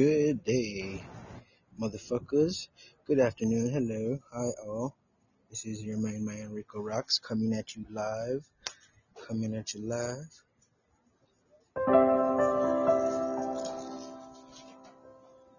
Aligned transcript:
Good 0.00 0.44
day, 0.44 1.04
motherfuckers. 1.78 2.68
Good 3.06 3.20
afternoon. 3.20 3.68
Hello. 3.68 4.18
Hi, 4.32 4.48
all. 4.66 4.96
This 5.50 5.66
is 5.66 5.82
your 5.82 5.98
main 5.98 6.24
man, 6.24 6.52
Rico 6.52 6.80
Rocks, 6.80 7.18
coming 7.18 7.52
at 7.52 7.76
you 7.76 7.84
live. 7.90 8.48
Coming 9.28 9.54
at 9.54 9.74
you 9.74 9.82
live. 9.86 10.42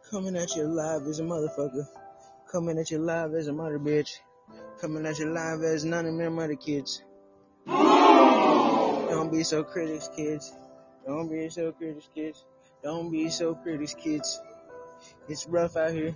Coming 0.09 0.35
at 0.35 0.55
you 0.55 0.63
live 0.63 1.05
as 1.05 1.19
a 1.19 1.23
motherfucker. 1.23 1.85
Coming 2.51 2.79
at 2.79 2.89
you 2.89 2.97
live 2.97 3.35
as 3.35 3.47
a 3.47 3.53
mother 3.53 3.77
bitch. 3.77 4.09
Coming 4.79 5.05
at 5.05 5.19
you 5.19 5.31
live 5.31 5.61
as 5.61 5.85
none 5.85 6.07
of 6.07 6.17
them 6.17 6.33
mother 6.33 6.55
kids. 6.55 7.03
Don't 7.67 9.31
be 9.31 9.43
so 9.43 9.63
critics, 9.63 10.09
kids. 10.15 10.51
Don't 11.05 11.29
be 11.29 11.47
so 11.51 11.71
critics, 11.73 12.09
kids. 12.15 12.43
Don't 12.83 13.11
be 13.11 13.29
so 13.29 13.53
critics, 13.53 13.93
kids. 13.93 14.41
It's 15.27 15.47
rough 15.47 15.77
out 15.77 15.91
here. 15.91 16.15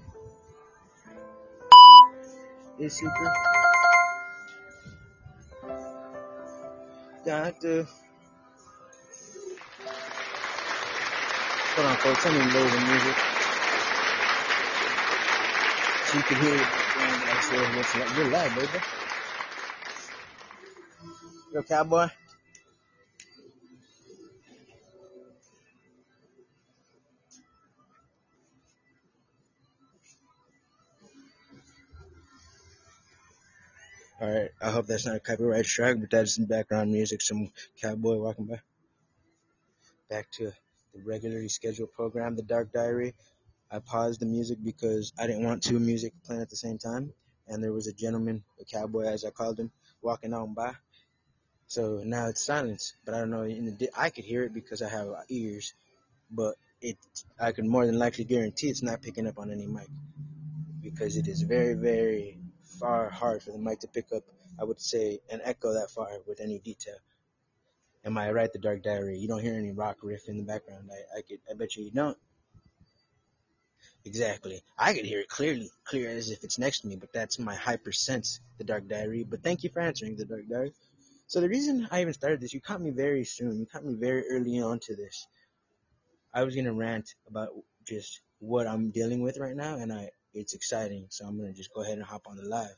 It's 2.79 2.95
super. 2.99 3.33
Doctor. 7.23 7.87
Hold 11.75 11.87
on, 11.87 11.95
folks. 11.97 12.25
Let 12.25 12.33
me 12.33 12.39
load 12.39 12.71
the 12.71 12.79
music. 12.79 13.15
So 16.05 16.17
you 16.17 16.23
can 16.23 16.37
hear 16.41 16.55
it. 16.55 16.67
I 17.27 18.13
you're 18.17 18.29
live, 18.29 18.55
baby. 18.55 18.79
Yo, 21.53 21.63
cowboy. 21.63 22.07
I 34.65 34.71
hope 34.71 34.87
that's 34.87 35.05
not 35.05 35.15
a 35.15 35.19
copyright 35.19 35.67
strike, 35.67 36.01
but 36.01 36.09
that's 36.09 36.37
some 36.37 36.45
background 36.45 36.91
music, 36.91 37.21
some 37.21 37.51
cowboy 37.79 38.17
walking 38.17 38.45
by. 38.45 38.61
Back 40.09 40.31
to 40.31 40.45
the 40.91 41.03
regularly 41.05 41.49
scheduled 41.49 41.91
program, 41.91 42.35
The 42.35 42.41
Dark 42.41 42.73
Diary. 42.73 43.13
I 43.69 43.77
paused 43.77 44.21
the 44.21 44.25
music 44.25 44.57
because 44.63 45.13
I 45.19 45.27
didn't 45.27 45.43
want 45.43 45.61
two 45.61 45.79
music 45.79 46.13
playing 46.25 46.41
at 46.41 46.49
the 46.49 46.55
same 46.55 46.79
time, 46.79 47.13
and 47.47 47.63
there 47.63 47.73
was 47.73 47.85
a 47.85 47.93
gentleman, 47.93 48.43
a 48.59 48.65
cowboy 48.65 49.03
as 49.03 49.23
I 49.23 49.29
called 49.29 49.59
him, 49.59 49.69
walking 50.01 50.33
on 50.33 50.55
by. 50.55 50.73
So 51.67 52.01
now 52.03 52.29
it's 52.29 52.43
silence, 52.43 52.95
but 53.05 53.13
I 53.13 53.19
don't 53.19 53.29
know. 53.29 53.47
The 53.47 53.91
I 53.95 54.09
could 54.09 54.25
hear 54.25 54.41
it 54.45 54.53
because 54.55 54.81
I 54.81 54.89
have 54.89 55.09
ears, 55.29 55.75
but 56.31 56.55
it 56.81 56.97
I 57.39 57.51
can 57.51 57.67
more 57.67 57.85
than 57.85 57.99
likely 57.99 58.23
guarantee 58.23 58.69
it's 58.69 58.81
not 58.81 59.03
picking 59.03 59.27
up 59.27 59.37
on 59.37 59.51
any 59.51 59.67
mic 59.67 59.89
because 60.81 61.17
it 61.17 61.27
is 61.27 61.43
very 61.43 61.75
very 61.75 62.39
far 62.79 63.11
hard 63.11 63.43
for 63.43 63.51
the 63.51 63.59
mic 63.59 63.81
to 63.81 63.87
pick 63.87 64.11
up. 64.11 64.23
I 64.59 64.63
would 64.63 64.79
say 64.79 65.19
an 65.29 65.41
echo 65.43 65.73
that 65.73 65.91
far 65.91 66.09
with 66.27 66.39
any 66.39 66.59
detail. 66.59 66.97
Am 68.05 68.17
I 68.17 68.31
right? 68.31 68.51
The 68.51 68.59
Dark 68.59 68.83
Diary. 68.83 69.17
You 69.17 69.27
don't 69.27 69.41
hear 69.41 69.55
any 69.55 69.71
rock 69.71 69.97
riff 70.03 70.29
in 70.29 70.37
the 70.37 70.43
background. 70.43 70.89
I 70.91 71.19
I 71.19 71.21
could 71.21 71.39
I 71.49 71.53
bet 71.55 71.75
you 71.75 71.83
you 71.83 71.91
don't. 71.91 72.17
Exactly. 74.05 74.61
I 74.77 74.93
could 74.93 75.05
hear 75.05 75.19
it 75.19 75.29
clearly, 75.29 75.71
clear 75.83 76.11
as 76.11 76.29
if 76.29 76.43
it's 76.43 76.59
next 76.59 76.81
to 76.81 76.87
me, 76.87 76.95
but 76.95 77.11
that's 77.11 77.39
my 77.39 77.55
hyper 77.55 77.91
sense, 77.91 78.39
the 78.59 78.63
Dark 78.63 78.87
Diary. 78.87 79.23
But 79.23 79.41
thank 79.41 79.63
you 79.63 79.69
for 79.69 79.79
answering 79.81 80.15
the 80.15 80.25
Dark 80.25 80.47
Diary. 80.47 80.73
So 81.27 81.41
the 81.41 81.49
reason 81.49 81.87
I 81.89 82.01
even 82.01 82.13
started 82.13 82.39
this, 82.39 82.53
you 82.53 82.61
caught 82.61 82.81
me 82.81 82.91
very 82.91 83.25
soon. 83.25 83.59
You 83.59 83.65
caught 83.65 83.83
me 83.83 83.95
very 83.95 84.23
early 84.29 84.59
on 84.61 84.79
to 84.81 84.95
this. 84.95 85.27
I 86.33 86.43
was 86.43 86.55
gonna 86.55 86.73
rant 86.73 87.15
about 87.27 87.49
just 87.83 88.21
what 88.39 88.67
I'm 88.67 88.91
dealing 88.91 89.21
with 89.21 89.37
right 89.39 89.55
now, 89.55 89.77
and 89.77 89.91
I 89.91 90.11
it's 90.33 90.53
exciting. 90.53 91.07
So 91.09 91.25
I'm 91.25 91.37
gonna 91.37 91.53
just 91.53 91.73
go 91.73 91.81
ahead 91.81 91.97
and 91.97 92.05
hop 92.05 92.27
on 92.27 92.37
the 92.37 92.43
live. 92.43 92.77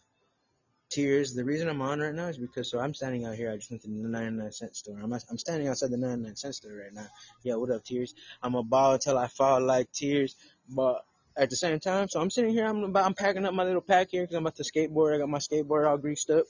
Tears. 0.90 1.34
The 1.34 1.44
reason 1.44 1.68
I'm 1.68 1.82
on 1.82 2.00
right 2.00 2.14
now 2.14 2.28
is 2.28 2.38
because 2.38 2.72
so 2.72 2.80
I'm 2.80 2.94
standing 2.94 3.26
out 3.26 3.36
here. 3.36 3.52
I 3.52 3.58
just 3.58 3.70
went 3.70 3.84
to 3.84 3.90
the 3.90 3.96
99 3.96 4.52
cent 4.52 4.76
store. 4.76 5.00
I'm 5.02 5.12
I'm 5.14 5.38
standing 5.38 5.68
outside 5.68 5.92
the 5.92 5.98
99 5.98 6.36
cent 6.36 6.56
store 6.56 6.76
right 6.76 6.94
now. 6.94 7.08
Yeah, 7.44 7.56
what 7.56 7.72
up, 7.72 7.84
Tears? 7.84 8.14
I'm 8.42 8.56
a 8.56 8.64
ball 8.64 8.98
till 8.98 9.18
I 9.18 9.28
fall 9.28 9.62
like 9.62 9.92
Tears, 9.92 10.36
but 10.70 11.04
at 11.36 11.50
the 11.50 11.56
same 11.56 11.80
time, 11.80 12.08
so 12.08 12.20
I'm 12.20 12.30
sitting 12.30 12.52
here. 12.52 12.66
I'm 12.66 12.84
about, 12.84 13.06
I'm 13.06 13.14
packing 13.14 13.46
up 13.46 13.54
my 13.54 13.64
little 13.64 13.82
pack 13.82 14.10
here 14.12 14.24
because 14.24 14.36
I'm 14.36 14.44
about 14.44 14.56
to 14.56 14.64
skateboard. 14.64 15.14
I 15.14 15.20
got 15.20 15.30
my 15.30 15.38
skateboard 15.38 15.88
all 15.88 15.98
greased 15.98 16.30
up, 16.30 16.46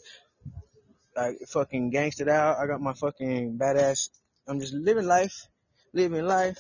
like 1.16 1.40
fucking 1.48 1.92
gangstered 1.92 2.30
out. 2.30 2.58
I 2.58 2.68
got 2.68 2.80
my 2.80 2.94
fucking 2.94 3.58
badass. 3.58 4.10
I'm 4.48 4.60
just 4.60 4.74
living 4.74 5.06
life, 5.06 5.48
living 5.94 6.26
life, 6.26 6.60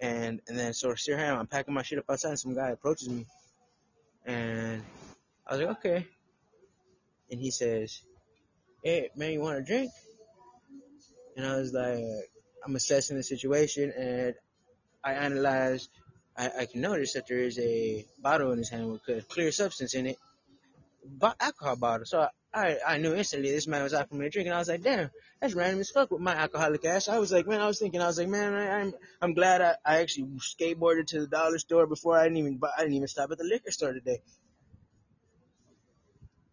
and 0.00 0.40
and 0.48 0.58
then 0.58 0.72
so 0.72 0.94
here 0.94 1.18
I 1.18 1.24
am. 1.24 1.38
I'm 1.38 1.46
packing 1.46 1.74
my 1.74 1.82
shit 1.82 1.98
up 1.98 2.06
outside, 2.08 2.30
and 2.30 2.38
some 2.38 2.54
guy 2.54 2.70
approaches 2.70 3.08
me, 3.08 3.26
and 4.24 4.82
I 5.46 5.52
was 5.52 5.60
like, 5.60 5.76
okay, 5.78 6.06
and 7.30 7.40
he 7.40 7.50
says, 7.50 8.02
hey 8.82 9.10
man, 9.16 9.32
you 9.32 9.40
want 9.40 9.58
a 9.58 9.62
drink? 9.62 9.90
And 11.36 11.46
I 11.46 11.56
was 11.56 11.72
like, 11.72 12.02
I'm 12.64 12.76
assessing 12.76 13.16
the 13.16 13.22
situation, 13.22 13.92
and 13.96 14.34
I 15.04 15.12
analyzed. 15.12 15.90
I, 16.36 16.50
I 16.60 16.66
can 16.66 16.80
notice 16.80 17.14
that 17.14 17.26
there 17.28 17.38
is 17.38 17.58
a 17.58 18.04
bottle 18.20 18.52
in 18.52 18.58
his 18.58 18.68
hand 18.68 18.90
with 18.90 19.08
a 19.08 19.22
clear 19.22 19.52
substance 19.52 19.94
in 19.94 20.06
it, 20.06 20.18
but 21.04 21.36
alcohol 21.40 21.76
bottle. 21.76 22.06
So 22.06 22.28
I, 22.52 22.78
I 22.86 22.98
knew 22.98 23.14
instantly 23.14 23.50
this 23.50 23.66
man 23.66 23.82
was 23.82 23.94
offering 23.94 24.20
me 24.20 24.26
a 24.26 24.30
drink, 24.30 24.46
and 24.46 24.54
I 24.54 24.58
was 24.58 24.68
like, 24.68 24.82
damn, 24.82 25.10
that's 25.40 25.54
random 25.54 25.80
as 25.80 25.90
fuck 25.90 26.10
with 26.10 26.20
my 26.20 26.34
alcoholic 26.34 26.84
ass. 26.84 27.08
I 27.08 27.18
was 27.18 27.32
like, 27.32 27.46
man, 27.46 27.60
I 27.60 27.66
was 27.66 27.78
thinking, 27.78 28.00
I 28.00 28.06
was 28.06 28.18
like, 28.18 28.28
man, 28.28 28.54
I, 28.54 28.80
I'm 28.80 28.94
I'm 29.20 29.34
glad 29.34 29.60
I, 29.60 29.74
I 29.84 29.98
actually 29.98 30.28
skateboarded 30.38 31.08
to 31.08 31.20
the 31.20 31.26
dollar 31.26 31.58
store 31.58 31.86
before 31.86 32.18
I 32.18 32.24
didn't 32.24 32.38
even 32.38 32.60
I 32.76 32.80
didn't 32.80 32.94
even 32.94 33.08
stop 33.08 33.30
at 33.30 33.38
the 33.38 33.44
liquor 33.44 33.70
store 33.70 33.92
today. 33.92 34.20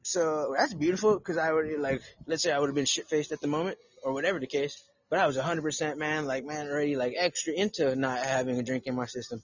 So 0.03 0.53
that's 0.57 0.73
beautiful 0.73 1.17
because 1.17 1.37
I 1.37 1.51
would 1.51 1.79
like, 1.79 2.01
let's 2.27 2.43
say 2.43 2.51
I 2.51 2.59
would 2.59 2.67
have 2.67 2.75
been 2.75 2.85
shit 2.85 3.07
faced 3.07 3.31
at 3.31 3.41
the 3.41 3.47
moment 3.47 3.77
or 4.03 4.13
whatever 4.13 4.39
the 4.39 4.47
case, 4.47 4.83
but 5.09 5.17
I 5.17 5.27
was 5.27 5.37
100% 5.37 5.97
man, 5.97 6.25
like 6.25 6.45
man, 6.45 6.67
already 6.67 6.95
like 6.95 7.13
extra 7.17 7.53
into 7.53 7.95
not 7.95 8.19
having 8.19 8.59
a 8.59 8.63
drink 8.63 8.85
in 8.85 8.95
my 8.95 9.05
system. 9.05 9.41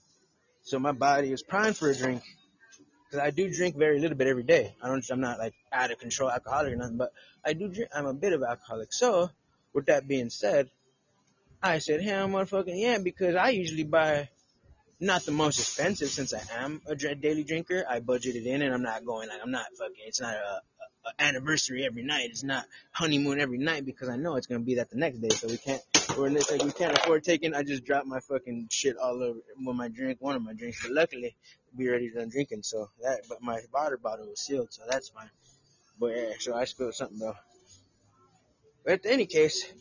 So 0.62 0.78
my 0.78 0.92
body 0.92 1.32
is 1.32 1.42
primed 1.42 1.76
for 1.76 1.90
a 1.90 1.96
drink 1.96 2.22
because 3.06 3.24
I 3.24 3.30
do 3.30 3.52
drink 3.52 3.76
very 3.76 4.00
little 4.00 4.16
bit 4.16 4.26
every 4.26 4.42
day. 4.42 4.74
I 4.82 4.88
don't, 4.88 5.04
I'm 5.10 5.20
not 5.20 5.38
like 5.38 5.54
out 5.72 5.90
of 5.90 5.98
control 5.98 6.30
alcoholic 6.30 6.74
or 6.74 6.76
nothing, 6.76 6.98
but 6.98 7.12
I 7.44 7.54
do 7.54 7.68
drink. 7.68 7.90
I'm 7.94 8.06
a 8.06 8.14
bit 8.14 8.34
of 8.34 8.42
alcoholic. 8.42 8.92
So 8.92 9.30
with 9.72 9.86
that 9.86 10.06
being 10.06 10.28
said, 10.28 10.70
I 11.62 11.78
said, 11.78 12.02
hell, 12.02 12.28
motherfucking 12.28 12.78
yeah, 12.78 12.98
because 12.98 13.34
I 13.34 13.50
usually 13.50 13.84
buy 13.84 14.28
not 15.00 15.24
the 15.24 15.32
most 15.32 15.58
expensive 15.58 16.10
since 16.10 16.34
I 16.34 16.42
am 16.62 16.82
a 16.86 16.94
daily 16.94 17.42
drinker. 17.42 17.84
I 17.88 18.00
budgeted 18.00 18.44
in 18.44 18.62
and 18.62 18.74
I'm 18.74 18.82
not 18.82 19.04
going 19.04 19.28
like 19.28 19.40
I'm 19.42 19.50
not 19.50 19.66
fucking. 19.78 19.96
It's 20.06 20.20
not 20.20 20.34
a, 20.34 20.38
a, 20.38 20.60
a 21.06 21.22
anniversary 21.22 21.84
every 21.84 22.02
night. 22.02 22.28
It's 22.30 22.42
not 22.42 22.66
honeymoon 22.92 23.40
every 23.40 23.58
night 23.58 23.86
because 23.86 24.10
I 24.10 24.16
know 24.16 24.36
it's 24.36 24.46
gonna 24.46 24.60
be 24.60 24.74
that 24.76 24.90
the 24.90 24.98
next 24.98 25.18
day. 25.18 25.30
So 25.30 25.48
we 25.48 25.56
can't. 25.56 25.82
Or 26.18 26.26
in 26.26 26.34
this 26.34 26.50
like 26.50 26.62
we 26.62 26.72
can't 26.72 26.96
afford 26.96 27.24
taking. 27.24 27.54
I 27.54 27.62
just 27.62 27.84
dropped 27.84 28.06
my 28.06 28.20
fucking 28.20 28.68
shit 28.70 28.96
all 28.98 29.22
over 29.22 29.38
with 29.64 29.76
my 29.76 29.88
drink, 29.88 30.18
one 30.20 30.36
of 30.36 30.42
my 30.42 30.52
drinks. 30.52 30.82
But 30.82 30.92
luckily, 30.92 31.34
we 31.76 31.88
already 31.88 32.10
done 32.10 32.28
drinking. 32.28 32.62
So 32.62 32.90
that, 33.02 33.22
but 33.28 33.40
my 33.42 33.60
water 33.72 33.96
bottle 33.96 34.26
was 34.26 34.40
sealed, 34.40 34.72
so 34.72 34.82
that's 34.88 35.08
fine. 35.08 35.30
But 35.98 36.16
yeah, 36.16 36.30
so 36.38 36.54
I 36.54 36.64
spilled 36.64 36.94
something 36.94 37.18
though. 37.18 37.36
But 38.84 39.04
in 39.04 39.12
any 39.12 39.26
case, 39.26 39.72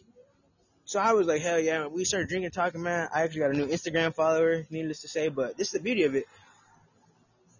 so 0.89 0.99
I 0.99 1.13
was 1.13 1.27
like, 1.27 1.43
hell 1.43 1.59
yeah, 1.59 1.85
we 1.85 2.03
started 2.03 2.29
drinking, 2.29 2.49
talking, 2.49 2.81
man. 2.81 3.09
I 3.13 3.21
actually 3.21 3.41
got 3.41 3.51
a 3.51 3.53
new 3.53 3.67
Instagram 3.67 4.11
follower, 4.11 4.65
needless 4.71 5.01
to 5.01 5.07
say, 5.07 5.29
but 5.29 5.55
this 5.55 5.67
is 5.67 5.73
the 5.73 5.79
beauty 5.81 6.01
of 6.05 6.15
it. 6.15 6.25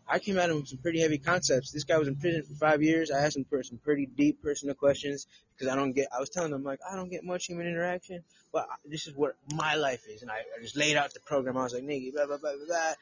I 0.08 0.18
came 0.18 0.40
at 0.40 0.50
him 0.50 0.56
with 0.56 0.70
some 0.70 0.80
pretty 0.80 1.00
heavy 1.00 1.20
concepts. 1.20 1.70
This 1.70 1.84
guy 1.84 2.00
was 2.00 2.08
in 2.08 2.16
prison 2.16 2.42
for 2.42 2.56
five 2.56 2.82
years. 2.82 3.12
I 3.12 3.20
asked 3.20 3.38
him 3.38 3.46
some 3.62 3.78
pretty 3.78 4.08
deep 4.08 4.42
personal 4.42 4.74
questions 4.74 5.28
because 5.54 5.72
I 5.72 5.76
don't 5.76 5.92
get, 5.92 6.08
I 6.12 6.20
was 6.20 6.32
telling 6.32 6.52
him 6.52 6.64
like, 6.64 6.80
I 6.92 6.96
don't 6.96 7.12
get 7.12 7.24
much 7.24 7.46
human 7.46 7.68
interaction, 7.68 8.24
but 8.52 8.68
this 8.84 9.06
is 9.06 9.16
what 9.16 9.36
my 9.54 9.76
life 9.76 10.02
is. 10.10 10.24
And 10.24 10.32
I, 10.32 10.38
I 10.38 10.64
just 10.64 10.76
laid 10.76 10.98
out 10.98 11.14
the 11.14 11.20
program. 11.20 11.56
I 11.56 11.66
was 11.66 11.74
like, 11.76 11.84
nigga, 11.84 12.12
blah, 12.12 12.26
blah, 12.26 12.38
blah, 12.38 12.54
blah, 12.54 12.66
blah. 12.66 12.94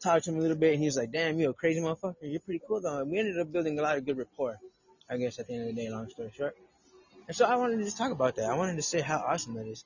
Talked 0.00 0.24
to 0.24 0.30
him 0.30 0.38
a 0.38 0.40
little 0.40 0.56
bit 0.56 0.72
and 0.72 0.80
he 0.80 0.86
was 0.86 0.96
like, 0.96 1.12
damn, 1.12 1.38
you 1.38 1.50
a 1.50 1.52
crazy 1.52 1.82
motherfucker. 1.82 2.14
You're 2.22 2.40
pretty 2.40 2.62
cool 2.66 2.80
though. 2.80 3.00
And 3.00 3.10
we 3.10 3.18
ended 3.18 3.38
up 3.38 3.52
building 3.52 3.78
a 3.78 3.82
lot 3.82 3.98
of 3.98 4.06
good 4.06 4.16
rapport, 4.16 4.58
I 5.10 5.18
guess, 5.18 5.38
at 5.38 5.46
the 5.46 5.52
end 5.52 5.68
of 5.68 5.76
the 5.76 5.82
day, 5.82 5.90
long 5.90 6.08
story 6.08 6.32
short. 6.34 6.56
And 7.28 7.36
so 7.36 7.44
I 7.44 7.56
wanted 7.56 7.76
to 7.76 7.84
just 7.84 7.98
talk 7.98 8.10
about 8.10 8.36
that. 8.36 8.50
I 8.50 8.56
wanted 8.56 8.76
to 8.76 8.82
say 8.82 9.00
how 9.00 9.18
awesome 9.18 9.54
that 9.54 9.66
is. 9.66 9.84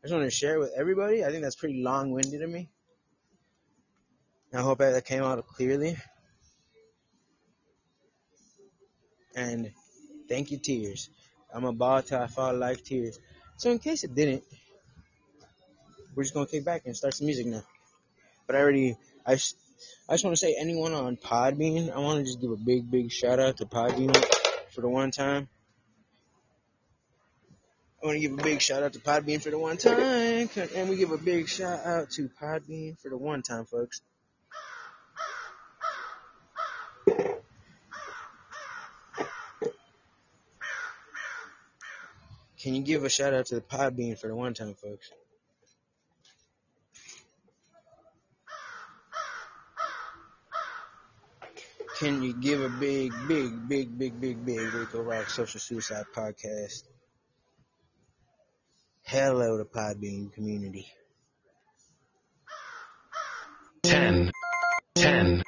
I 0.00 0.08
just 0.08 0.12
wanted 0.12 0.26
to 0.26 0.30
share 0.32 0.56
it 0.56 0.58
with 0.58 0.72
everybody. 0.76 1.24
I 1.24 1.30
think 1.30 1.44
that's 1.44 1.54
pretty 1.54 1.80
long-winded 1.80 2.42
of 2.42 2.50
me. 2.50 2.68
I 4.52 4.60
hope 4.60 4.78
that 4.78 5.04
came 5.04 5.22
out 5.22 5.46
clearly. 5.46 5.96
And 9.36 9.70
thank 10.28 10.50
you, 10.50 10.58
Tears. 10.58 11.08
I'm 11.54 11.64
a 11.64 11.72
ball 11.72 12.02
till 12.02 12.18
I 12.18 12.26
fall 12.26 12.54
like 12.54 12.82
Tears. 12.82 13.20
So 13.56 13.70
in 13.70 13.78
case 13.78 14.02
it 14.02 14.14
didn't, 14.14 14.42
we're 16.14 16.24
just 16.24 16.34
gonna 16.34 16.46
kick 16.46 16.64
back 16.64 16.82
and 16.86 16.96
start 16.96 17.14
some 17.14 17.26
music 17.26 17.46
now. 17.46 17.62
But 18.46 18.56
I 18.56 18.58
already, 18.58 18.96
I, 19.24 19.32
I 19.32 19.34
just 19.34 19.56
want 20.08 20.36
to 20.36 20.36
say 20.36 20.56
anyone 20.58 20.92
on 20.92 21.16
Podbean, 21.16 21.94
I 21.94 22.00
want 22.00 22.18
to 22.18 22.24
just 22.24 22.40
give 22.40 22.50
a 22.50 22.56
big, 22.56 22.90
big 22.90 23.12
shout 23.12 23.38
out 23.38 23.58
to 23.58 23.66
Podbean 23.66 24.12
for 24.74 24.80
the 24.80 24.88
one 24.88 25.12
time. 25.12 25.48
I 28.02 28.06
want 28.06 28.16
to 28.16 28.20
give 28.20 28.32
a 28.32 28.42
big 28.42 28.60
shout 28.60 28.82
out 28.82 28.94
to 28.94 28.98
Podbean 28.98 29.40
for 29.40 29.50
the 29.50 29.58
one 29.58 29.76
time, 29.76 30.50
and 30.74 30.90
we 30.90 30.96
give 30.96 31.12
a 31.12 31.18
big 31.18 31.48
shout 31.48 31.86
out 31.86 32.10
to 32.10 32.28
Podbean 32.28 32.98
for 33.00 33.10
the 33.10 33.16
one 33.16 33.42
time, 33.42 33.64
folks. 33.64 34.00
Can 42.60 42.74
you 42.74 42.82
give 42.82 43.04
a 43.04 43.08
shout 43.08 43.34
out 43.34 43.46
to 43.46 43.54
the 43.56 43.60
Podbean 43.60 44.18
for 44.18 44.26
the 44.26 44.34
one 44.34 44.54
time, 44.54 44.74
folks? 44.74 45.10
Can 51.98 52.20
you 52.20 52.34
give 52.34 52.60
a 52.60 52.68
big, 52.68 53.12
big, 53.28 53.68
big, 53.68 53.96
big, 53.96 54.20
big, 54.20 54.44
big 54.44 54.74
Rico 54.74 55.02
Rock 55.02 55.30
Social 55.30 55.60
Suicide 55.60 56.06
Podcast? 56.12 56.82
Hello 59.12 59.58
to 59.58 59.64
Podbean 59.66 60.32
community. 60.32 60.86
10, 63.82 64.32
10, 64.94 65.42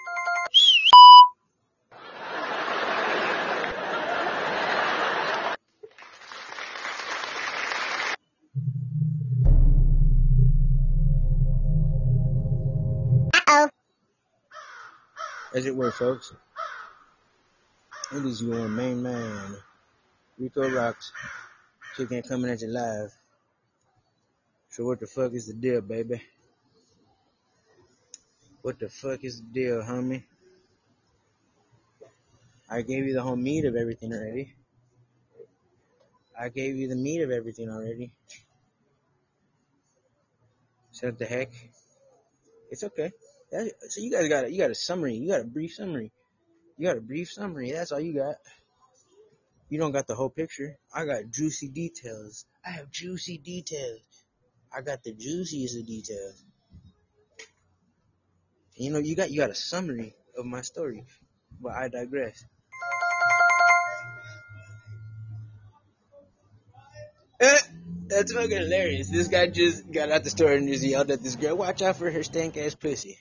As 15.55 15.65
it 15.65 15.75
were, 15.75 15.91
folks. 15.91 16.35
It 18.13 18.27
is 18.27 18.43
your 18.43 18.69
main 18.69 19.03
man, 19.03 19.57
Rico 20.39 20.69
Rocks, 20.69 21.13
chicken 21.97 22.21
coming 22.21 22.51
at 22.51 22.61
you 22.61 22.69
live. 22.69 23.24
So 24.75 24.85
what 24.85 24.99
the 24.99 25.07
fuck 25.07 25.33
is 25.35 25.47
the 25.47 25.53
deal, 25.53 25.81
baby? 25.83 26.21
What 28.63 28.81
the 28.81 28.89
fuck 28.89 29.23
is 29.23 29.41
the 29.41 29.47
deal, 29.47 29.83
homie? 29.83 30.25
I 32.69 32.83
gave 32.83 33.07
you 33.07 33.15
the 33.15 33.23
whole 33.23 33.37
meat 33.37 33.67
of 33.67 33.77
everything 33.77 34.13
already. 34.13 34.53
I 36.37 36.49
gave 36.49 36.75
you 36.75 36.89
the 36.89 36.97
meat 36.97 37.23
of 37.23 37.31
everything 37.31 37.71
already. 37.71 38.11
So 40.91 41.07
what 41.07 41.21
the 41.21 41.27
heck? 41.27 41.53
It's 42.73 42.83
okay. 42.83 43.13
That, 43.53 43.71
so 43.89 44.01
you 44.01 44.11
guys 44.11 44.29
got 44.29 44.47
a, 44.47 44.51
you 44.51 44.59
got 44.59 44.73
a 44.73 44.75
summary. 44.75 45.15
You 45.15 45.29
got 45.29 45.43
a 45.43 45.45
brief 45.45 45.75
summary. 45.75 46.11
You 46.79 46.89
got 46.89 46.97
a 46.97 47.01
brief 47.01 47.31
summary. 47.31 47.71
That's 47.71 47.93
all 47.93 48.01
you 48.01 48.15
got. 48.15 48.35
You 49.69 49.79
don't 49.79 49.93
got 49.93 50.09
the 50.09 50.17
whole 50.17 50.31
picture. 50.31 50.77
I 50.93 51.05
got 51.05 51.31
juicy 51.31 51.69
details. 51.69 52.45
I 52.67 52.71
have 52.71 52.91
juicy 52.91 53.39
details. 53.39 54.14
I 54.77 54.81
got 54.83 55.03
the 55.03 55.13
juiciest 55.13 55.79
of 55.79 55.87
details. 55.87 56.43
You 58.77 58.91
know, 58.93 58.99
you 58.99 59.15
got 59.15 59.31
you 59.31 59.39
got 59.39 59.51
a 59.51 59.55
summary 59.55 60.15
of 60.37 60.45
my 60.47 60.63
story, 60.63 61.05
but 61.61 61.73
I 61.73 61.89
digress. 61.89 62.45
Eh, 67.41 67.59
That's 68.09 68.33
fucking 68.33 68.51
hilarious. 68.51 69.11
This 69.11 69.29
guy 69.29 69.49
just 69.49 69.91
got 69.91 70.11
out 70.11 70.25
the 70.25 70.31
store 70.31 70.53
and 70.53 70.69
just 70.69 70.83
yelled 70.85 71.11
at 71.11 71.23
this 71.23 71.37
girl, 71.37 71.57
watch 71.57 71.83
out 71.83 71.97
for 71.97 72.11
her 72.11 72.23
stank 72.23 72.57
ass 72.57 72.75
pussy. 72.75 73.19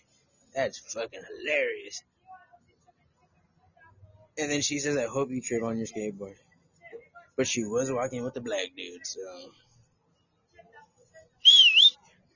That's 0.56 0.80
fucking 0.94 1.22
hilarious. 1.40 2.04
And 4.38 4.52
then 4.52 4.62
she 4.62 4.80
says, 4.80 4.98
I 4.98 5.06
hope 5.06 5.30
you 5.30 5.42
trip 5.42 5.64
on 5.64 5.78
your 5.78 5.86
skateboard. 5.88 6.36
But 7.36 7.48
she 7.48 7.64
was 7.64 7.92
walking 7.92 8.24
with 8.24 8.34
the 8.34 8.42
black 8.42 8.68
dude, 8.76 9.06
so. 9.06 9.20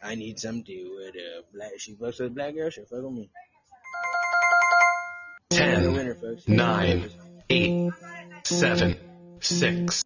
I 0.02 0.16
need 0.16 0.40
some 0.40 0.62
dude 0.62 0.92
with 0.96 1.16
a 1.16 1.44
black. 1.54 1.72
She 1.78 1.96
fucks 1.96 2.20
with 2.20 2.28
a 2.28 2.30
black 2.30 2.56
girl, 2.56 2.70
she'll 2.70 2.86
fuck 2.86 3.04
with 3.04 3.14
me. 3.14 3.30
10, 5.50 5.94
winner, 5.94 6.16
folks. 6.16 6.48
9, 6.48 7.10
8, 7.50 7.92
7, 8.44 8.96
6, 9.40 10.04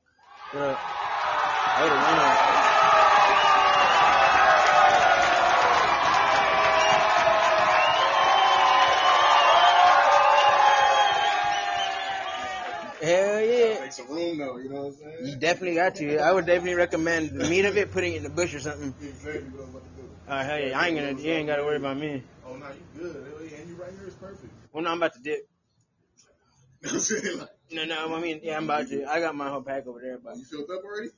Hell 13.01 13.41
yeah. 13.41 13.79
Make 13.81 13.91
some 13.93 14.07
room 14.09 14.37
though, 14.37 14.57
you 14.57 14.69
know 14.69 14.83
what 14.83 14.85
I'm 14.87 14.93
saying? 14.93 15.25
You 15.25 15.35
definitely 15.35 15.75
got 15.75 15.95
to. 15.95 16.17
I 16.19 16.31
would 16.31 16.45
definitely 16.45 16.75
recommend 16.75 17.31
the 17.31 17.49
meat 17.49 17.65
of 17.65 17.75
it, 17.77 17.91
putting 17.91 18.13
it 18.13 18.17
in 18.17 18.23
the 18.23 18.29
bush 18.29 18.53
or 18.53 18.59
something. 18.59 18.93
You 19.01 19.09
exactly 19.09 19.41
what 19.49 19.63
I'm 19.63 19.69
about 19.69 19.83
to 19.83 20.01
do. 20.01 20.09
Uh, 20.27 20.43
hell 20.43 20.59
yeah, 20.59 20.79
I 20.79 20.87
ain't 20.87 20.97
gonna, 20.97 21.19
you 21.21 21.31
ain't 21.31 21.47
gotta 21.47 21.63
worry 21.63 21.77
about 21.77 21.97
me. 21.97 22.21
Oh 22.45 22.55
no, 22.55 22.67
you 22.67 23.01
good. 23.01 23.15
And 23.59 23.69
you 23.69 23.75
right 23.75 23.91
here 23.97 24.07
is 24.07 24.13
perfect. 24.15 24.53
Well, 24.71 24.83
no, 24.83 24.91
I'm 24.91 24.97
about 24.97 25.13
to 25.13 25.19
dip. 25.21 25.47
You 26.83 26.87
know 26.87 26.93
what 26.93 26.93
I'm 26.93 26.99
saying? 26.99 27.39
Like, 27.39 27.49
No, 27.71 27.85
no, 27.85 28.15
I 28.15 28.19
mean, 28.21 28.39
yeah, 28.43 28.57
I'm 28.57 28.65
about 28.65 28.87
to. 28.89 29.05
I 29.05 29.19
got 29.19 29.35
my 29.35 29.49
whole 29.49 29.61
pack 29.61 29.87
over 29.87 29.99
there, 29.99 30.17
but 30.17 30.35
you 30.37 30.43
filled 30.45 30.69
up 30.69 30.83
already? 30.83 31.09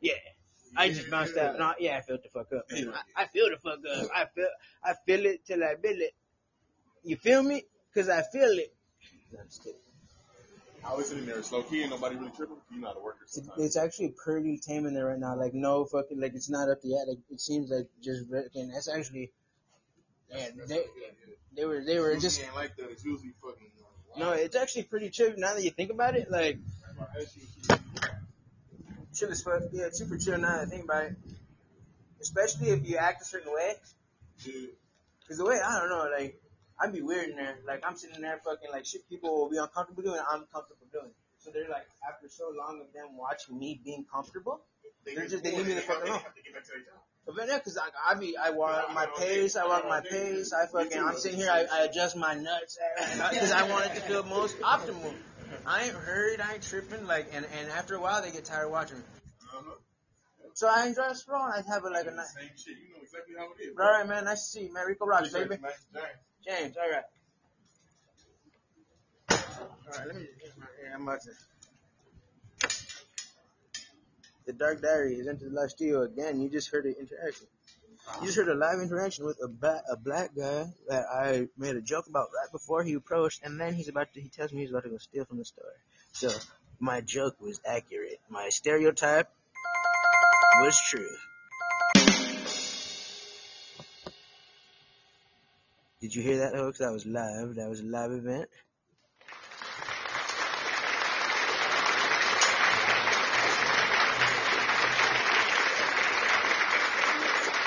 yeah, 0.00 0.14
I 0.76 0.88
just 0.88 1.10
bounced 1.10 1.36
out. 1.36 1.58
No, 1.58 1.74
yeah, 1.78 1.96
I 1.96 2.00
feel 2.02 2.18
the 2.22 2.28
fuck 2.28 2.52
up. 2.52 2.64
I, 2.70 3.22
I 3.22 3.26
feel 3.26 3.48
the 3.50 3.56
fuck 3.56 3.78
up. 3.78 4.08
I 4.14 4.26
feel, 4.34 4.48
I 4.84 4.94
feel 5.06 5.26
it 5.26 5.44
till 5.46 5.62
I 5.62 5.74
feel 5.76 6.00
it. 6.00 6.14
You 7.04 7.16
feel 7.16 7.42
me? 7.42 7.64
Cause 7.94 8.08
I 8.08 8.22
feel 8.22 8.50
it. 8.50 8.74
No, 9.32 9.40
I'm 9.40 9.46
just 9.46 9.62
kidding. 9.62 9.78
I 10.88 10.94
was 10.94 11.08
sitting 11.08 11.26
there 11.26 11.42
slow 11.42 11.62
key 11.62 11.82
and 11.82 11.90
nobody 11.90 12.16
really 12.16 12.30
tripping. 12.36 12.56
You 12.72 12.80
know 12.80 12.88
how 12.88 12.92
to 12.94 13.00
work 13.00 13.16
it 13.20 13.24
It's, 13.24 13.34
sometimes. 13.34 13.62
it's 13.64 13.76
actually 13.76 14.08
pretty 14.10 14.58
tame 14.58 14.86
in 14.86 14.94
there 14.94 15.06
right 15.06 15.18
now. 15.18 15.36
Like 15.36 15.52
no 15.54 15.84
fucking, 15.84 16.20
like 16.20 16.34
it's 16.34 16.48
not 16.48 16.68
up 16.70 16.78
yet. 16.84 17.08
Like 17.08 17.18
it 17.30 17.40
seems 17.40 17.70
like 17.70 17.88
just, 18.02 18.30
and 18.54 18.72
that's 18.72 18.88
actually, 18.88 19.32
yeah, 20.30 20.36
That's- 20.36 20.68
they, 20.68 20.74
that's 20.76 20.86
good, 20.88 20.90
yeah. 21.28 21.34
they 21.56 21.64
were, 21.64 21.84
they 21.84 21.98
were 21.98 22.16
just. 22.16 22.40
ain't 22.42 22.54
like 22.54 22.76
that. 22.76 22.90
It's 22.90 23.04
usually 23.04 23.32
fucking. 23.42 23.66
uh, 24.14 24.18
No, 24.18 24.30
it's 24.32 24.54
actually 24.56 24.84
pretty 24.84 25.10
chill 25.10 25.32
now 25.36 25.54
that 25.54 25.62
you 25.64 25.70
think 25.70 25.90
about 25.90 26.16
it. 26.16 26.30
Like 26.30 26.58
chill 29.14 29.30
as 29.30 29.42
fuck. 29.42 29.62
Yeah, 29.72 29.86
it's 29.86 29.98
super 29.98 30.18
chill 30.18 30.38
now 30.38 30.52
that 30.58 30.62
I 30.62 30.64
think 30.66 30.84
about 30.84 31.04
it. 31.04 31.16
Especially 32.20 32.68
if 32.70 32.88
you 32.88 32.96
act 32.96 33.22
a 33.22 33.24
certain 33.24 33.52
way. 33.52 33.74
Dude, 34.44 34.70
Cause 35.28 35.38
the 35.38 35.44
way 35.44 35.56
I 35.64 35.80
don't 35.80 35.88
know, 35.88 36.08
like 36.16 36.40
I'd 36.80 36.92
be 36.92 37.00
weird 37.02 37.30
in 37.30 37.36
there. 37.36 37.56
Like 37.66 37.82
I'm 37.86 37.96
sitting 37.96 38.20
there 38.20 38.38
fucking 38.44 38.70
like 38.70 38.84
shit 38.86 39.08
people 39.08 39.34
will 39.34 39.50
be 39.50 39.56
uncomfortable 39.58 40.02
doing, 40.02 40.20
I'm 40.20 40.44
comfortable 40.52 40.86
doing. 40.92 41.10
So 41.38 41.50
they're 41.50 41.68
like 41.68 41.86
after 42.06 42.28
so 42.28 42.52
long 42.56 42.80
of 42.80 42.92
them 42.92 43.16
watching 43.16 43.58
me 43.58 43.80
being 43.84 44.04
comfortable. 44.12 44.60
They're 45.04 45.28
just- 45.28 45.44
they 45.44 45.56
leave 45.56 45.66
me 45.68 45.74
the 45.74 45.80
fuck 45.80 46.02
They 46.02 46.08
alone. 46.10 46.20
have 46.20 46.34
to 46.34 46.42
get 46.42 46.52
back 46.54 46.64
to 46.64 46.70
their 46.72 46.80
job. 46.80 47.00
But 47.36 47.48
yeah, 47.48 47.58
cause 47.58 47.76
I, 47.76 48.12
I 48.12 48.14
be 48.14 48.36
I 48.36 48.50
walk 48.50 48.92
my 48.94 49.06
pace, 49.18 49.56
I 49.56 49.66
walk 49.66 49.88
my 49.88 50.00
pace. 50.00 50.52
I 50.52 50.66
fucking 50.66 50.98
I'm 50.98 51.16
sitting 51.16 51.38
here, 51.38 51.50
I, 51.50 51.64
I 51.72 51.84
adjust 51.84 52.16
my 52.16 52.34
nuts 52.34 52.78
because 53.30 53.52
I 53.52 53.68
want 53.68 53.86
it 53.86 53.94
to 53.96 54.00
feel 54.02 54.22
most 54.24 54.58
optimal. 54.60 55.12
I 55.66 55.84
ain't 55.84 55.94
hurried, 55.94 56.40
I 56.40 56.54
ain't 56.54 56.62
tripping. 56.62 57.06
Like 57.06 57.28
and 57.32 57.44
and 57.58 57.68
after 57.70 57.94
a 57.96 58.00
while 58.00 58.22
they 58.22 58.30
get 58.30 58.44
tired 58.44 58.66
of 58.66 58.70
watching 58.72 58.98
me. 58.98 59.04
So 60.54 60.68
I 60.68 60.86
enjoy 60.86 61.08
the 61.08 61.14
stroll. 61.14 61.42
I 61.42 61.60
have 61.68 61.84
a, 61.84 61.90
like 61.90 62.06
a 62.06 62.12
nice. 62.12 62.32
Same 62.32 62.48
shit. 62.56 62.76
You 62.78 62.94
know 62.94 63.02
exactly 63.02 63.34
how 63.36 63.44
it 63.58 63.62
is. 63.62 63.76
All 63.78 63.84
right, 63.84 64.08
man. 64.08 64.24
Nice 64.24 64.44
to 64.44 64.50
see 64.52 64.62
you, 64.64 64.72
man. 64.72 64.86
Rico 64.86 65.04
Rocks, 65.04 65.30
baby. 65.30 65.58
nice, 65.60 65.74
James. 66.46 66.76
All 66.76 66.90
right. 66.90 67.02
All 69.30 69.98
right, 69.98 70.06
let 70.06 70.16
me 70.16 70.22
just 70.22 70.38
get 70.40 70.58
my. 70.58 70.66
Yeah, 70.82 70.94
I'm 70.94 71.02
about 71.02 71.20
to. 71.22 71.30
The 74.46 74.52
Dark 74.52 74.80
Diary 74.80 75.14
is 75.14 75.26
into 75.26 75.46
the 75.46 75.50
live 75.50 75.70
studio 75.70 76.02
again. 76.02 76.40
You 76.40 76.48
just 76.48 76.70
heard 76.70 76.86
an 76.86 76.94
interaction. 77.00 77.48
You 78.20 78.26
just 78.26 78.36
heard 78.36 78.48
a 78.48 78.54
live 78.54 78.78
interaction 78.78 79.24
with 79.24 79.38
a, 79.42 79.48
ba- 79.48 79.82
a 79.90 79.96
black 79.96 80.30
guy 80.36 80.66
that 80.88 81.06
I 81.12 81.48
made 81.58 81.74
a 81.74 81.80
joke 81.80 82.06
about 82.06 82.28
right 82.40 82.52
before 82.52 82.84
he 82.84 82.94
approached, 82.94 83.40
and 83.42 83.60
then 83.60 83.74
he's 83.74 83.88
about 83.88 84.14
to. 84.14 84.20
He 84.20 84.28
tells 84.28 84.52
me 84.52 84.60
he's 84.60 84.70
about 84.70 84.84
to 84.84 84.90
go 84.90 84.98
steal 84.98 85.24
from 85.24 85.38
the 85.38 85.44
store. 85.44 85.64
So 86.12 86.30
my 86.78 87.00
joke 87.00 87.40
was 87.40 87.60
accurate. 87.66 88.20
My 88.30 88.50
stereotype 88.50 89.28
was 90.58 90.80
true. 90.88 91.08
Did 95.98 96.14
you 96.14 96.22
hear 96.22 96.38
that, 96.38 96.52
folks? 96.52 96.78
That 96.78 96.92
was 96.92 97.06
live. 97.06 97.54
That 97.54 97.70
was 97.70 97.80
a 97.80 97.84
live 97.84 98.12
event. 98.12 98.50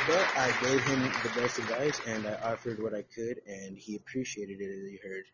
But 0.05 0.27
I 0.38 0.51
gave 0.62 0.83
him 0.83 1.01
the 1.24 1.41
best 1.41 1.57
advice 1.57 2.01
and 2.05 2.27
I 2.27 2.36
offered 2.51 2.81
what 2.81 2.93
I 2.93 3.01
could 3.01 3.41
and 3.48 3.75
he 3.75 3.95
appreciated 3.95 4.62
it 4.62 4.71
as 4.71 4.89
he 4.89 5.00
heard. 5.03 5.25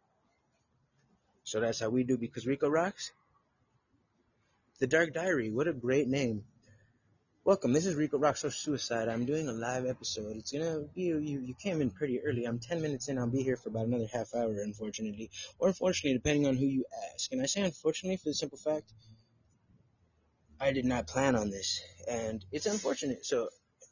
So 1.44 1.60
that's 1.60 1.82
how 1.82 1.90
we 1.90 2.04
do 2.04 2.18
because 2.18 2.48
Rico 2.48 2.70
rocks. 2.70 3.12
The 4.80 4.88
Dark 4.88 5.14
Diary, 5.14 5.50
what 5.52 5.68
a 5.68 5.74
great 5.74 6.08
name. 6.08 6.46
Welcome, 7.46 7.74
this 7.74 7.86
is 7.86 7.94
Rico 7.94 8.18
Rocks 8.18 8.44
or 8.44 8.50
Suicide. 8.50 9.08
I'm 9.08 9.28
doing 9.28 9.48
a 9.48 9.52
live 9.52 9.86
episode. 9.86 10.36
It's 10.36 10.52
gonna 10.52 10.80
be 10.96 11.04
you 11.04 11.20
you 11.20 11.54
came 11.54 11.80
in 11.80 11.92
pretty 11.92 12.20
early. 12.20 12.46
I'm 12.46 12.58
ten 12.58 12.82
minutes 12.82 13.08
in, 13.08 13.20
I'll 13.20 13.30
be 13.30 13.44
here 13.44 13.56
for 13.56 13.70
about 13.70 13.86
another 13.86 14.08
half 14.12 14.34
hour, 14.34 14.52
unfortunately. 14.64 15.30
Or 15.60 15.68
unfortunately, 15.68 16.18
depending 16.18 16.48
on 16.48 16.56
who 16.56 16.66
you 16.66 16.86
ask. 17.14 17.32
And 17.32 17.44
I 17.44 17.46
say 17.46 17.62
unfortunately 17.62 18.18
for 18.18 18.30
the 18.30 18.34
simple 18.34 18.58
fact 18.58 18.92
I 20.60 20.72
did 20.72 20.86
not 20.86 21.06
plan 21.06 21.36
on 21.36 21.52
this, 21.52 21.82
and 22.10 22.44
it's 22.52 22.66
unfortunate. 22.66 23.28
So, 23.28 23.50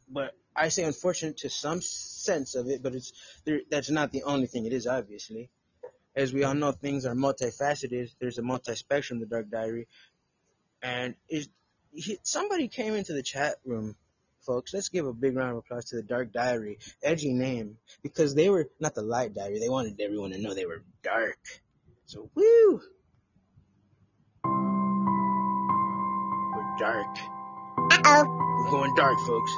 but 0.09 0.31
I 0.55 0.69
say 0.69 0.83
unfortunate 0.83 1.37
to 1.37 1.51
some 1.51 1.79
sense 1.79 2.55
of 2.55 2.67
it, 2.69 2.81
but 2.81 2.95
it's 2.95 3.13
there, 3.45 3.59
that's 3.69 3.91
not 3.91 4.11
the 4.11 4.23
only 4.23 4.47
thing. 4.47 4.65
It 4.65 4.73
is 4.73 4.87
obviously, 4.87 5.51
as 6.15 6.33
we 6.33 6.43
all 6.43 6.55
know, 6.55 6.71
things 6.71 7.05
are 7.05 7.13
multifaceted. 7.13 8.15
There's 8.19 8.39
a 8.39 8.41
multi-spectrum, 8.41 9.19
the 9.19 9.27
Dark 9.27 9.51
Diary, 9.51 9.87
and 10.81 11.13
is 11.29 11.49
he, 11.93 12.17
somebody 12.23 12.67
came 12.67 12.93
into 12.95 13.13
the 13.13 13.23
chat 13.23 13.55
room. 13.65 13.95
Folks, 14.41 14.73
let's 14.73 14.89
give 14.89 15.05
a 15.07 15.13
big 15.13 15.37
round 15.37 15.51
of 15.51 15.57
applause 15.59 15.85
to 15.85 15.95
the 15.95 16.01
Dark 16.01 16.33
Diary, 16.33 16.77
edgy 17.01 17.31
name, 17.31 17.77
because 18.01 18.35
they 18.35 18.49
were 18.49 18.67
not 18.79 18.93
the 18.93 19.01
Light 19.01 19.33
Diary. 19.33 19.59
They 19.59 19.69
wanted 19.69 19.99
everyone 20.01 20.31
to 20.31 20.37
know 20.41 20.53
they 20.53 20.65
were 20.65 20.83
dark. 21.01 21.37
So, 22.07 22.29
woo! 22.35 22.81
We're 26.55 26.75
dark. 26.77 27.17
Uh-oh. 27.91 28.25
We're 28.65 28.69
going 28.71 28.95
dark, 28.95 29.17
folks. 29.25 29.51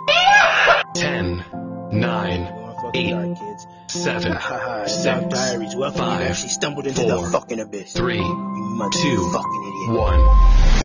10, 0.95 1.45
9, 1.91 1.91
We're 1.91 2.51
going 2.51 2.75
fucking 2.81 3.05
Eight. 3.07 3.09
dark, 3.09 3.39
kids. 3.39 3.67
7, 3.87 4.21
six, 4.33 4.47
Diaries. 5.29 5.73
Five, 5.73 5.95
you 6.21 6.25
actually 6.27 6.49
stumbled 6.49 6.85
into 6.87 7.01
four, 7.01 7.23
the 7.23 7.29
fucking 7.31 7.59
abyss. 7.59 7.93
3, 7.93 8.17
You 8.17 8.21
2, 8.23 8.27
motherfucking 8.29 9.89
idiot. 9.89 9.99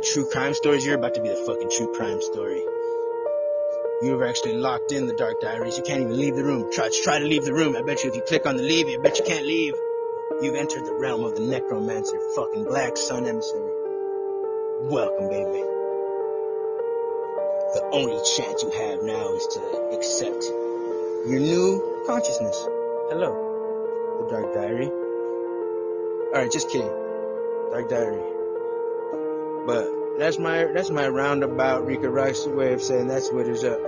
The 0.00 0.06
true 0.06 0.24
crime 0.24 0.54
stories, 0.54 0.86
you're 0.86 0.94
about 0.94 1.12
to 1.16 1.20
be 1.20 1.28
the 1.28 1.36
fucking 1.36 1.68
true 1.76 1.92
crime 1.92 2.22
story. 2.22 2.64
You've 4.00 4.22
actually 4.22 4.54
locked 4.54 4.92
in 4.92 5.06
the 5.06 5.12
Dark 5.12 5.42
Diaries. 5.42 5.76
You 5.76 5.84
can't 5.84 6.00
even 6.00 6.16
leave 6.16 6.36
the 6.36 6.42
room. 6.42 6.72
Try, 6.72 6.88
try 6.88 7.18
to 7.18 7.26
leave 7.26 7.44
the 7.44 7.52
room. 7.52 7.76
I 7.76 7.82
bet 7.82 8.02
you 8.02 8.08
if 8.08 8.16
you 8.16 8.22
click 8.22 8.46
on 8.46 8.56
the 8.56 8.62
leave, 8.62 8.86
I 8.88 8.96
bet 9.02 9.18
you 9.18 9.26
can't 9.26 9.44
leave. 9.44 9.74
You've 10.40 10.54
entered 10.54 10.86
the 10.86 10.94
realm 10.94 11.22
of 11.22 11.34
the 11.34 11.42
necromancer, 11.42 12.18
fucking 12.34 12.64
Black 12.64 12.96
Sun 12.96 13.26
Emissary. 13.26 13.70
Welcome, 14.88 15.28
baby. 15.28 15.68
The 17.76 17.90
only 17.92 18.24
chance 18.24 18.62
you 18.62 18.70
have 18.70 19.02
now 19.02 19.34
is 19.34 19.46
to 19.48 19.60
accept 19.92 20.44
your 21.28 21.40
new 21.40 22.04
consciousness. 22.06 22.56
Hello, 23.12 23.36
the 24.22 24.30
Dark 24.30 24.54
Diary. 24.54 24.88
Alright, 26.32 26.50
just 26.50 26.70
kidding. 26.70 26.88
Dark 27.70 27.90
Diary. 27.90 28.39
But 29.70 30.18
that's 30.18 30.36
my 30.36 30.64
that's 30.64 30.90
my 30.90 31.06
roundabout 31.06 31.86
Rika 31.86 32.10
Rice 32.10 32.44
way 32.44 32.72
of 32.72 32.82
saying 32.82 33.06
that's 33.06 33.30
what 33.30 33.46
is 33.46 33.62
up. 33.62 33.78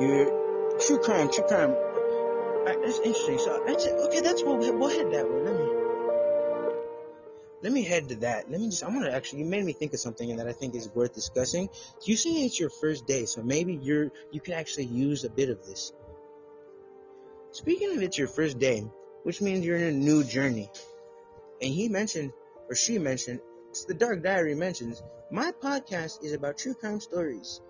You 0.00 0.78
true 0.80 0.98
crime, 1.00 1.30
true 1.30 1.44
crime. 1.44 1.72
Alright, 1.72 2.80
that's 2.82 2.98
interesting. 3.00 3.38
So 3.38 3.62
that's 3.66 3.84
it. 3.84 3.92
Okay, 4.06 4.20
that's 4.20 4.42
what 4.42 4.58
we'll 4.58 4.88
head 4.88 5.12
that 5.12 5.30
way. 5.30 5.42
Let 5.42 5.54
me 5.60 5.68
let 7.60 7.72
me 7.72 7.82
head 7.82 8.08
to 8.08 8.16
that. 8.16 8.50
Let 8.50 8.62
me 8.62 8.70
just 8.70 8.82
I 8.82 8.88
wanna 8.88 9.10
actually 9.10 9.40
you 9.40 9.44
made 9.44 9.62
me 9.62 9.74
think 9.74 9.92
of 9.92 10.00
something 10.00 10.34
that 10.36 10.48
I 10.48 10.52
think 10.52 10.74
is 10.74 10.88
worth 10.94 11.14
discussing. 11.14 11.68
You 12.06 12.16
say 12.16 12.30
it's 12.30 12.58
your 12.58 12.70
first 12.70 13.06
day, 13.06 13.26
so 13.26 13.42
maybe 13.42 13.74
you're 13.74 14.10
you 14.32 14.40
can 14.40 14.54
actually 14.54 14.86
use 14.86 15.22
a 15.24 15.28
bit 15.28 15.50
of 15.50 15.66
this. 15.66 15.92
Speaking 17.50 17.94
of 17.94 18.02
it's 18.02 18.16
your 18.16 18.28
first 18.28 18.58
day, 18.58 18.90
which 19.22 19.42
means 19.42 19.66
you're 19.66 19.76
in 19.76 19.84
a 19.84 19.92
new 19.92 20.24
journey. 20.24 20.70
And 21.60 21.70
he 21.70 21.90
mentioned, 21.90 22.32
or 22.70 22.74
she 22.74 22.98
mentioned, 22.98 23.40
the 23.86 23.94
Dark 23.94 24.22
Diary 24.22 24.54
mentions, 24.54 25.02
my 25.30 25.52
podcast 25.52 26.24
is 26.24 26.32
about 26.32 26.58
true 26.58 26.74
crime 26.74 27.00
stories. 27.00 27.60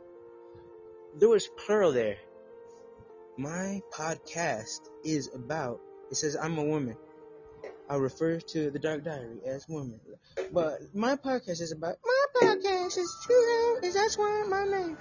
There 1.19 1.29
was 1.29 1.49
plural 1.57 1.93
there. 1.93 2.17
My 3.37 3.81
podcast 3.93 4.81
is 5.05 5.31
about, 5.35 5.81
it 6.11 6.17
says 6.17 6.37
I'm 6.37 6.59
a 6.59 6.65
woman. 6.65 6.97
I 7.89 7.97
refer 7.97 8.39
to 8.39 8.71
the 8.71 8.79
Dark 8.79 9.05
Diary 9.05 9.41
as 9.47 9.67
woman. 9.69 10.01
But 10.53 10.81
my 10.95 11.17
podcast 11.17 11.61
is 11.61 11.73
about, 11.73 11.97
my 12.05 12.25
podcast 12.43 12.99
is 12.99 13.17
true 13.25 13.45
crime, 13.47 13.85
is 13.85 13.95
that's 13.95 14.19
why 14.19 14.45
my 14.49 14.65
name. 14.65 14.99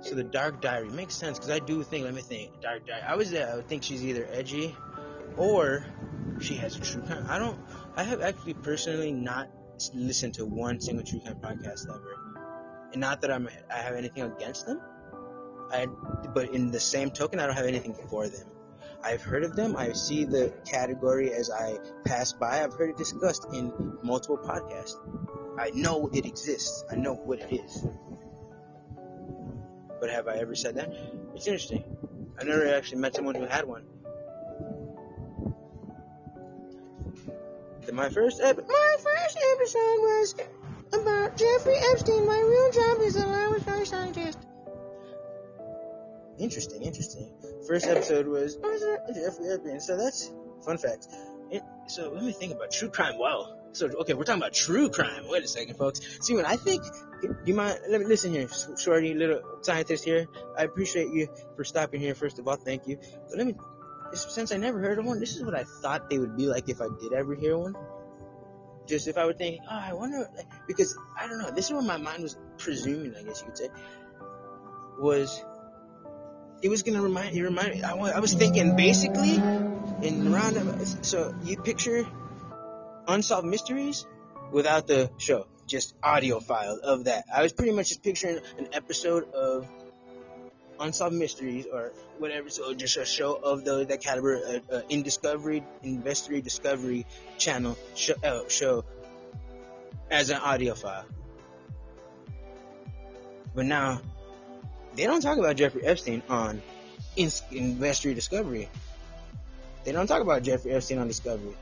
So 0.00 0.14
the 0.14 0.24
Dark 0.24 0.60
Diary 0.60 0.90
makes 0.90 1.14
sense 1.14 1.38
because 1.38 1.50
I 1.50 1.58
do 1.58 1.82
think, 1.82 2.04
let 2.04 2.14
me 2.14 2.22
think, 2.22 2.60
Dark 2.60 2.86
Diary. 2.86 3.02
I 3.02 3.16
was 3.16 3.30
there, 3.30 3.50
I 3.50 3.56
would 3.56 3.68
think 3.68 3.82
she's 3.82 4.04
either 4.04 4.28
edgy 4.30 4.76
or 5.36 5.86
she 6.40 6.54
has 6.56 6.76
a 6.76 6.80
true 6.80 7.02
crime. 7.02 7.26
I 7.28 7.38
don't, 7.38 7.58
I 7.96 8.02
have 8.02 8.20
actually 8.20 8.54
personally 8.54 9.12
not 9.12 9.48
listened 9.94 10.34
to 10.34 10.44
one 10.44 10.80
single 10.80 11.04
true 11.04 11.20
crime 11.20 11.36
podcast 11.36 11.88
ever. 11.88 12.16
And 12.92 13.00
not 13.00 13.20
that 13.22 13.30
I'm, 13.30 13.48
I 13.72 13.78
have 13.78 13.94
anything 13.94 14.22
against 14.22 14.66
them. 14.66 14.80
I, 15.70 15.86
but 16.34 16.54
in 16.54 16.70
the 16.70 16.80
same 16.80 17.10
token, 17.10 17.40
I 17.40 17.46
don't 17.46 17.56
have 17.56 17.66
anything 17.66 17.94
for 17.94 18.28
them. 18.28 18.46
I've 19.02 19.22
heard 19.22 19.44
of 19.44 19.54
them. 19.54 19.76
I 19.76 19.92
see 19.92 20.24
the 20.24 20.52
category 20.66 21.32
as 21.32 21.50
I 21.50 21.78
pass 22.04 22.32
by. 22.32 22.64
I've 22.64 22.74
heard 22.74 22.90
it 22.90 22.96
discussed 22.96 23.46
in 23.52 23.72
multiple 24.02 24.38
podcasts. 24.38 24.96
I 25.58 25.70
know 25.70 26.10
it 26.12 26.26
exists. 26.26 26.84
I 26.90 26.96
know 26.96 27.14
what 27.14 27.40
it 27.40 27.52
is. 27.52 27.86
But 30.00 30.10
have 30.10 30.28
I 30.28 30.36
ever 30.36 30.54
said 30.54 30.76
that? 30.76 30.92
It's 31.34 31.46
interesting. 31.46 31.84
I 32.40 32.44
never 32.44 32.72
actually 32.74 32.98
met 32.98 33.14
someone 33.14 33.34
who 33.34 33.46
had 33.46 33.64
one. 33.64 33.84
My 37.92 38.08
first 38.10 38.40
ep- 38.40 38.56
my 38.56 38.96
first 38.98 39.38
episode 39.54 39.98
was 40.00 40.34
about 40.92 41.36
Jeffrey 41.36 41.76
Epstein. 41.92 42.26
My 42.26 42.38
real 42.38 42.70
job 42.72 43.00
is 43.00 43.16
a 43.16 43.84
scientist. 43.86 44.38
Interesting, 46.38 46.82
interesting. 46.82 47.32
First 47.66 47.86
episode 47.86 48.26
was 48.26 48.56
Jeffrey 48.56 49.52
Epstein. 49.52 49.80
So 49.80 49.96
that's 49.96 50.30
fun 50.64 50.78
fact. 50.78 51.08
So 51.86 52.12
let 52.12 52.22
me 52.22 52.32
think 52.32 52.52
about 52.52 52.70
true 52.70 52.90
crime. 52.90 53.18
Wow. 53.18 53.54
So 53.72 53.86
okay, 53.86 54.14
we're 54.14 54.24
talking 54.24 54.42
about 54.42 54.52
true 54.52 54.90
crime. 54.90 55.24
Wait 55.28 55.42
a 55.42 55.48
second, 55.48 55.76
folks. 55.76 56.00
See, 56.20 56.34
when 56.34 56.44
I 56.44 56.56
think, 56.56 56.82
you 57.44 57.54
mind? 57.54 57.78
Let 57.88 58.00
me 58.00 58.06
listen 58.06 58.32
here, 58.32 58.48
shorty, 58.78 59.14
little 59.14 59.40
scientist 59.62 60.04
here. 60.04 60.26
I 60.58 60.64
appreciate 60.64 61.08
you 61.12 61.28
for 61.56 61.64
stopping 61.64 62.00
here. 62.00 62.14
First 62.14 62.38
of 62.38 62.46
all, 62.46 62.56
thank 62.56 62.86
you. 62.86 62.98
But 63.28 63.38
let 63.38 63.46
me 63.46 63.54
since 64.14 64.52
I 64.52 64.56
never 64.56 64.80
heard 64.80 64.98
of 64.98 65.04
one, 65.04 65.20
this 65.20 65.36
is 65.36 65.44
what 65.44 65.54
I 65.54 65.64
thought 65.82 66.10
they 66.10 66.18
would 66.18 66.36
be 66.36 66.46
like 66.46 66.68
if 66.68 66.80
I 66.80 66.88
did 67.00 67.12
ever 67.12 67.34
hear 67.34 67.56
one. 67.56 67.74
Just 68.86 69.06
if 69.06 69.18
I 69.18 69.26
would 69.26 69.36
think, 69.36 69.60
oh, 69.70 69.78
I 69.78 69.92
wonder, 69.92 70.28
because 70.66 70.96
I 71.18 71.26
don't 71.26 71.38
know. 71.38 71.50
This 71.50 71.66
is 71.66 71.72
what 71.72 71.84
my 71.84 71.98
mind 71.98 72.22
was 72.22 72.38
presuming, 72.56 73.14
I 73.14 73.22
guess 73.22 73.40
you 73.40 73.46
could 73.46 73.58
say, 73.58 73.68
was 74.98 75.44
it 76.62 76.68
was 76.68 76.82
gonna 76.82 77.02
remind 77.02 77.36
you 77.36 77.44
remind 77.44 77.74
me. 77.74 77.82
I, 77.82 77.92
I 77.92 78.20
was 78.20 78.34
thinking 78.34 78.76
basically 78.76 79.34
in 80.02 80.32
round 80.32 80.56
so 81.04 81.34
you 81.44 81.56
picture 81.56 82.06
unsolved 83.06 83.46
mysteries 83.46 84.06
without 84.50 84.86
the 84.86 85.10
show, 85.18 85.46
just 85.66 85.94
audio 86.02 86.40
file 86.40 86.80
of 86.82 87.04
that. 87.04 87.24
I 87.32 87.42
was 87.42 87.52
pretty 87.52 87.72
much 87.72 87.88
just 87.88 88.02
picturing 88.02 88.40
an 88.58 88.68
episode 88.72 89.32
of 89.32 89.68
unsolved 90.80 91.16
mysteries 91.16 91.66
or 91.66 91.92
whatever. 92.18 92.50
So 92.50 92.74
just 92.74 92.96
a 92.96 93.04
show 93.04 93.34
of 93.34 93.64
the 93.64 93.84
that 93.84 94.00
caliber, 94.00 94.36
uh, 94.70 94.74
uh, 94.74 94.80
in 94.88 95.02
Discovery, 95.02 95.64
Investory 95.82 96.40
Discovery 96.40 97.06
Channel 97.38 97.76
show, 97.94 98.14
uh, 98.24 98.48
show 98.48 98.84
as 100.10 100.30
an 100.30 100.38
audio 100.38 100.74
file. 100.74 101.04
But 103.54 103.66
now 103.66 104.00
they 104.94 105.04
don't 105.04 105.20
talk 105.20 105.38
about 105.38 105.56
Jeffrey 105.56 105.84
Epstein 105.84 106.22
on 106.28 106.62
in, 107.16 107.30
Investory 107.50 108.14
Discovery. 108.14 108.68
They 109.84 109.92
don't 109.92 110.06
talk 110.06 110.22
about 110.22 110.42
Jeffrey 110.42 110.72
Epstein 110.72 110.98
on 110.98 111.08
Discovery. 111.08 111.56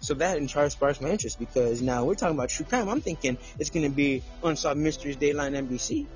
So 0.00 0.14
that 0.14 0.38
in 0.38 0.46
charge 0.46 0.72
sparks 0.72 1.00
my 1.00 1.08
interest 1.08 1.38
because 1.38 1.82
now 1.82 2.04
we're 2.04 2.14
talking 2.14 2.36
about 2.36 2.48
true 2.48 2.64
crime. 2.64 2.88
I'm 2.88 3.00
thinking 3.00 3.38
it's 3.58 3.70
going 3.70 3.84
to 3.84 3.94
be 3.94 4.22
Unsolved 4.42 4.78
Mysteries, 4.78 5.16
Dateline 5.16 5.66
NBC. 5.66 6.06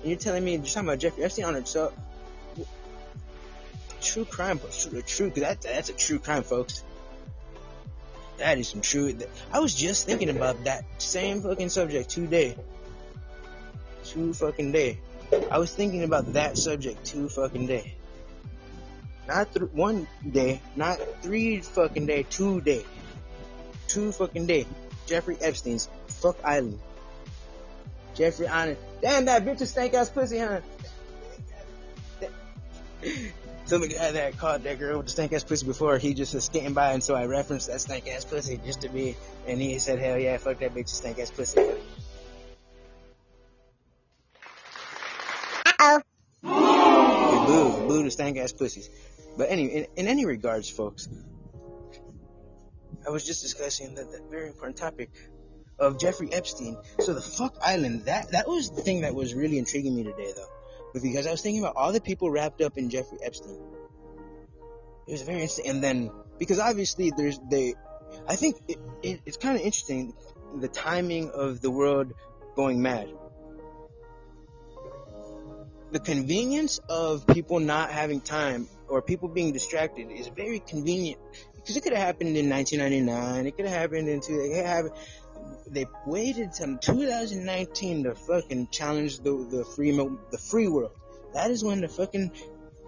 And 0.00 0.10
you're 0.10 0.18
telling 0.18 0.44
me 0.44 0.56
you're 0.56 0.64
talking 0.64 0.88
about 0.88 0.98
Jeffrey 0.98 1.24
Epstein 1.24 1.44
on 1.44 1.56
it. 1.56 1.68
show? 1.68 1.92
true 4.00 4.24
crime, 4.24 4.58
true, 4.78 5.02
true 5.02 5.30
that, 5.36 5.60
that's 5.60 5.90
a 5.90 5.92
true 5.92 6.18
crime, 6.18 6.42
folks. 6.42 6.82
That 8.38 8.58
is 8.58 8.68
some 8.68 8.80
true. 8.80 9.14
I 9.52 9.60
was 9.60 9.74
just 9.74 10.06
thinking 10.06 10.30
about 10.30 10.64
that 10.64 10.84
same 10.98 11.42
fucking 11.42 11.68
subject 11.68 12.08
today. 12.08 12.56
Two 14.04 14.32
fucking 14.32 14.72
day. 14.72 14.98
I 15.50 15.58
was 15.58 15.72
thinking 15.72 16.02
about 16.02 16.32
that 16.32 16.56
subject 16.56 17.04
two 17.04 17.28
fucking 17.28 17.66
day. 17.66 17.94
Not 19.28 19.54
th- 19.54 19.70
one 19.72 20.08
day, 20.28 20.60
not 20.74 20.98
three 21.22 21.60
fucking 21.60 22.06
day, 22.06 22.24
two 22.24 22.60
day. 22.62 22.84
Two 23.86 24.10
fucking 24.10 24.46
day. 24.46 24.66
Jeffrey 25.06 25.36
Epstein's 25.40 25.88
fuck 26.08 26.36
island. 26.42 26.80
Jeffrey 28.20 28.46
Island. 28.48 28.76
Damn, 29.00 29.24
that 29.24 29.46
bitch 29.46 29.62
is 29.62 29.70
stank 29.70 29.94
ass 29.94 30.10
pussy, 30.10 30.38
huh? 30.40 30.60
Somebody 33.64 33.94
had 33.94 34.14
that 34.14 34.36
caught 34.36 34.62
that 34.64 34.78
girl 34.78 34.98
with 34.98 35.06
the 35.06 35.12
stank 35.12 35.32
ass 35.32 35.42
pussy 35.42 35.64
before. 35.64 35.96
He 35.96 36.12
just 36.12 36.34
was 36.34 36.44
skating 36.44 36.74
by, 36.74 36.92
and 36.92 37.02
so 37.02 37.14
I 37.14 37.24
referenced 37.24 37.68
that 37.68 37.80
stank 37.80 38.06
ass 38.08 38.26
pussy 38.26 38.60
just 38.62 38.82
to 38.82 38.90
be. 38.90 39.16
And 39.46 39.58
he 39.58 39.78
said, 39.78 39.98
"Hell 39.98 40.18
yeah, 40.18 40.36
fuck 40.36 40.58
that 40.58 40.74
bitch, 40.74 40.88
stank 40.88 41.18
ass 41.18 41.30
pussy." 41.30 41.62
Uh-oh. 45.64 46.02
Boo, 46.42 47.88
boo 47.88 48.02
to 48.02 48.10
stank 48.10 48.36
ass 48.36 48.52
pussies. 48.52 48.90
But 49.38 49.48
anyway, 49.50 49.88
in, 49.96 50.04
in 50.04 50.08
any 50.08 50.26
regards, 50.26 50.68
folks, 50.68 51.08
I 53.06 53.08
was 53.08 53.24
just 53.24 53.40
discussing 53.40 53.94
that, 53.94 54.12
that 54.12 54.30
very 54.30 54.48
important 54.48 54.76
topic 54.76 55.08
of 55.80 55.98
Jeffrey 55.98 56.32
Epstein. 56.32 56.76
So 57.00 57.14
the 57.14 57.22
fuck 57.22 57.56
island, 57.64 58.04
that 58.04 58.32
that 58.32 58.46
was 58.46 58.70
the 58.70 58.82
thing 58.82 59.00
that 59.00 59.14
was 59.14 59.34
really 59.34 59.58
intriguing 59.58 59.96
me 59.96 60.04
today, 60.04 60.32
though, 60.36 61.00
because 61.00 61.26
I 61.26 61.30
was 61.30 61.40
thinking 61.40 61.62
about 61.62 61.76
all 61.76 61.92
the 61.92 62.00
people 62.00 62.30
wrapped 62.30 62.60
up 62.60 62.76
in 62.76 62.90
Jeffrey 62.90 63.18
Epstein. 63.22 63.58
It 65.08 65.12
was 65.12 65.22
very 65.22 65.40
interesting, 65.40 65.68
and 65.68 65.82
then 65.82 66.10
because 66.38 66.58
obviously 66.58 67.12
there's 67.16 67.40
they, 67.50 67.74
I 68.28 68.36
think 68.36 68.56
it, 68.68 68.78
it, 69.02 69.20
it's 69.26 69.36
kind 69.36 69.56
of 69.56 69.62
interesting 69.62 70.14
the 70.54 70.68
timing 70.68 71.30
of 71.30 71.60
the 71.60 71.70
world 71.70 72.12
going 72.54 72.82
mad. 72.82 73.08
The 75.92 76.00
convenience 76.00 76.78
of 76.88 77.26
people 77.26 77.58
not 77.58 77.90
having 77.90 78.20
time 78.20 78.68
or 78.88 79.02
people 79.02 79.28
being 79.28 79.52
distracted 79.52 80.10
is 80.10 80.28
very 80.28 80.60
convenient 80.60 81.20
because 81.56 81.76
it 81.76 81.82
could 81.82 81.92
have 81.92 82.02
happened 82.02 82.36
in 82.36 82.48
1999. 82.48 83.46
It 83.46 83.56
could 83.56 83.66
have 83.66 83.78
happened 83.78 84.08
in 84.08 84.20
two. 84.20 84.40
It 84.40 84.54
could 84.54 84.66
happened. 84.66 84.94
They 85.66 85.86
waited 86.06 86.52
till 86.52 86.76
2019 86.78 88.04
to 88.04 88.14
fucking 88.14 88.68
challenge 88.68 89.20
the 89.20 89.32
the 89.50 89.64
free 89.64 89.92
mo- 89.92 90.18
the 90.30 90.38
free 90.38 90.68
world. 90.68 90.92
That 91.34 91.50
is 91.50 91.62
when 91.62 91.80
the 91.80 91.88
fucking 91.88 92.32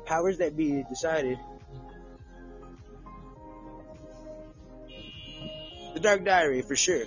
powers 0.04 0.38
that 0.38 0.56
be 0.56 0.84
decided. 0.88 1.38
The 5.94 6.00
Dark 6.00 6.24
Diary 6.24 6.62
for 6.62 6.76
sure. 6.76 7.04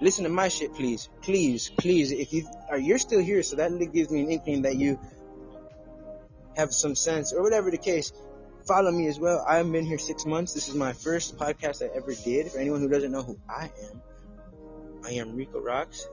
Listen 0.00 0.24
to 0.24 0.30
my 0.30 0.48
shit, 0.48 0.74
please, 0.74 1.08
please, 1.22 1.70
please. 1.78 2.12
If 2.12 2.32
you 2.32 2.46
are 2.70 2.78
you're 2.78 2.98
still 2.98 3.20
here, 3.20 3.42
so 3.42 3.56
that 3.56 3.70
gives 3.92 4.10
me 4.10 4.20
an 4.20 4.30
inkling 4.30 4.62
that 4.62 4.76
you 4.76 4.98
have 6.56 6.72
some 6.72 6.94
sense 6.94 7.32
or 7.32 7.42
whatever 7.42 7.70
the 7.70 7.78
case 7.78 8.12
follow 8.66 8.90
me 8.90 9.06
as 9.06 9.18
well. 9.18 9.44
I've 9.46 9.70
been 9.70 9.86
here 9.86 9.98
six 9.98 10.26
months. 10.26 10.52
This 10.52 10.68
is 10.68 10.74
my 10.74 10.92
first 10.92 11.38
podcast 11.38 11.82
I 11.82 11.94
ever 11.96 12.12
did. 12.14 12.50
For 12.50 12.58
anyone 12.58 12.80
who 12.80 12.88
doesn't 12.88 13.12
know 13.12 13.22
who 13.22 13.38
I 13.48 13.70
am, 13.90 14.02
I 15.06 15.12
am 15.12 15.36
Rico 15.36 15.60
Rocks. 15.60 16.08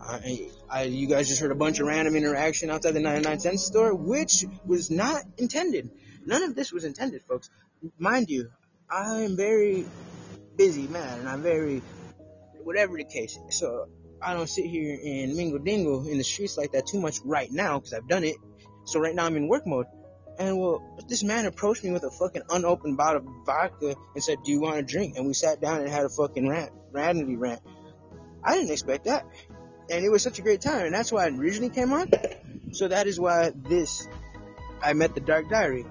I, 0.00 0.50
I, 0.70 0.82
you 0.84 1.08
guys 1.08 1.26
just 1.26 1.40
heard 1.40 1.50
a 1.50 1.56
bunch 1.56 1.80
of 1.80 1.88
random 1.88 2.14
interaction 2.14 2.70
outside 2.70 2.92
the 2.92 3.00
99 3.00 3.40
cent 3.40 3.58
store, 3.58 3.92
which 3.92 4.44
was 4.64 4.88
not 4.88 5.22
intended. 5.36 5.90
None 6.24 6.44
of 6.44 6.54
this 6.54 6.72
was 6.72 6.84
intended, 6.84 7.22
folks. 7.22 7.50
Mind 7.98 8.30
you, 8.30 8.50
I 8.88 9.22
am 9.22 9.36
very 9.36 9.84
busy 10.56 10.86
man, 10.86 11.18
and 11.18 11.28
I'm 11.28 11.42
very, 11.42 11.82
whatever 12.62 12.96
the 12.96 13.04
case. 13.04 13.36
So 13.50 13.88
I 14.22 14.34
don't 14.34 14.48
sit 14.48 14.66
here 14.66 14.96
and 15.04 15.34
mingle 15.34 15.58
dingle 15.58 16.06
in 16.06 16.18
the 16.18 16.24
streets 16.24 16.56
like 16.56 16.70
that 16.72 16.86
too 16.86 17.00
much 17.00 17.18
right 17.24 17.50
now 17.50 17.78
because 17.80 17.94
I've 17.94 18.08
done 18.08 18.22
it. 18.22 18.36
So 18.84 19.00
right 19.00 19.14
now 19.14 19.26
I'm 19.26 19.36
in 19.36 19.48
work 19.48 19.66
mode. 19.66 19.86
And 20.38 20.56
well, 20.56 20.96
this 21.08 21.24
man 21.24 21.46
approached 21.46 21.82
me 21.82 21.90
with 21.90 22.04
a 22.04 22.10
fucking 22.12 22.42
unopened 22.48 22.96
bottle 22.96 23.26
of 23.26 23.44
vodka 23.44 23.96
and 24.14 24.22
said, 24.22 24.38
"Do 24.44 24.52
you 24.52 24.60
want 24.60 24.78
a 24.78 24.82
drink?" 24.82 25.16
And 25.16 25.26
we 25.26 25.34
sat 25.34 25.60
down 25.60 25.80
and 25.80 25.88
had 25.88 26.04
a 26.04 26.08
fucking 26.08 26.48
rant, 26.48 26.70
randomly 26.92 27.36
rant. 27.36 27.60
I 28.42 28.54
didn't 28.54 28.70
expect 28.70 29.04
that, 29.04 29.26
and 29.90 30.04
it 30.04 30.10
was 30.10 30.22
such 30.22 30.38
a 30.38 30.42
great 30.42 30.60
time, 30.60 30.86
and 30.86 30.94
that's 30.94 31.10
why 31.12 31.24
I 31.24 31.28
originally 31.28 31.70
came 31.70 31.92
on. 31.92 32.10
So 32.72 32.88
that 32.88 33.06
is 33.06 33.18
why 33.18 33.52
this, 33.54 34.08
I 34.82 34.92
met 34.92 35.14
the 35.14 35.20
Dark 35.20 35.48
Diary, 35.48 35.86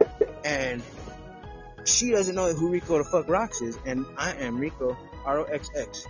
and 0.45 0.81
she 1.85 2.11
doesn't 2.11 2.35
know 2.35 2.53
who 2.53 2.69
Rico 2.69 2.97
the 2.97 3.03
fuck 3.03 3.27
Rocks 3.27 3.61
is, 3.61 3.77
and 3.85 4.05
I 4.17 4.33
am 4.33 4.57
Rico 4.57 4.97
R 5.25 5.39
O 5.39 5.43
X 5.43 5.69
X. 5.75 6.07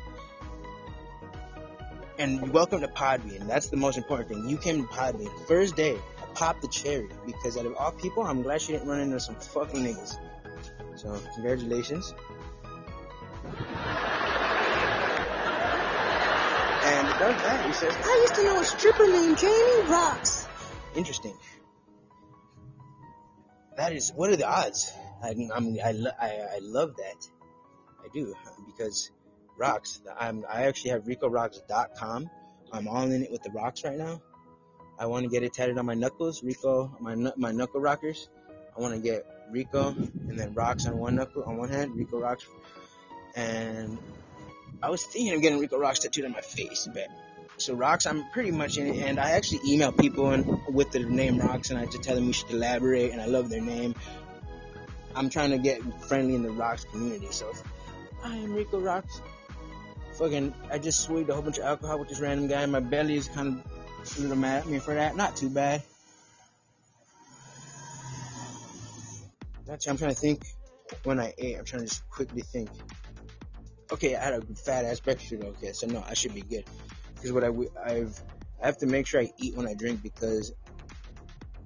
And 2.20 2.52
welcome 2.52 2.82
to 2.82 2.88
Podbean. 2.88 3.48
That's 3.48 3.70
the 3.70 3.78
most 3.78 3.98
important 3.98 4.30
thing. 4.30 4.50
You 4.50 4.58
came 4.58 4.88
to 4.88 4.92
Podbean 4.92 5.48
first 5.48 5.76
day 5.76 5.98
pop 6.34 6.62
the 6.62 6.68
cherry 6.68 7.10
because 7.26 7.58
out 7.58 7.66
of 7.66 7.76
all 7.76 7.92
people, 7.92 8.24
I'm 8.24 8.42
glad 8.44 8.62
she 8.62 8.74
didn't 8.74 8.88
run 8.88 9.00
into 9.00 9.20
some 9.20 9.36
fucking 9.36 9.84
niggas. 9.84 10.18
So, 10.96 11.20
congratulations. 11.36 12.14
Does 17.20 17.42
that. 17.42 17.66
He 17.66 17.74
says, 17.74 17.96
I 18.04 18.20
used 18.22 18.36
to 18.36 18.44
know 18.44 18.60
a 18.60 18.64
stripper 18.64 19.08
named 19.08 19.38
Jamie 19.38 19.90
Rocks. 19.90 20.48
Interesting. 20.96 21.38
That 23.78 23.94
is, 23.94 24.12
what 24.16 24.30
are 24.32 24.36
the 24.36 24.48
odds? 24.48 24.92
I, 25.24 25.30
I 25.54 25.60
mean, 25.60 25.80
I, 25.84 25.92
lo- 25.92 26.12
I, 26.20 26.28
I 26.56 26.60
love 26.62 26.96
that. 26.98 27.28
I 28.04 28.08
do, 28.14 28.34
because 28.66 29.12
rocks, 29.58 30.02
I'm, 30.20 30.46
I 30.50 30.64
actually 30.64 30.92
have 30.92 31.04
RicoRocks.com. 31.04 32.30
I'm 32.72 32.88
all 32.88 33.04
in 33.04 33.24
it 33.24 33.32
with 33.32 33.44
the 33.44 33.52
rocks 33.52 33.84
right 33.84 33.98
now. 33.98 34.22
I 35.00 35.06
want 35.06 35.24
to 35.24 35.30
get 35.30 35.44
it 35.44 35.54
tatted 35.54 35.78
on 35.78 35.86
my 35.86 35.94
knuckles, 35.94 36.44
Rico, 36.44 36.96
my 37.00 37.16
my 37.38 37.52
knuckle 37.52 37.80
rockers. 37.80 38.30
I 38.76 38.82
want 38.82 38.96
to 38.96 39.00
get 39.00 39.26
Rico 39.52 39.90
and 39.90 40.40
then 40.40 40.54
rocks 40.54 40.88
on 40.88 40.98
one 40.98 41.16
knuckle 41.16 41.44
on 41.44 41.58
one 41.58 41.70
hand, 41.70 41.96
Rico 41.96 42.20
rocks, 42.20 42.46
and 43.36 44.00
I 44.82 44.90
was 44.90 45.04
thinking 45.04 45.34
of 45.34 45.42
getting 45.42 45.60
Rico 45.60 45.78
rocks 45.78 46.00
tattooed 46.00 46.26
on 46.26 46.32
my 46.32 46.42
face, 46.42 46.88
but 46.94 47.08
so 47.58 47.74
rocks, 47.74 48.06
I'm 48.06 48.30
pretty 48.32 48.52
much 48.52 48.78
in 48.78 48.88
it, 48.88 48.98
and 49.04 49.20
I 49.20 49.32
actually 49.32 49.62
email 49.68 49.92
people 49.92 50.30
and 50.30 50.46
with 50.68 50.92
the 50.92 51.00
name 51.00 51.40
rocks, 51.40 51.72
and 51.72 51.80
I 51.80 51.86
just 51.86 52.04
tell 52.04 52.16
them 52.16 52.28
we 52.28 52.34
should 52.34 52.48
collaborate, 52.48 53.12
and 53.12 53.20
I 53.20 53.26
love 53.26 53.50
their 53.50 53.62
name. 53.62 53.96
I'm 55.16 55.30
trying 55.30 55.50
to 55.50 55.58
get 55.58 55.82
friendly 56.04 56.36
in 56.36 56.44
the 56.44 56.52
rocks 56.52 56.86
community, 56.86 57.28
so 57.32 57.52
I 58.24 58.36
am 58.36 58.54
Rico 58.54 58.80
rocks. 58.80 59.22
Fucking, 60.20 60.54
I 60.72 60.78
just 60.78 61.02
swigged 61.02 61.30
a 61.30 61.34
whole 61.34 61.42
bunch 61.42 61.58
of 61.58 61.66
alcohol 61.66 61.98
with 62.00 62.10
this 62.10 62.20
random 62.20 62.48
guy. 62.48 62.66
My 62.68 62.80
belly 62.80 63.16
is 63.16 63.28
kind 63.28 63.48
of 63.48 64.18
a 64.18 64.22
little 64.22 64.38
mad 64.38 64.64
at 64.64 64.68
me 64.68 64.78
for 64.80 64.94
that. 64.94 65.16
Not 65.16 65.36
too 65.36 65.50
bad. 65.50 65.82
Actually, 69.72 69.90
I'm 69.90 69.98
trying 69.98 70.12
to 70.12 70.16
think 70.16 70.46
when 71.04 71.20
I 71.20 71.34
ate. 71.38 71.58
I'm 71.58 71.66
trying 71.66 71.82
to 71.82 71.88
just 71.88 72.08
quickly 72.10 72.42
think. 72.42 72.70
Okay, 73.92 74.16
I 74.16 74.24
had 74.24 74.34
a 74.34 74.42
fat 74.56 74.86
ass 74.86 75.00
breakfast. 75.00 75.34
Okay, 75.34 75.72
so 75.72 75.88
no, 75.88 76.04
I 76.08 76.14
should 76.14 76.34
be 76.34 76.42
good. 76.42 76.66
Because 77.16 77.32
what 77.32 77.44
I 77.44 77.50
I've 77.84 78.20
I 78.62 78.66
have 78.66 78.78
to 78.80 78.86
make 78.86 79.08
sure 79.08 79.22
I 79.22 79.32
eat 79.38 79.56
when 79.56 79.68
I 79.68 79.74
drink 79.74 80.02
because 80.02 80.54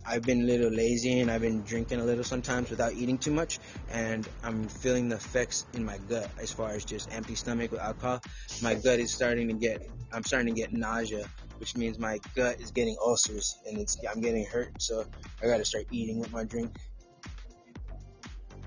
I've 0.05 0.23
been 0.23 0.41
a 0.41 0.45
little 0.45 0.71
lazy 0.71 1.19
and 1.19 1.31
I've 1.31 1.41
been 1.41 1.61
drinking 1.61 1.99
a 1.99 2.03
little 2.03 2.23
sometimes 2.23 2.69
without 2.69 2.93
eating 2.93 3.17
too 3.17 3.31
much, 3.31 3.59
and 3.89 4.27
I'm 4.43 4.67
feeling 4.67 5.09
the 5.09 5.15
effects 5.15 5.65
in 5.73 5.85
my 5.85 5.97
gut 6.09 6.29
as 6.39 6.51
far 6.51 6.71
as 6.71 6.83
just 6.83 7.13
empty 7.13 7.35
stomach 7.35 7.71
with 7.71 7.79
alcohol. 7.79 8.21
My 8.61 8.73
gut 8.75 8.99
is 8.99 9.13
starting 9.13 9.47
to 9.47 9.53
get, 9.53 9.87
I'm 10.11 10.23
starting 10.23 10.53
to 10.53 10.59
get 10.59 10.73
nausea 10.73 11.27
which 11.61 11.77
means 11.77 11.99
my 11.99 12.19
gut 12.35 12.59
is 12.59 12.71
getting 12.71 12.97
ulcers 12.99 13.59
and 13.67 13.77
it's 13.77 13.95
I'm 14.11 14.19
getting 14.19 14.45
hurt. 14.45 14.81
So 14.81 15.05
I 15.43 15.45
gotta 15.45 15.63
start 15.63 15.85
eating 15.91 16.17
with 16.17 16.31
my 16.31 16.43
drink. 16.43 16.75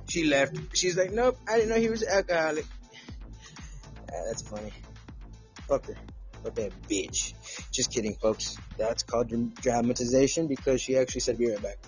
She 0.09 0.27
left. 0.27 0.57
She's 0.75 0.97
like, 0.97 1.11
nope, 1.11 1.37
I 1.49 1.57
didn't 1.57 1.71
know 1.71 1.81
he 1.81 1.89
was 1.89 2.05
alcoholic. 2.05 2.65
That's 4.27 4.43
funny. 4.43 4.73
Fuck 5.69 5.87
her. 5.87 5.97
Fuck 6.43 6.55
that 6.57 6.73
bitch. 6.89 7.35
Just 7.71 7.93
kidding, 7.93 8.15
folks. 8.15 8.57
That's 8.77 9.03
called 9.03 9.33
dramatization 9.57 10.47
because 10.47 10.81
she 10.81 10.97
actually 10.97 11.23
said, 11.23 11.39
be 11.39 11.51
right 11.51 11.63
back. 11.63 11.79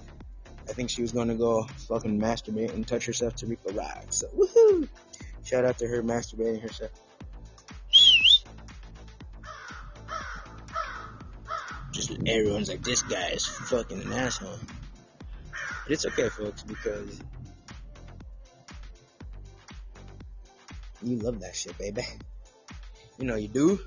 I 0.69 0.73
think 0.73 0.91
she 0.91 1.03
was 1.03 1.13
gonna 1.13 1.37
go 1.37 1.65
fucking 1.89 2.21
masturbate 2.21 2.75
and 2.75 2.87
touch 2.87 3.07
herself 3.07 3.37
to 3.37 3.47
Rico 3.47 3.73
Ride. 3.73 4.13
So, 4.13 4.27
woohoo! 4.29 4.89
Shout 5.45 5.65
out 5.65 5.79
to 5.79 5.87
her 5.87 6.03
masturbating 6.03 6.61
herself. 6.61 6.91
just 11.97 12.13
everyone's 12.27 12.69
like, 12.69 12.83
this 12.83 13.03
guy 13.03 13.29
is 13.29 13.47
fucking 13.47 14.03
an 14.03 14.13
asshole. 14.13 14.59
But 15.85 15.93
it's 15.93 16.07
okay, 16.07 16.29
folks, 16.29 16.63
because 16.63 17.21
you 21.03 21.17
love 21.19 21.41
that 21.41 21.55
shit, 21.55 21.77
baby. 21.79 22.03
You 23.19 23.27
know 23.27 23.37
you 23.37 23.49
do. 23.49 23.81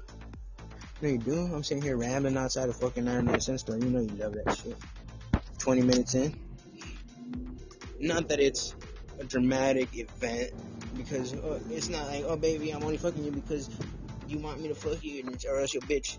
You 1.01 1.07
know 1.07 1.09
you 1.09 1.17
do. 1.17 1.37
I'm 1.53 1.63
sitting 1.63 1.83
here 1.83 1.97
rambling 1.97 2.37
outside 2.37 2.69
a 2.69 2.73
fucking 2.73 3.05
99 3.05 3.39
cent 3.39 3.59
store. 3.59 3.77
You 3.77 3.89
know 3.89 3.99
you 3.99 4.15
love 4.17 4.33
that 4.33 4.57
shit. 4.57 4.77
20 5.59 5.81
minutes 5.81 6.15
in. 6.15 6.37
Not 7.99 8.27
that 8.29 8.39
it's 8.39 8.75
a 9.19 9.25
dramatic 9.25 9.89
event, 9.93 10.53
because 10.95 11.33
uh, 11.33 11.59
it's 11.69 11.89
not 11.89 12.07
like, 12.07 12.23
oh 12.25 12.35
baby, 12.35 12.71
I'm 12.71 12.83
only 12.83 12.97
fucking 12.97 13.23
you 13.23 13.31
because 13.31 13.69
you 14.27 14.39
want 14.39 14.61
me 14.61 14.67
to 14.67 14.75
fuck 14.75 15.03
you 15.03 15.23
or 15.49 15.59
else 15.59 15.73
you're 15.73 15.83
a 15.83 15.87
bitch. 15.87 16.17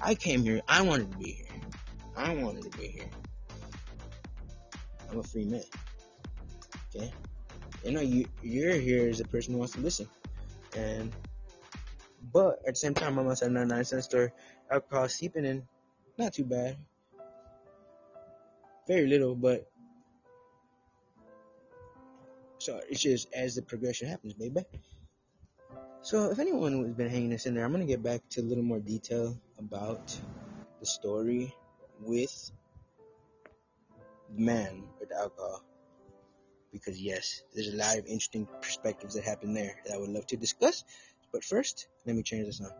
I 0.00 0.14
came 0.14 0.42
here. 0.42 0.60
I 0.68 0.82
wanted 0.82 1.10
to 1.12 1.18
be 1.18 1.32
here. 1.32 1.46
I 2.16 2.34
wanted 2.34 2.70
to 2.70 2.78
be 2.78 2.86
here. 2.88 3.10
I'm 5.10 5.18
a 5.18 5.22
free 5.22 5.44
man. 5.44 5.62
Okay? 6.94 7.12
You 7.84 7.92
know, 7.92 8.00
you, 8.00 8.26
you're 8.42 8.74
here 8.74 9.08
as 9.08 9.20
a 9.20 9.24
person 9.24 9.54
who 9.54 9.58
wants 9.58 9.74
to 9.74 9.80
listen. 9.80 10.08
And, 10.76 11.12
but 12.32 12.58
at 12.66 12.74
the 12.74 12.76
same 12.76 12.94
time, 12.94 13.18
I'm 13.18 13.26
a 13.26 13.34
99 13.34 13.84
cent 13.84 14.04
store. 14.04 14.32
Alcohol 14.70 15.08
seeping 15.08 15.44
in. 15.44 15.66
Not 16.18 16.34
too 16.34 16.44
bad. 16.44 16.76
Very 18.86 19.06
little, 19.06 19.34
but. 19.34 19.66
So 22.58 22.78
it's 22.90 23.00
just 23.00 23.32
as 23.32 23.54
the 23.54 23.62
progression 23.62 24.08
happens, 24.08 24.34
baby. 24.34 24.60
So 26.02 26.30
if 26.30 26.38
anyone 26.38 26.84
has 26.84 26.94
been 26.94 27.08
hanging 27.08 27.30
this 27.30 27.46
in 27.46 27.54
there, 27.54 27.64
I'm 27.64 27.72
gonna 27.72 27.86
get 27.86 28.02
back 28.02 28.20
to 28.30 28.40
a 28.40 28.42
little 28.42 28.64
more 28.64 28.80
detail 28.80 29.38
about 29.58 30.14
the 30.80 30.86
story 30.86 31.54
with 32.00 32.50
man 34.30 34.82
with 34.98 35.12
alcohol. 35.12 35.62
Because 36.72 37.00
yes, 37.00 37.42
there's 37.54 37.72
a 37.72 37.76
lot 37.76 37.98
of 37.98 38.06
interesting 38.06 38.46
perspectives 38.60 39.14
that 39.14 39.24
happen 39.24 39.54
there 39.54 39.74
that 39.84 39.94
I 39.94 39.98
would 39.98 40.10
love 40.10 40.26
to 40.28 40.36
discuss. 40.36 40.84
But 41.32 41.44
first, 41.44 41.88
let 42.06 42.16
me 42.16 42.22
change 42.22 42.46
the 42.46 42.52
song. 42.52 42.72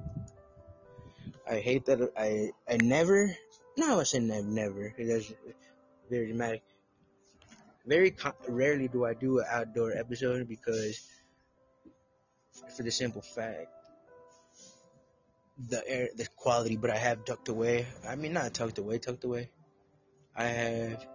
I 1.49 1.57
hate 1.57 1.87
that 1.87 2.13
I 2.17 2.51
I 2.69 2.77
never 2.77 3.35
no 3.77 4.01
I 4.01 4.05
saying 4.05 4.31
I've 4.31 4.45
never 4.45 4.95
that's 4.97 5.33
very 6.09 6.27
dramatic. 6.27 6.63
Very 7.87 8.15
rarely 8.49 8.89
do 8.89 9.05
I 9.05 9.15
do 9.15 9.41
an 9.41 9.47
outdoor 9.51 9.93
episode 9.93 10.49
because 10.49 11.01
for 12.77 12.83
the 12.83 12.91
simple 12.91 13.23
fact 13.23 13.69
the 15.69 15.83
air 15.89 16.09
the 16.17 16.27
quality 16.37 16.77
but 16.77 16.91
I 16.91 16.97
have 16.97 17.25
tucked 17.25 17.49
away. 17.49 17.87
I 18.07 18.15
mean 18.17 18.33
not 18.33 18.55
tucked 18.55 18.79
away, 18.79 18.99
tucked 18.99 19.25
away. 19.25 19.51
I 20.37 20.45
have 20.45 21.07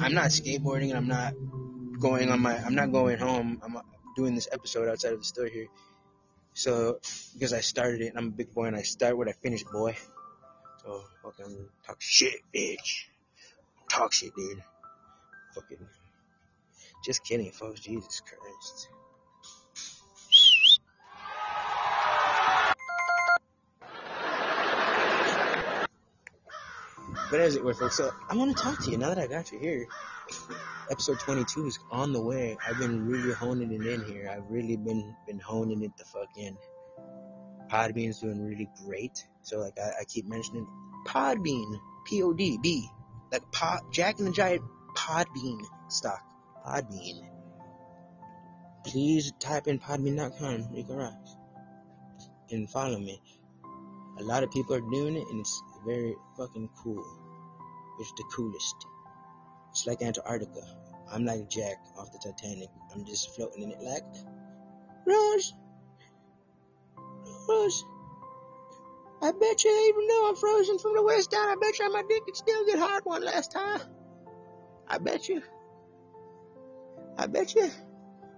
I'm 0.00 0.14
not 0.14 0.30
skateboarding 0.30 0.90
and 0.90 0.96
I'm 0.96 1.08
not 1.08 1.34
going 1.98 2.30
on 2.30 2.40
my 2.40 2.56
I'm 2.56 2.74
not 2.74 2.92
going 2.92 3.18
home. 3.18 3.60
I'm 3.64 3.76
uh, 3.76 3.82
doing 4.16 4.34
this 4.34 4.48
episode 4.52 4.88
outside 4.88 5.12
of 5.12 5.20
the 5.20 5.24
store 5.24 5.46
here. 5.46 5.68
So 6.52 6.98
because 7.34 7.52
I 7.52 7.60
started 7.60 8.02
it, 8.02 8.12
I'm 8.16 8.28
a 8.28 8.30
big 8.30 8.52
boy 8.52 8.66
and 8.66 8.76
I 8.76 8.82
start 8.82 9.16
what 9.16 9.28
I 9.28 9.32
finish, 9.32 9.64
boy. 9.64 9.96
So 10.82 11.02
fucking 11.22 11.68
talk 11.86 11.96
shit, 12.00 12.40
bitch. 12.54 13.04
Talk 13.88 14.12
shit, 14.12 14.34
dude. 14.36 14.62
Fucking 15.54 15.86
just 17.04 17.24
kidding, 17.24 17.50
folks. 17.50 17.80
Jesus 17.80 18.20
Christ. 18.20 18.88
But 27.30 27.40
as 27.40 27.54
it 27.54 27.62
were, 27.62 27.74
folks, 27.74 27.96
so 27.96 28.10
I 28.28 28.34
want 28.34 28.56
to 28.56 28.62
talk 28.62 28.82
to 28.82 28.90
you 28.90 28.98
now 28.98 29.10
that 29.10 29.18
I 29.18 29.28
got 29.28 29.52
you 29.52 29.58
here. 29.60 29.86
Episode 30.90 31.20
22 31.20 31.66
is 31.66 31.78
on 31.92 32.12
the 32.12 32.20
way. 32.20 32.56
I've 32.66 32.78
been 32.78 33.06
really 33.06 33.32
honing 33.32 33.72
it 33.72 33.86
in 33.86 34.04
here. 34.04 34.28
I've 34.28 34.50
really 34.50 34.76
been 34.76 35.14
been 35.28 35.38
honing 35.38 35.82
it 35.82 35.96
the 35.96 36.04
fuck 36.04 36.28
in. 36.36 36.56
Podbean's 37.70 38.18
doing 38.18 38.44
really 38.44 38.68
great. 38.84 39.24
So 39.42 39.58
like 39.58 39.78
I, 39.78 40.00
I 40.00 40.04
keep 40.04 40.26
mentioning 40.26 40.66
Podbean, 41.06 41.78
P 42.04 42.20
O 42.24 42.32
D 42.32 42.58
B, 42.60 42.88
like 43.30 43.42
Pod 43.52 43.82
Jack 43.92 44.18
and 44.18 44.26
the 44.26 44.32
Giant 44.32 44.62
Podbean 44.96 45.60
stalk, 45.88 46.24
Podbean. 46.66 47.28
Please 48.84 49.32
type 49.38 49.68
in 49.68 49.78
Podbean.com, 49.78 50.72
Rico 50.72 50.96
Rocks, 50.96 51.36
and 52.50 52.68
follow 52.68 52.98
me. 52.98 53.22
A 54.18 54.24
lot 54.24 54.42
of 54.42 54.50
people 54.50 54.74
are 54.74 54.90
doing 54.90 55.16
it, 55.16 55.24
and 55.30 55.40
it's 55.40 55.62
very 55.86 56.14
fucking 56.36 56.68
cool. 56.82 57.19
It's 58.00 58.12
the 58.16 58.24
coolest. 58.34 58.86
It's 59.70 59.86
like 59.86 60.00
Antarctica. 60.00 60.62
I'm 61.12 61.24
like 61.26 61.50
Jack 61.50 61.76
off 61.98 62.10
the 62.10 62.18
Titanic. 62.18 62.70
I'm 62.94 63.04
just 63.04 63.34
floating 63.34 63.62
in 63.62 63.70
it 63.72 63.80
like 63.82 64.04
Rose. 65.06 65.52
Rose. 67.48 67.84
I 69.22 69.32
bet 69.32 69.64
you, 69.64 69.92
even 69.92 70.08
though 70.08 70.28
I'm 70.30 70.36
frozen 70.36 70.78
from 70.78 70.94
the 70.94 71.02
waist 71.02 71.30
down, 71.30 71.48
I 71.50 71.56
bet 71.60 71.78
you 71.78 71.92
my 71.92 72.02
dick 72.08 72.24
could 72.24 72.36
still 72.36 72.64
get 72.64 72.78
hard 72.78 73.04
one 73.04 73.22
last 73.22 73.52
time. 73.52 73.80
I 74.88 74.96
bet 74.96 75.28
you. 75.28 75.42
I 77.18 77.26
bet 77.26 77.54
you. 77.54 77.70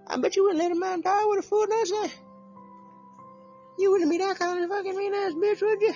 I 0.07 0.17
bet 0.17 0.35
you 0.35 0.43
wouldn't 0.43 0.61
let 0.61 0.73
a 0.73 0.75
man 0.75 1.01
die 1.01 1.25
with 1.25 1.45
a 1.45 1.67
does 1.67 1.89
that. 1.89 2.11
You 3.79 3.91
wouldn't 3.91 4.11
be 4.11 4.17
that 4.17 4.37
kind 4.37 4.61
of 4.61 4.69
fucking 4.69 4.95
mean 4.95 5.13
ass 5.13 5.33
bitch, 5.33 5.61
would 5.61 5.81
you? 5.81 5.93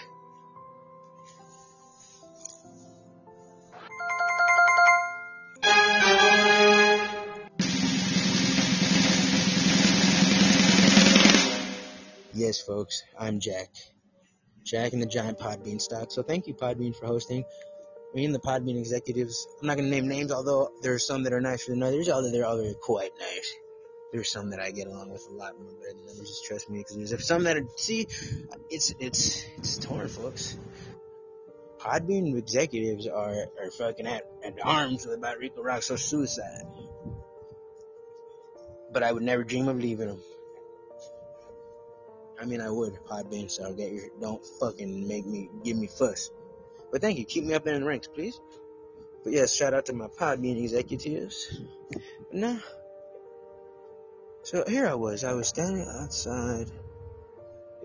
Yes, 12.37 12.61
folks, 12.61 13.01
I'm 13.17 13.39
Jack. 13.39 13.69
Jack 14.63 14.93
and 14.93 15.01
the 15.01 15.07
Giant 15.07 15.39
Podbean 15.39 15.81
stalk. 15.81 16.11
So 16.11 16.21
thank 16.21 16.45
you, 16.45 16.53
Podbean, 16.53 16.95
for 16.95 17.07
hosting. 17.07 17.43
Me 18.13 18.25
and 18.25 18.35
the 18.35 18.39
Podbean 18.39 18.77
executives, 18.77 19.47
I'm 19.59 19.65
not 19.65 19.75
going 19.75 19.89
to 19.89 19.95
name 19.95 20.07
names, 20.07 20.31
although 20.31 20.69
there 20.83 20.93
are 20.93 20.99
some 20.99 21.23
that 21.23 21.33
are 21.33 21.41
nicer 21.41 21.71
than 21.71 21.81
others, 21.81 22.09
although 22.09 22.29
they're 22.29 22.45
all 22.45 22.61
quite 22.79 23.09
nice. 23.19 23.55
There's 24.13 24.31
some 24.31 24.51
that 24.51 24.59
I 24.59 24.69
get 24.69 24.85
along 24.85 25.09
with 25.09 25.25
a 25.27 25.33
lot 25.33 25.59
more 25.59 25.71
better 25.81 25.93
than 25.97 26.03
others, 26.03 26.29
just 26.29 26.45
trust 26.45 26.69
me, 26.69 26.77
because 26.77 27.09
there's 27.09 27.25
some 27.25 27.43
that 27.45 27.57
are, 27.57 27.65
see, 27.75 28.01
it's, 28.69 28.93
it's, 28.99 29.43
it's 29.57 29.79
torn, 29.79 30.07
folks. 30.07 30.55
Podbean 31.79 32.37
executives 32.37 33.07
are, 33.07 33.47
are 33.59 33.71
fucking 33.79 34.05
at, 34.05 34.27
at 34.45 34.53
arms 34.63 35.07
about 35.07 35.39
Rico 35.39 35.63
Rock 35.63 35.81
so 35.81 35.95
suicide. 35.95 36.67
But 38.93 39.01
I 39.01 39.11
would 39.11 39.23
never 39.23 39.43
dream 39.43 39.67
of 39.69 39.79
leaving 39.79 40.09
them. 40.09 40.21
I 42.39 42.45
mean, 42.45 42.61
I 42.61 42.69
would, 42.69 42.97
Podbean, 43.09 43.49
so 43.49 43.73
get 43.73 43.91
your, 43.91 44.05
don't 44.21 44.45
fucking 44.59 45.07
make 45.07 45.25
me, 45.25 45.49
give 45.63 45.77
me 45.77 45.87
fuss. 45.87 46.29
But 46.91 47.01
thank 47.01 47.17
you, 47.17 47.25
keep 47.25 47.43
me 47.43 47.53
up 47.53 47.65
in 47.67 47.79
the 47.79 47.85
ranks, 47.85 48.07
please. 48.07 48.39
But 49.23 49.33
yes, 49.33 49.53
shout 49.53 49.73
out 49.73 49.87
to 49.87 49.93
my 49.93 50.07
Podbean 50.07 50.61
executives. 50.61 51.59
But 51.91 52.33
now, 52.33 52.59
so 54.43 54.63
here 54.67 54.87
I 54.87 54.93
was, 54.93 55.23
I 55.23 55.33
was 55.33 55.47
standing 55.47 55.87
outside 55.87 56.69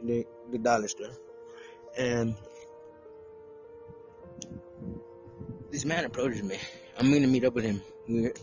the, 0.03 0.27
the 0.51 0.59
dollar 0.59 0.89
store, 0.89 1.17
and 1.97 2.35
this 5.71 5.85
man 5.85 6.05
approaches 6.05 6.43
me. 6.43 6.59
I'm 6.99 7.11
gonna 7.13 7.27
meet 7.27 7.45
up 7.45 7.55
with 7.55 7.65
him. 7.65 7.81
We're 8.07 8.35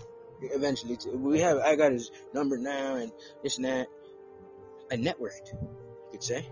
eventually, 0.42 0.98
we 1.14 1.40
have, 1.42 1.60
I 1.60 1.76
got 1.76 1.92
his 1.92 2.12
number 2.34 2.58
now, 2.58 2.96
and 2.96 3.12
this 3.44 3.58
and 3.58 3.66
that. 3.66 3.88
I 4.92 4.96
networked 4.96 5.54
could 6.12 6.24
say. 6.24 6.46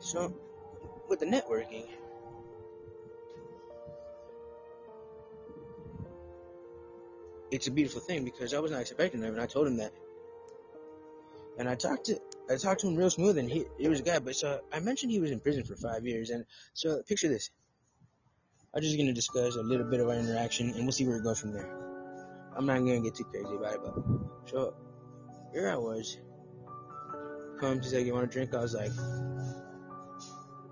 So, 0.00 0.34
with 1.08 1.20
the 1.20 1.26
networking, 1.26 1.86
it's 7.50 7.66
a 7.66 7.70
beautiful 7.70 8.00
thing 8.00 8.24
because 8.24 8.54
I 8.54 8.58
was 8.58 8.70
not 8.70 8.80
expecting 8.80 9.22
him, 9.22 9.34
and 9.34 9.40
I 9.40 9.46
told 9.46 9.66
him 9.66 9.76
that. 9.76 9.92
And 11.58 11.68
I 11.68 11.74
talked 11.74 12.06
to 12.06 12.18
I 12.50 12.56
talked 12.56 12.80
to 12.80 12.88
him 12.88 12.96
real 12.96 13.10
smooth, 13.10 13.38
and 13.38 13.48
he 13.48 13.66
he 13.78 13.88
was 13.88 14.00
a 14.00 14.02
guy. 14.02 14.18
But 14.18 14.34
so 14.36 14.60
I 14.72 14.80
mentioned 14.80 15.12
he 15.12 15.20
was 15.20 15.30
in 15.30 15.40
prison 15.40 15.64
for 15.64 15.76
five 15.76 16.04
years, 16.06 16.30
and 16.30 16.44
so 16.74 17.02
picture 17.02 17.28
this. 17.28 17.50
I'm 18.74 18.82
just 18.82 18.96
gonna 18.96 19.12
discuss 19.12 19.56
a 19.56 19.62
little 19.62 19.88
bit 19.88 20.00
of 20.00 20.08
our 20.08 20.14
interaction, 20.14 20.70
and 20.70 20.84
we'll 20.84 20.92
see 20.92 21.06
where 21.06 21.18
it 21.18 21.24
goes 21.24 21.38
from 21.38 21.52
there. 21.52 21.70
I'm 22.56 22.66
not 22.66 22.78
gonna 22.78 23.02
get 23.02 23.14
too 23.14 23.24
crazy 23.24 23.54
about 23.54 23.74
it, 23.74 23.80
but 23.84 23.94
so 24.46 24.74
here 25.52 25.68
I 25.68 25.76
was 25.76 26.16
he's 27.62 27.94
like, 27.94 28.06
you 28.06 28.12
want 28.12 28.24
a 28.24 28.28
drink? 28.28 28.54
I 28.54 28.58
was 28.58 28.74
like, 28.74 28.90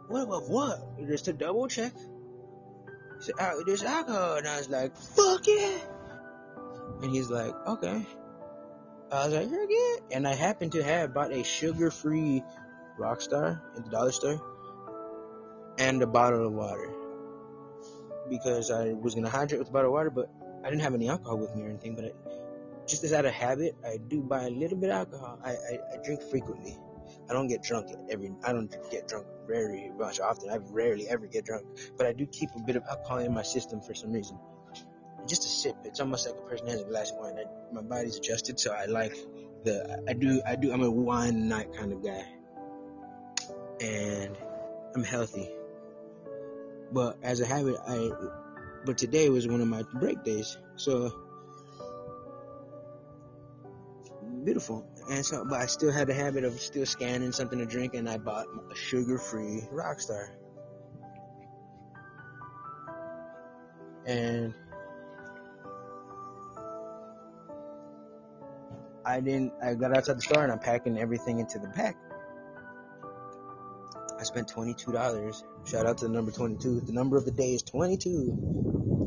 what, 0.08 0.28
what, 0.28 0.48
what? 0.48 1.08
Just 1.08 1.26
to 1.26 1.32
double 1.32 1.68
check. 1.68 1.92
He 1.94 3.24
said, 3.24 3.34
there's 3.66 3.84
alcohol. 3.84 4.36
And 4.36 4.48
I 4.48 4.58
was 4.58 4.68
like, 4.68 4.96
fuck 4.96 5.46
yeah. 5.46 5.78
And 7.02 7.14
he's 7.14 7.30
like, 7.30 7.54
okay. 7.66 8.04
I 9.12 9.26
was 9.26 9.34
like, 9.34 9.50
you're 9.50 9.66
good. 9.66 10.00
And 10.12 10.26
I 10.26 10.34
happened 10.34 10.72
to 10.72 10.82
have 10.82 11.14
bought 11.14 11.32
a 11.32 11.44
sugar-free 11.44 12.42
Rockstar 12.98 13.60
at 13.76 13.84
the 13.84 13.90
dollar 13.90 14.12
store 14.12 14.40
and 15.78 16.02
a 16.02 16.06
bottle 16.06 16.46
of 16.46 16.52
water 16.52 16.90
because 18.28 18.70
I 18.70 18.92
was 18.92 19.14
gonna 19.14 19.30
hydrate 19.30 19.58
with 19.58 19.68
a 19.68 19.72
bottle 19.72 19.88
of 19.88 19.94
water, 19.94 20.10
but 20.10 20.30
I 20.62 20.70
didn't 20.70 20.82
have 20.82 20.94
any 20.94 21.08
alcohol 21.08 21.38
with 21.38 21.54
me 21.56 21.62
or 21.62 21.68
anything. 21.68 21.94
But 21.94 22.04
I, 22.04 22.12
just 22.90 23.04
as 23.04 23.12
out 23.12 23.24
of 23.24 23.32
habit, 23.32 23.76
I 23.86 23.98
do 24.08 24.20
buy 24.20 24.44
a 24.44 24.50
little 24.50 24.76
bit 24.76 24.90
of 24.90 24.96
alcohol. 24.96 25.38
I, 25.44 25.50
I, 25.50 25.78
I 25.94 26.02
drink 26.04 26.22
frequently. 26.22 26.76
I 27.28 27.32
don't 27.32 27.46
get 27.46 27.62
drunk 27.62 27.88
every. 28.10 28.32
I 28.44 28.52
don't 28.52 28.70
get 28.90 29.06
drunk 29.06 29.26
very 29.46 29.90
much 29.96 30.18
often. 30.20 30.50
I 30.50 30.56
rarely 30.56 31.08
ever 31.08 31.26
get 31.26 31.44
drunk, 31.44 31.66
but 31.96 32.06
I 32.06 32.12
do 32.12 32.26
keep 32.26 32.50
a 32.56 32.60
bit 32.60 32.76
of 32.76 32.82
alcohol 32.90 33.18
in 33.18 33.32
my 33.32 33.42
system 33.42 33.80
for 33.80 33.94
some 33.94 34.12
reason. 34.12 34.38
Just 35.28 35.44
a 35.44 35.48
sip. 35.48 35.76
It's 35.84 36.00
almost 36.00 36.28
like 36.28 36.36
a 36.38 36.42
person 36.42 36.66
has 36.66 36.80
a 36.80 36.84
glass 36.84 37.12
of 37.12 37.18
wine. 37.18 37.36
I, 37.38 37.44
my 37.72 37.82
body's 37.82 38.16
adjusted, 38.16 38.58
so 38.58 38.72
I 38.72 38.86
like 38.86 39.14
the. 39.64 40.02
I 40.08 40.12
do. 40.12 40.42
I 40.44 40.56
do. 40.56 40.72
I'm 40.72 40.82
a 40.82 40.90
wine 40.90 41.48
night 41.48 41.72
kind 41.76 41.92
of 41.92 42.02
guy, 42.02 42.24
and 43.80 44.36
I'm 44.96 45.04
healthy. 45.04 45.50
But 46.92 47.18
as 47.22 47.40
a 47.40 47.46
habit, 47.46 47.76
I. 47.86 48.10
But 48.84 48.98
today 48.98 49.28
was 49.28 49.46
one 49.46 49.60
of 49.60 49.68
my 49.68 49.84
break 49.94 50.24
days, 50.24 50.56
so 50.76 51.12
beautiful. 54.44 54.86
And 55.10 55.24
so, 55.24 55.44
but 55.44 55.60
I 55.60 55.66
still 55.66 55.92
had 55.92 56.08
the 56.08 56.14
habit 56.14 56.44
of 56.44 56.60
still 56.60 56.86
scanning 56.86 57.32
something 57.32 57.58
to 57.58 57.66
drink, 57.66 57.94
and 57.94 58.08
I 58.08 58.18
bought 58.18 58.46
a 58.70 58.74
sugar-free 58.74 59.68
Rockstar. 59.72 60.30
And 64.06 64.54
I 69.04 69.20
didn't. 69.20 69.52
I 69.62 69.74
got 69.74 69.96
outside 69.96 70.16
the 70.16 70.22
store 70.22 70.42
and 70.42 70.52
I'm 70.52 70.58
packing 70.58 70.98
everything 70.98 71.40
into 71.40 71.58
the 71.58 71.68
pack. 71.68 71.96
I 74.18 74.22
spent 74.22 74.48
$22. 74.48 75.42
Shout 75.66 75.86
out 75.86 75.98
to 75.98 76.06
the 76.06 76.12
number 76.12 76.30
22. 76.30 76.80
The 76.80 76.92
number 76.92 77.16
of 77.16 77.24
the 77.24 77.30
day 77.30 77.54
is 77.54 77.62
22. 77.62 78.99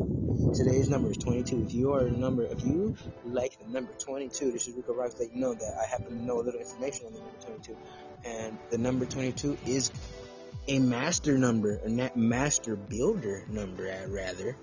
Today's 0.54 0.88
number 0.88 1.10
is 1.10 1.18
22. 1.18 1.64
If 1.64 1.74
you 1.74 1.94
are 1.94 2.02
a 2.02 2.12
number, 2.12 2.44
if 2.44 2.64
you 2.64 2.96
like 3.26 3.58
the 3.58 3.68
number 3.74 3.92
22, 3.94 4.52
this 4.52 4.68
is 4.68 4.76
Rico 4.76 4.94
Rocks 4.94 5.16
let 5.20 5.34
you 5.34 5.42
know 5.42 5.56
that 5.56 5.78
I 5.82 5.88
happen 5.88 6.16
to 6.16 6.24
know 6.24 6.42
a 6.42 6.44
little 6.44 6.60
information 6.60 7.08
on 7.08 7.14
the 7.14 7.20
number 7.20 7.40
22. 7.42 7.78
And 8.24 8.60
the 8.70 8.78
number 8.78 9.06
22 9.08 9.58
is 9.66 9.92
a 10.68 10.78
master 10.78 11.40
number, 11.40 11.78
a 11.78 12.12
master 12.16 12.76
builder 12.76 13.46
number, 13.50 13.90
uh, 13.90 14.08
rather. 14.10 14.56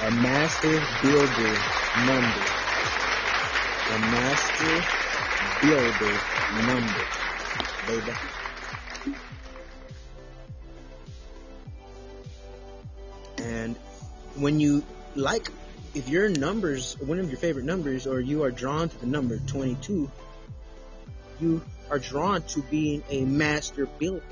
A 0.00 0.10
master 0.10 0.82
builder 1.02 1.58
number. 2.06 2.44
A 3.90 3.98
master 3.98 4.84
builder 5.60 6.18
number, 6.64 7.04
baby. 7.86 8.41
And 13.38 13.76
when 14.36 14.60
you 14.60 14.84
like, 15.14 15.48
if 15.94 16.08
your 16.08 16.28
numbers, 16.28 16.96
one 17.00 17.18
of 17.18 17.28
your 17.30 17.38
favorite 17.38 17.64
numbers, 17.64 18.06
or 18.06 18.20
you 18.20 18.44
are 18.44 18.50
drawn 18.50 18.88
to 18.88 18.98
the 18.98 19.06
number 19.06 19.38
22, 19.38 20.10
you 21.40 21.62
are 21.90 21.98
drawn 21.98 22.42
to 22.42 22.62
being 22.62 23.02
a 23.10 23.24
master 23.24 23.86
builder. 23.86 24.22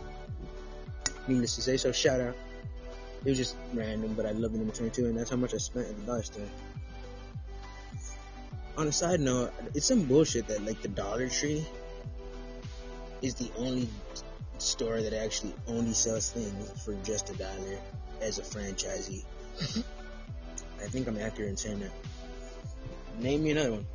Needless 1.29 1.57
to 1.57 1.63
say, 1.63 1.77
so 1.77 1.93
shout 1.93 2.21
out. 2.21 2.35
It 3.25 3.29
was 3.29 3.37
just 3.37 3.57
random, 3.75 4.15
but 4.15 4.25
I 4.25 4.33
love 4.33 4.53
the 4.53 4.59
number 4.59 4.73
22, 4.73 5.07
and 5.07 5.19
that's 5.19 5.29
how 5.29 5.37
much 5.37 5.53
I 5.53 5.59
spent 5.59 5.89
at 5.89 5.97
the 5.97 6.03
dollar 6.03 6.23
store. 6.23 6.47
On 8.79 8.87
a 8.87 8.93
side 8.93 9.21
note, 9.21 9.53
it's 9.75 9.85
some 9.85 10.05
bullshit 10.05 10.47
that 10.47 10.65
like 10.65 10.81
the 10.81 10.89
Dollar 10.89 11.29
Tree 11.29 11.67
is 13.21 13.35
the 13.35 13.51
only 13.59 13.89
store 14.63 15.01
that 15.01 15.13
actually 15.13 15.55
only 15.67 15.93
sells 15.93 16.31
things 16.31 16.85
for 16.85 16.95
just 17.05 17.31
a 17.31 17.35
dollar 17.35 17.79
as 18.21 18.39
a 18.39 18.43
franchisee. 18.43 19.25
I 20.83 20.87
think 20.87 21.09
I'm 21.09 21.19
accurate 21.19 21.51
in 21.51 21.57
saying 21.57 21.81
that. 21.81 21.93
Name 23.19 23.45
me 23.45 23.51
another 23.51 23.73
one. 23.73 23.87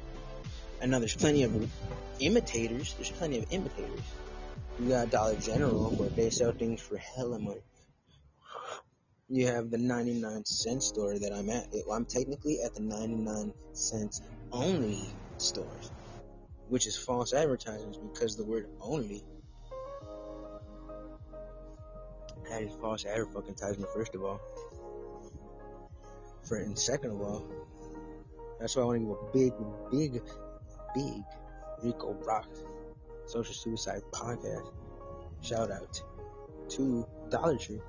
I 0.81 0.85
know 0.85 0.99
there's 0.99 1.15
plenty 1.15 1.43
of 1.43 1.71
imitators. 2.19 2.93
There's 2.93 3.11
plenty 3.11 3.39
of 3.39 3.45
imitators. 3.51 4.01
You 4.79 4.89
got 4.89 5.09
Dollar 5.09 5.35
General, 5.35 5.89
where 5.91 6.09
they 6.09 6.29
sell 6.29 6.51
things 6.51 6.81
for 6.81 6.97
hella 6.97 7.39
money. 7.39 7.61
You 9.29 9.47
have 9.47 9.71
the 9.71 9.77
99 9.77 10.45
cent 10.45 10.83
store 10.83 11.17
that 11.17 11.33
I'm 11.33 11.49
at. 11.49 11.67
I'm 11.91 12.05
technically 12.05 12.59
at 12.63 12.75
the 12.75 12.81
99 12.81 13.53
cents 13.73 14.21
only 14.51 15.15
stores, 15.37 15.91
which 16.69 16.85
is 16.85 16.95
false 16.97 17.33
advertising 17.33 17.95
because 18.13 18.35
the 18.35 18.43
word 18.43 18.67
only. 18.81 19.23
That 22.49 22.61
is 22.61 22.73
false 22.79 23.05
advertisement, 23.05 23.89
first 23.93 24.15
of 24.15 24.23
all. 24.23 24.39
For 26.43 26.57
and 26.57 26.77
second 26.77 27.11
of 27.11 27.21
all, 27.21 27.45
that's 28.59 28.75
why 28.75 28.83
I 28.83 28.85
want 28.85 29.33
to 29.33 29.39
give 29.39 29.53
a 29.59 29.89
big, 29.91 30.13
big, 30.13 30.21
big 30.93 31.23
Rico 31.83 32.13
Rock 32.25 32.47
Social 33.25 33.53
Suicide 33.53 34.01
Podcast 34.11 34.71
shout 35.45 35.69
out 35.71 36.01
to 36.69 37.05
Dollar 37.29 37.57
Tree. 37.57 37.79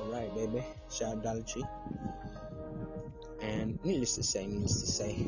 Alright, 0.00 0.34
baby. 0.34 0.64
Shout 0.90 1.16
out 1.16 1.22
Dollar 1.22 1.42
Tree. 1.42 1.64
And 3.66 3.84
needless 3.84 4.14
to 4.14 4.22
say, 4.22 4.46
needless 4.46 4.80
to 4.80 4.86
say, 4.86 5.18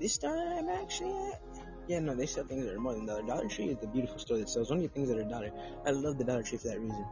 this 0.00 0.18
time, 0.18 0.68
actually 0.68 1.32
yeah, 1.86 2.00
no, 2.00 2.16
they 2.16 2.26
sell 2.26 2.44
things 2.44 2.64
that 2.64 2.74
are 2.74 2.80
more 2.80 2.94
than 2.94 3.06
dollar. 3.06 3.22
Dollar 3.22 3.48
Tree 3.48 3.66
is 3.66 3.78
the 3.78 3.86
beautiful 3.86 4.18
store 4.18 4.38
that 4.38 4.48
sells 4.48 4.72
only 4.72 4.88
things 4.88 5.08
that 5.08 5.18
are 5.18 5.24
dollar. 5.24 5.52
I 5.86 5.90
love 5.90 6.18
the 6.18 6.24
Dollar 6.24 6.42
Tree 6.42 6.58
for 6.58 6.68
that 6.68 6.80
reason. 6.80 7.04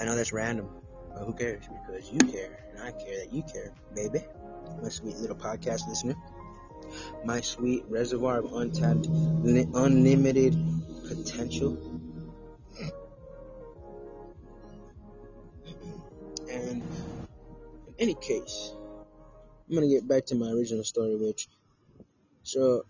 I 0.00 0.04
know 0.06 0.16
that's 0.16 0.32
random, 0.32 0.68
but 1.12 1.24
who 1.24 1.34
cares? 1.34 1.64
Because 1.68 2.10
you 2.10 2.18
care, 2.20 2.58
and 2.70 2.82
I 2.82 2.92
care 2.92 3.18
that 3.18 3.32
you 3.32 3.42
care, 3.42 3.72
baby. 3.94 4.24
My 4.82 4.88
sweet 4.88 5.16
little 5.16 5.36
podcast 5.36 5.86
listener. 5.88 6.16
My 7.24 7.40
sweet 7.42 7.84
reservoir 7.88 8.38
of 8.38 8.52
untapped, 8.54 9.06
li- 9.08 9.68
unlimited 9.74 10.56
potential. 11.06 11.76
Any 18.02 18.14
case, 18.14 18.74
I'm 19.68 19.76
gonna 19.76 19.88
get 19.88 20.06
back 20.06 20.26
to 20.26 20.34
my 20.34 20.50
original 20.50 20.84
story, 20.84 21.16
which 21.16 21.48
so 22.42 22.84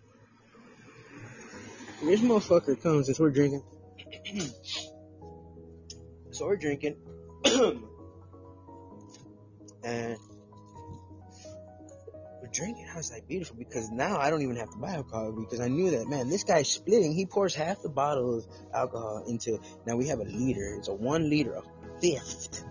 this 2.03 2.19
motherfucker 2.21 2.81
comes 2.81 3.09
as 3.09 3.19
we're 3.19 3.29
drinking. 3.29 3.63
so 6.31 6.47
we're 6.47 6.57
drinking, 6.57 6.95
and 7.45 7.83
we're 12.41 12.49
drinking. 12.51 12.87
I 12.91 12.97
was 12.97 13.11
like, 13.11 13.27
beautiful, 13.27 13.55
because 13.55 13.91
now 13.91 14.17
I 14.17 14.31
don't 14.31 14.41
even 14.41 14.55
have 14.55 14.71
to 14.71 14.77
buy 14.77 14.95
alcohol 14.95 15.31
because 15.31 15.59
I 15.59 15.67
knew 15.67 15.91
that 15.91 16.07
man, 16.07 16.29
this 16.29 16.43
guy's 16.43 16.69
splitting. 16.69 17.13
He 17.13 17.27
pours 17.27 17.53
half 17.53 17.83
the 17.83 17.89
bottle 17.89 18.39
of 18.39 18.47
alcohol 18.73 19.25
into. 19.27 19.59
Now 19.85 19.95
we 19.95 20.07
have 20.07 20.19
a 20.19 20.25
liter. 20.25 20.75
It's 20.79 20.87
a 20.87 20.93
one 20.93 21.29
liter, 21.29 21.53
a 21.53 21.61
fifth, 22.01 22.65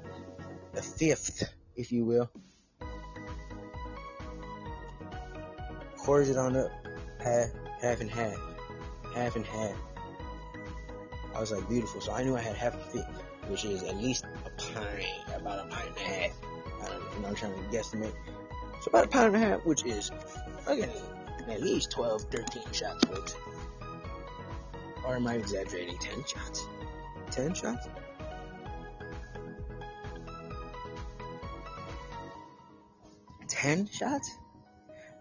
a 0.74 0.82
fifth, 0.82 1.44
if 1.76 1.92
you 1.92 2.04
will. 2.04 2.30
pours 6.04 6.28
it 6.28 6.36
on 6.36 6.56
up, 6.56 6.70
half, 7.20 7.48
half 7.80 8.00
and 8.00 8.10
half, 8.10 8.36
half 9.14 9.36
and 9.36 9.46
half. 9.46 9.76
I 11.34 11.40
was 11.40 11.52
like, 11.52 11.68
beautiful. 11.68 12.00
So 12.00 12.12
I 12.12 12.22
knew 12.22 12.36
I 12.36 12.40
had 12.40 12.56
half 12.56 12.74
a 12.74 12.78
fit, 12.78 13.06
which 13.48 13.64
is 13.64 13.82
at 13.84 13.96
least 13.96 14.24
a 14.44 14.50
pint, 14.50 15.06
about 15.34 15.60
a 15.60 15.68
pint 15.68 15.88
and 15.88 15.96
a 15.96 16.00
half. 16.00 16.38
I 16.82 16.88
don't 16.88 17.00
know, 17.00 17.10
you 17.16 17.22
know 17.22 17.28
I'm 17.28 17.34
trying 17.34 17.54
to 17.54 17.76
guesstimate. 17.76 18.14
So 18.82 18.88
about 18.88 19.04
a 19.04 19.08
pound 19.08 19.34
and 19.34 19.44
a 19.44 19.46
half, 19.46 19.64
which 19.64 19.84
is, 19.84 20.10
again, 20.66 20.90
at 21.48 21.62
least 21.62 21.90
12, 21.92 22.22
13 22.22 22.62
shots, 22.72 23.04
folks. 23.04 23.36
Or 25.06 25.16
am 25.16 25.26
I 25.26 25.34
exaggerating? 25.36 25.98
10 25.98 26.24
shots? 26.26 26.66
10 27.30 27.54
shots? 27.54 27.86
Ten 33.62 33.86
shots? 33.86 34.36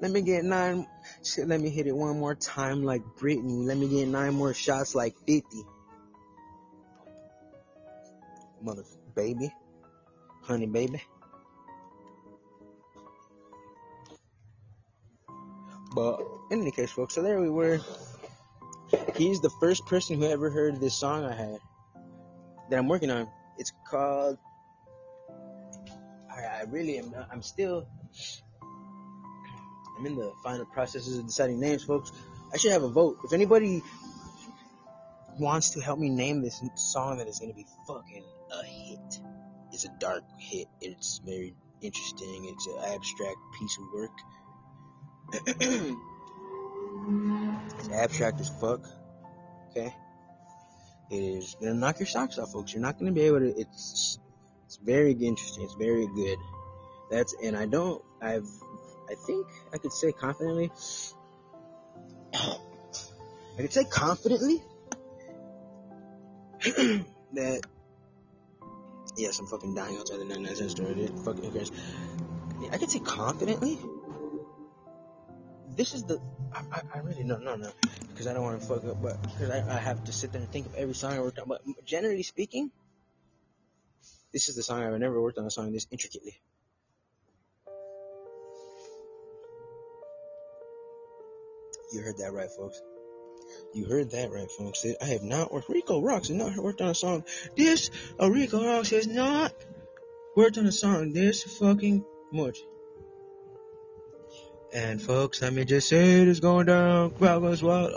Let 0.01 0.09
me 0.09 0.23
get 0.23 0.43
nine. 0.43 0.87
Shit, 1.23 1.47
let 1.47 1.61
me 1.61 1.69
hit 1.69 1.85
it 1.85 1.95
one 1.95 2.19
more 2.19 2.33
time 2.33 2.83
like 2.83 3.03
Britney. 3.19 3.67
Let 3.67 3.77
me 3.77 3.87
get 3.87 4.07
nine 4.07 4.33
more 4.33 4.51
shots 4.51 4.95
like 4.95 5.15
50. 5.27 5.43
Mother 8.63 8.83
baby. 9.13 9.53
Honey 10.41 10.65
baby. 10.65 11.03
But 15.93 16.21
in 16.49 16.61
any 16.61 16.71
case, 16.71 16.89
folks, 16.89 17.13
so 17.13 17.21
there 17.21 17.39
we 17.39 17.49
were. 17.51 17.79
He's 19.15 19.39
the 19.39 19.51
first 19.59 19.85
person 19.85 20.19
who 20.19 20.25
ever 20.25 20.49
heard 20.49 20.81
this 20.81 20.95
song 20.95 21.25
I 21.25 21.35
had 21.35 21.59
that 22.71 22.79
I'm 22.79 22.87
working 22.87 23.11
on. 23.11 23.27
It's 23.59 23.71
called. 23.87 24.39
I, 26.35 26.61
I 26.61 26.63
really 26.69 26.97
am. 26.97 27.13
I'm 27.31 27.43
still. 27.43 27.85
I'm 29.97 30.05
in 30.05 30.15
the 30.15 30.31
final 30.43 30.65
processes 30.65 31.17
of 31.17 31.25
deciding 31.25 31.59
names, 31.59 31.83
folks. 31.83 32.11
I 32.53 32.57
should 32.57 32.71
have 32.71 32.83
a 32.83 32.89
vote. 32.89 33.19
If 33.23 33.33
anybody 33.33 33.83
wants 35.39 35.71
to 35.71 35.81
help 35.81 35.99
me 35.99 36.09
name 36.09 36.41
this 36.41 36.61
song 36.75 37.17
that 37.19 37.27
is 37.27 37.39
going 37.39 37.51
to 37.51 37.55
be 37.55 37.65
fucking 37.87 38.23
a 38.51 38.63
hit, 38.65 39.19
it's 39.71 39.85
a 39.85 39.89
dark 39.99 40.23
hit. 40.37 40.67
It's 40.81 41.21
very 41.25 41.53
interesting. 41.81 42.53
It's 42.53 42.67
an 42.67 42.77
abstract 42.93 43.37
piece 43.59 43.77
of 43.77 43.83
work. 43.93 44.11
it's 47.79 47.89
abstract 47.89 48.39
as 48.41 48.49
fuck. 48.49 48.85
Okay. 49.69 49.93
It 51.09 51.15
is 51.15 51.55
gonna 51.59 51.73
knock 51.73 51.99
your 51.99 52.07
socks 52.07 52.37
off, 52.37 52.51
folks. 52.51 52.73
You're 52.73 52.81
not 52.81 52.97
gonna 52.99 53.11
be 53.11 53.21
able 53.21 53.39
to. 53.39 53.53
It's 53.59 54.19
it's 54.65 54.77
very 54.77 55.11
interesting. 55.11 55.63
It's 55.63 55.73
very 55.73 56.07
good. 56.07 56.37
That's 57.11 57.35
and 57.43 57.57
I 57.57 57.65
don't. 57.65 58.01
I've 58.21 58.47
I 59.09 59.15
think 59.15 59.45
I 59.73 59.77
could 59.77 59.91
say 59.91 60.13
confidently. 60.13 60.71
I 62.33 62.57
could 63.57 63.73
say 63.73 63.83
confidently 63.83 64.63
that 67.33 67.61
yes, 69.17 69.39
I'm 69.39 69.47
fucking 69.47 69.75
dying 69.75 69.97
outside 69.97 70.19
the 70.19 70.25
99 70.25 70.55
cent 70.55 70.71
store. 70.71 70.93
Dude. 70.93 71.19
Fucking 71.19 71.51
cares? 71.51 71.71
I 72.71 72.77
could 72.77 72.89
say 72.89 72.99
confidently 72.99 73.77
this 75.75 75.93
is 75.93 76.03
the. 76.03 76.21
I, 76.53 76.61
I, 76.71 76.81
I 76.95 76.97
really 76.99 77.23
no 77.23 77.37
no 77.37 77.55
no 77.55 77.71
because 78.09 78.27
I 78.27 78.33
don't 78.33 78.43
want 78.43 78.61
to 78.61 78.67
fuck 78.67 78.85
up, 78.85 79.01
but 79.01 79.21
because 79.21 79.49
I, 79.49 79.57
I 79.69 79.77
have 79.77 80.03
to 80.05 80.13
sit 80.13 80.31
there 80.31 80.41
and 80.41 80.49
think 80.49 80.67
of 80.67 80.75
every 80.75 80.93
song 80.93 81.13
I 81.13 81.19
worked 81.19 81.39
on. 81.39 81.47
But 81.47 81.61
generally 81.85 82.23
speaking, 82.23 82.71
this 84.31 84.47
is 84.47 84.55
the 84.55 84.63
song 84.63 84.83
I've 84.83 84.97
never 84.99 85.21
worked 85.21 85.37
on 85.37 85.45
a 85.45 85.51
song 85.51 85.71
this 85.73 85.87
intricately. 85.91 86.39
You 91.91 92.01
heard 92.01 92.17
that 92.17 92.33
right, 92.33 92.49
folks. 92.49 92.81
You 93.73 93.85
heard 93.85 94.11
that 94.11 94.31
right, 94.31 94.49
folks. 94.49 94.85
I 95.01 95.05
have 95.05 95.23
not 95.23 95.51
worked. 95.51 95.69
Rico 95.69 96.01
Rocks 96.01 96.29
has 96.29 96.37
not 96.37 96.55
worked 96.55 96.81
on 96.81 96.89
a 96.89 96.95
song. 96.95 97.25
This, 97.55 97.89
uh, 98.19 98.29
Rico 98.29 98.65
Rocks 98.65 98.91
has 98.91 99.07
not 99.07 99.53
worked 100.35 100.57
on 100.57 100.65
a 100.65 100.71
song 100.71 101.11
this 101.11 101.43
fucking 101.43 102.05
much. 102.31 102.59
And 104.73 105.01
folks, 105.01 105.41
let 105.41 105.51
me 105.51 105.65
just 105.65 105.89
say 105.89 106.21
it 106.21 106.29
is 106.29 106.39
going 106.39 106.67
down. 106.67 107.11
Crowd 107.11 107.41
goes 107.41 107.61
wild. 107.61 107.91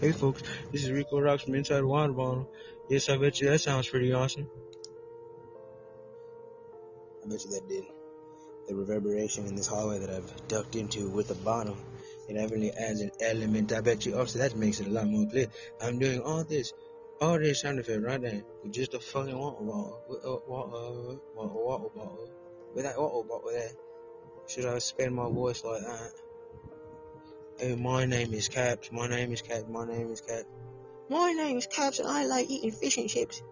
Hey 0.00 0.12
folks, 0.12 0.42
this 0.72 0.84
is 0.84 0.90
Rico 0.90 1.20
Rocks 1.20 1.42
from 1.42 1.56
Inside 1.56 1.84
Water 1.84 2.14
Bottle. 2.14 2.50
Yes, 2.88 3.10
I 3.10 3.18
bet 3.18 3.38
you 3.38 3.50
that 3.50 3.60
sounds 3.60 3.86
pretty 3.86 4.14
awesome. 4.14 4.48
I 7.22 7.28
bet 7.28 7.44
you 7.44 7.50
that 7.50 7.68
did. 7.68 7.84
The 8.70 8.76
reverberation 8.76 9.46
in 9.46 9.56
this 9.56 9.66
hallway 9.66 9.98
that 9.98 10.10
I've 10.10 10.46
ducked 10.46 10.76
into 10.76 11.08
with 11.10 11.26
the 11.26 11.34
bottom, 11.34 11.76
it 12.28 12.34
definitely 12.34 12.70
adds 12.70 13.00
an 13.00 13.10
element. 13.20 13.72
I 13.72 13.80
bet 13.80 14.06
you 14.06 14.14
oh, 14.14 14.20
also 14.20 14.38
that 14.38 14.54
makes 14.54 14.78
it 14.78 14.86
a 14.86 14.90
lot 14.90 15.08
more 15.08 15.26
clear. 15.26 15.48
I'm 15.82 15.98
doing 15.98 16.20
all 16.20 16.44
this 16.44 16.72
all 17.20 17.36
this 17.40 17.62
sound 17.62 17.80
effect 17.80 18.00
right 18.00 18.22
there 18.22 18.44
with 18.62 18.72
just 18.72 18.94
a 18.94 19.00
fucking 19.00 19.36
water 19.36 19.64
bottle. 19.64 20.00
A 20.22 20.48
water, 20.48 20.76
uh, 20.76 21.16
water, 21.34 21.52
water 21.52 21.88
bottle. 21.96 22.30
With 22.72 22.84
that 22.84 22.96
water 22.96 23.26
bottle 23.26 23.50
there. 23.50 23.72
Should 24.46 24.66
I 24.66 24.78
spend 24.78 25.16
my 25.16 25.28
voice 25.28 25.64
like 25.64 25.82
that? 25.82 26.12
Hey, 27.58 27.74
my 27.74 28.04
name 28.04 28.32
is 28.34 28.48
Caps. 28.48 28.92
My 28.92 29.08
name 29.08 29.32
is 29.32 29.42
Caps. 29.42 29.64
My 29.68 29.84
name 29.84 30.12
is 30.12 30.20
Caps. 30.20 30.46
My 31.08 31.32
name 31.32 31.58
is 31.58 31.66
Caps 31.66 31.98
and 31.98 32.08
I 32.08 32.24
like 32.24 32.48
eating 32.48 32.70
fish 32.70 32.98
and 32.98 33.08
chips. 33.08 33.42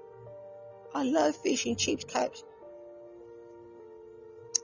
I 0.95 1.03
love 1.03 1.35
fish 1.35 1.67
and 1.67 1.77
chips, 1.77 2.05
Caps. 2.05 2.45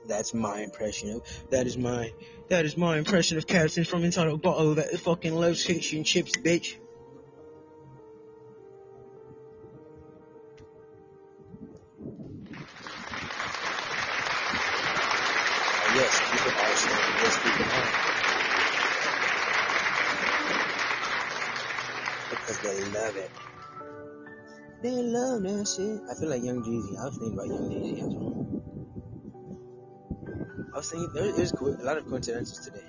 That's 0.07 0.33
my 0.33 0.61
impression 0.61 1.11
of 1.11 1.23
that 1.49 1.65
is 1.67 1.77
my 1.77 2.13
that 2.49 2.65
is 2.65 2.77
my 2.77 2.97
impression 2.97 3.37
of 3.37 3.47
Caps 3.47 3.77
from 3.87 4.03
inside 4.03 4.27
a 4.27 4.37
bottle 4.37 4.75
that 4.75 4.99
fucking 4.99 5.33
loves 5.33 5.63
fish 5.63 5.93
and 5.93 6.05
chips, 6.05 6.33
bitch. 6.37 6.77
Uh, 15.67 15.93
yes, 15.95 16.21
people 16.31 16.51
are 16.51 16.75
saying 16.75 17.15
yes, 17.21 17.43
people 17.43 17.65
are. 17.65 17.91
Because 22.29 22.59
they 22.59 22.83
love 22.99 23.15
it. 23.15 23.31
They 24.83 25.01
love 25.01 25.41
that 25.41 25.67
shit. 25.67 26.01
I 26.09 26.13
feel 26.19 26.29
like 26.29 26.43
Young 26.43 26.61
Jeezy. 26.63 26.99
I 26.99 27.05
was 27.05 27.17
thinking 27.17 27.33
about 27.33 27.47
Young 27.47 27.69
Jeezy 27.71 28.03
as 28.05 28.13
well. 28.13 28.74
I 30.75 30.79
was 30.79 30.91
thinking 30.91 31.09
there, 31.13 31.31
there's 31.31 31.53
a 31.53 31.63
lot 31.85 31.97
of 31.97 32.05
coincidences 32.05 32.65
today. 32.65 32.83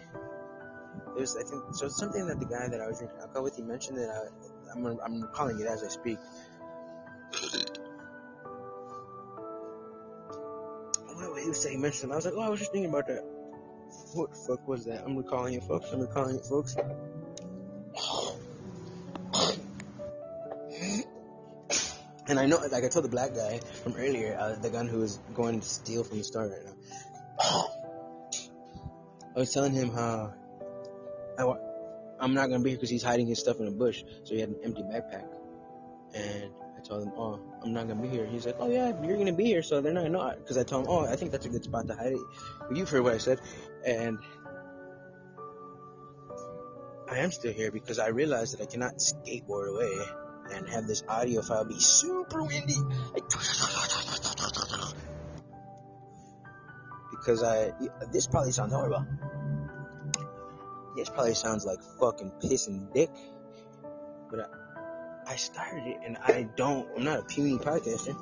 There's 1.16 1.36
I 1.36 1.44
think 1.44 1.62
so 1.72 1.86
something 1.88 2.26
that 2.26 2.40
the 2.40 2.46
guy 2.46 2.66
that 2.68 2.80
I 2.80 2.88
was 2.88 2.98
drinking 2.98 3.20
alcohol 3.20 3.44
with 3.44 3.54
he 3.54 3.62
mentioned 3.62 3.98
that 3.98 4.10
I, 4.10 4.72
I'm 4.72 4.84
I'm 5.04 5.22
recalling 5.22 5.60
it 5.60 5.68
as 5.68 5.84
I 5.84 5.88
speak. 5.88 6.18
What 11.14 11.40
he 11.40 11.48
was 11.48 11.62
saying, 11.62 11.76
he 11.76 11.80
mentioned. 11.80 12.12
I 12.12 12.16
was 12.16 12.24
like, 12.24 12.34
oh, 12.36 12.40
I 12.40 12.48
was 12.48 12.58
just 12.58 12.72
thinking 12.72 12.90
about 12.90 13.06
that. 13.06 13.22
What 14.14 14.30
the 14.32 14.36
fuck 14.36 14.66
was 14.66 14.84
that? 14.86 15.04
I'm 15.04 15.16
recalling 15.16 15.54
it, 15.54 15.62
folks. 15.62 15.92
I'm 15.92 16.00
recalling 16.00 16.36
it, 16.36 16.44
folks. 16.44 16.76
And 22.28 22.40
I 22.40 22.46
know, 22.46 22.58
like 22.72 22.82
I 22.82 22.88
told 22.88 23.04
the 23.04 23.08
black 23.08 23.34
guy 23.34 23.60
from 23.84 23.94
earlier, 23.94 24.36
uh, 24.38 24.56
the 24.56 24.70
gun 24.70 24.88
who 24.88 24.98
was 24.98 25.20
going 25.34 25.60
to 25.60 25.68
steal 25.68 26.02
from 26.02 26.18
the 26.18 26.24
store 26.24 26.48
right 26.48 26.64
now. 26.64 26.72
I 29.36 29.40
was 29.40 29.52
telling 29.52 29.72
him 29.72 29.90
how 29.90 30.32
I, 31.38 31.44
I'm 32.18 32.32
not 32.32 32.48
gonna 32.48 32.62
be 32.62 32.70
here 32.70 32.78
because 32.78 32.88
he's 32.88 33.02
hiding 33.02 33.26
his 33.26 33.38
stuff 33.38 33.60
in 33.60 33.66
a 33.68 33.70
bush, 33.70 34.02
so 34.24 34.34
he 34.34 34.40
had 34.40 34.48
an 34.48 34.56
empty 34.64 34.82
backpack. 34.82 35.26
And 36.14 36.50
I 36.76 36.80
told 36.80 37.02
him, 37.02 37.12
oh, 37.18 37.38
I'm 37.62 37.74
not 37.74 37.86
gonna 37.86 38.00
be 38.00 38.08
here. 38.08 38.24
He's 38.24 38.46
like, 38.46 38.56
oh 38.58 38.70
yeah, 38.70 38.92
you're 39.04 39.18
gonna 39.18 39.34
be 39.34 39.44
here, 39.44 39.62
so 39.62 39.82
they're 39.82 39.92
not 39.92 40.04
gonna 40.04 40.12
know. 40.14 40.34
Because 40.38 40.56
I 40.56 40.62
told 40.62 40.86
him, 40.86 40.90
oh, 40.90 41.04
I 41.04 41.16
think 41.16 41.32
that's 41.32 41.44
a 41.44 41.50
good 41.50 41.64
spot 41.64 41.86
to 41.88 41.94
hide 41.94 42.12
it. 42.12 42.20
But 42.66 42.78
you've 42.78 42.88
heard 42.88 43.02
what 43.02 43.12
I 43.12 43.18
said, 43.18 43.38
and 43.84 44.18
I 47.10 47.18
am 47.18 47.30
still 47.30 47.52
here 47.52 47.70
because 47.70 47.98
I 47.98 48.08
realized 48.08 48.56
that 48.56 48.62
I 48.62 48.66
cannot 48.66 48.96
skateboard 48.96 49.68
away 49.68 50.06
and 50.54 50.68
have 50.70 50.86
this 50.86 51.02
audio 51.08 51.42
file 51.42 51.64
be 51.64 51.78
super 51.78 52.42
windy. 52.42 52.74
Because 57.26 57.42
I, 57.42 57.72
this 58.12 58.28
probably 58.28 58.52
sounds 58.52 58.72
horrible. 58.72 59.04
This 60.96 61.08
probably 61.08 61.34
sounds 61.34 61.66
like 61.66 61.82
fucking 61.98 62.30
piss 62.40 62.68
and 62.68 62.92
dick. 62.94 63.10
But 64.30 64.48
I, 64.48 65.32
I 65.32 65.34
started 65.34 65.88
it 65.88 65.96
and 66.04 66.16
I 66.22 66.46
don't, 66.54 66.88
I'm 66.96 67.02
not 67.02 67.18
a 67.18 67.22
puny 67.24 67.58
podcaster. 67.58 68.14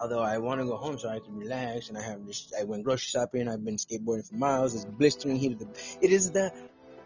Although 0.00 0.20
I 0.20 0.38
want 0.38 0.60
to 0.60 0.66
go 0.66 0.76
home 0.76 0.96
so 0.96 1.08
I 1.08 1.18
can 1.18 1.36
relax 1.36 1.88
and 1.88 1.98
I 1.98 2.02
have 2.02 2.24
just 2.24 2.54
I 2.58 2.62
went 2.62 2.84
grocery 2.84 3.20
shopping, 3.20 3.48
I've 3.48 3.64
been 3.64 3.78
skateboarding 3.78 4.28
for 4.28 4.36
miles, 4.36 4.76
it's 4.76 4.84
blistering 4.84 5.34
heat 5.34 5.54
of 5.54 5.58
the, 5.58 5.66
it 6.00 6.12
is 6.12 6.30
the 6.30 6.52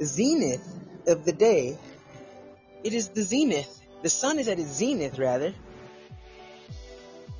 zenith 0.02 0.78
of 1.06 1.24
the 1.24 1.32
day. 1.32 1.78
It 2.82 2.92
is 2.92 3.08
the 3.08 3.22
zenith. 3.22 3.80
The 4.02 4.10
sun 4.10 4.38
is 4.38 4.48
at 4.48 4.58
its 4.58 4.72
zenith, 4.72 5.18
rather. 5.18 5.54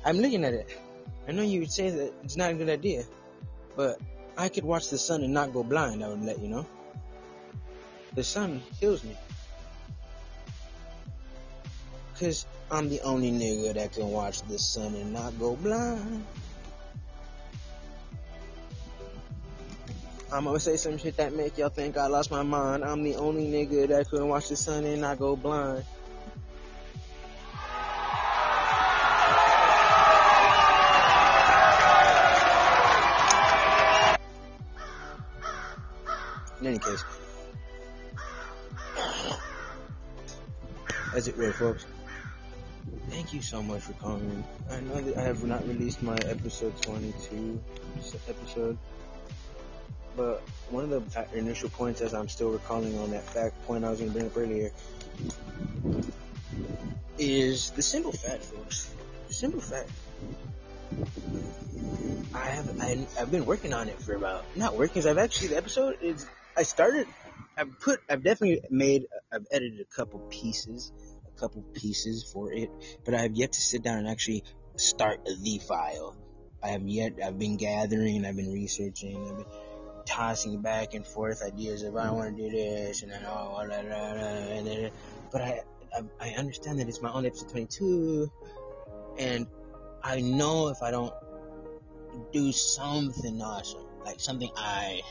I'm 0.03 0.17
looking 0.17 0.43
at 0.43 0.55
it. 0.55 0.75
I 1.27 1.31
know 1.31 1.41
you 1.41 1.61
would 1.61 1.71
say 1.71 1.89
that 1.89 2.13
it's 2.23 2.37
not 2.37 2.51
a 2.51 2.53
good 2.53 2.69
idea, 2.69 3.03
but 3.75 3.99
I 4.37 4.49
could 4.49 4.63
watch 4.63 4.89
the 4.89 4.97
sun 4.97 5.23
and 5.23 5.33
not 5.33 5.53
go 5.53 5.63
blind, 5.63 6.03
I 6.03 6.09
would 6.09 6.23
let 6.23 6.39
you 6.39 6.47
know. 6.47 6.65
The 8.13 8.23
sun 8.23 8.61
kills 8.79 9.03
me. 9.03 9.17
Cause 12.19 12.45
I'm 12.71 12.89
the 12.89 13.01
only 13.01 13.31
nigga 13.31 13.73
that 13.73 13.93
can 13.93 14.09
watch 14.09 14.41
the 14.43 14.57
sun 14.57 14.95
and 14.95 15.13
not 15.13 15.37
go 15.37 15.55
blind. 15.55 16.25
I'm 20.31 20.45
gonna 20.45 20.59
say 20.59 20.77
some 20.77 20.97
shit 20.97 21.17
that 21.17 21.33
make 21.33 21.57
y'all 21.57 21.69
think 21.69 21.97
I 21.97 22.07
lost 22.07 22.31
my 22.31 22.43
mind. 22.43 22.83
I'm 22.83 23.03
the 23.03 23.15
only 23.15 23.47
nigga 23.47 23.87
that 23.89 24.09
couldn't 24.09 24.27
watch 24.27 24.49
the 24.49 24.55
sun 24.55 24.85
and 24.85 25.01
not 25.01 25.19
go 25.19 25.35
blind. 25.35 25.83
Any 36.75 36.83
case, 36.83 37.03
that's 41.13 41.27
it, 41.27 41.37
right, 41.37 41.53
folks. 41.53 41.85
Thank 43.09 43.33
you 43.33 43.41
so 43.41 43.63
much 43.63 43.81
for 43.81 43.93
calling. 43.93 44.43
I 44.69 44.79
know 44.81 45.01
that 45.01 45.17
I 45.17 45.21
have 45.21 45.43
not 45.43 45.67
released 45.67 46.03
my 46.03 46.17
episode 46.17 46.79
22 46.81 47.61
episode, 48.27 48.77
but 50.17 50.41
one 50.69 50.91
of 50.91 51.13
the 51.13 51.37
initial 51.37 51.69
points, 51.69 52.01
as 52.01 52.13
I'm 52.13 52.27
still 52.27 52.49
recalling 52.49 52.97
on 52.99 53.11
that 53.11 53.23
fact 53.23 53.65
point 53.65 53.85
I 53.85 53.91
was 53.91 53.99
going 53.99 54.11
to 54.11 54.17
bring 54.17 54.27
up 54.27 54.37
earlier, 54.37 54.71
is 57.17 57.71
the 57.71 57.81
simple 57.81 58.11
fact, 58.11 58.43
folks. 58.43 58.91
The 59.27 59.33
simple 59.33 59.61
fact. 59.61 59.89
I 62.33 62.49
have 62.49 62.81
I, 62.81 63.07
I've 63.19 63.31
been 63.31 63.45
working 63.45 63.73
on 63.73 63.87
it 63.87 63.99
for 63.99 64.13
about 64.13 64.43
not 64.55 64.75
working. 64.75 65.07
I've 65.07 65.17
actually 65.17 65.49
the 65.49 65.57
episode 65.57 65.97
is 66.01 66.25
I 66.57 66.63
started. 66.63 67.07
I've 67.57 67.79
put. 67.79 67.99
I've 68.09 68.23
definitely 68.23 68.61
made. 68.69 69.07
I've 69.31 69.45
edited 69.51 69.81
a 69.81 69.95
couple 69.95 70.19
pieces, 70.29 70.91
a 71.27 71.39
couple 71.39 71.61
pieces 71.73 72.23
for 72.23 72.51
it, 72.51 72.69
but 73.03 73.13
I 73.13 73.21
have 73.21 73.33
yet 73.33 73.53
to 73.53 73.61
sit 73.61 73.83
down 73.83 73.99
and 73.99 74.07
actually 74.07 74.43
start 74.77 75.25
the 75.25 75.59
file. 75.59 76.15
I 76.63 76.69
have 76.69 76.87
yet. 76.87 77.13
I've 77.23 77.37
been 77.37 77.57
gathering. 77.57 78.25
I've 78.25 78.35
been 78.35 78.51
researching. 78.51 79.27
I've 79.27 79.37
been 79.37 79.45
tossing 80.05 80.61
back 80.61 80.93
and 80.93 81.05
forth 81.05 81.41
ideas 81.43 81.83
of 81.83 81.95
I 81.95 82.11
want 82.11 82.37
to 82.37 82.43
do 82.43 82.49
this 82.55 83.01
and 83.01 83.11
then 83.11 83.23
oh 83.27 83.65
blah, 83.65 83.81
blah, 83.81 84.61
blah, 84.61 84.89
but 85.31 85.41
I, 85.41 85.61
I 85.93 86.03
I 86.21 86.29
understand 86.37 86.79
that 86.79 86.87
it's 86.87 87.01
my 87.01 87.11
own 87.11 87.25
episode 87.25 87.49
22, 87.49 88.31
and 89.17 89.47
I 90.03 90.21
know 90.21 90.69
if 90.69 90.81
I 90.81 90.91
don't 90.91 91.13
do 92.31 92.51
something 92.51 93.41
awesome, 93.41 93.85
like 94.05 94.19
something 94.19 94.51
I 94.55 95.01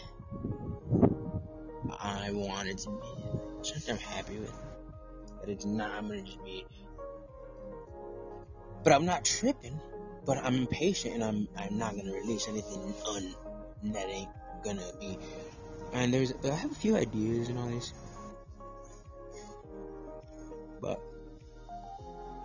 I 1.91 2.31
wanted 2.33 2.79
to 2.79 2.91
be, 2.91 3.69
something 3.69 3.95
I'm 3.95 3.99
happy 3.99 4.39
with, 4.39 4.53
that 5.41 5.51
it's 5.51 5.65
not. 5.65 5.91
I'm 5.93 6.09
gonna 6.09 6.23
just 6.23 6.45
be, 6.45 6.65
but 8.83 8.93
I'm 8.93 9.07
not 9.07 9.25
tripping 9.25 9.81
but 10.27 10.39
I'm 10.39 10.55
impatient 10.55 11.15
and 11.15 11.25
I'm 11.25 11.49
I'm 11.57 11.79
not 11.79 11.97
gonna 11.97 12.13
release 12.13 12.49
anything 12.49 12.95
un 13.09 13.35
that 13.93 14.09
ain't 14.09 14.31
gonna 14.63 14.83
be. 14.99 15.19
And 15.93 16.13
there's 16.13 16.33
I 16.45 16.55
have 16.55 16.73
a 16.73 16.75
few 16.75 16.97
ideas 16.97 17.49
and 17.49 17.59
all 17.59 17.69
this, 17.69 17.93
but 20.81 21.01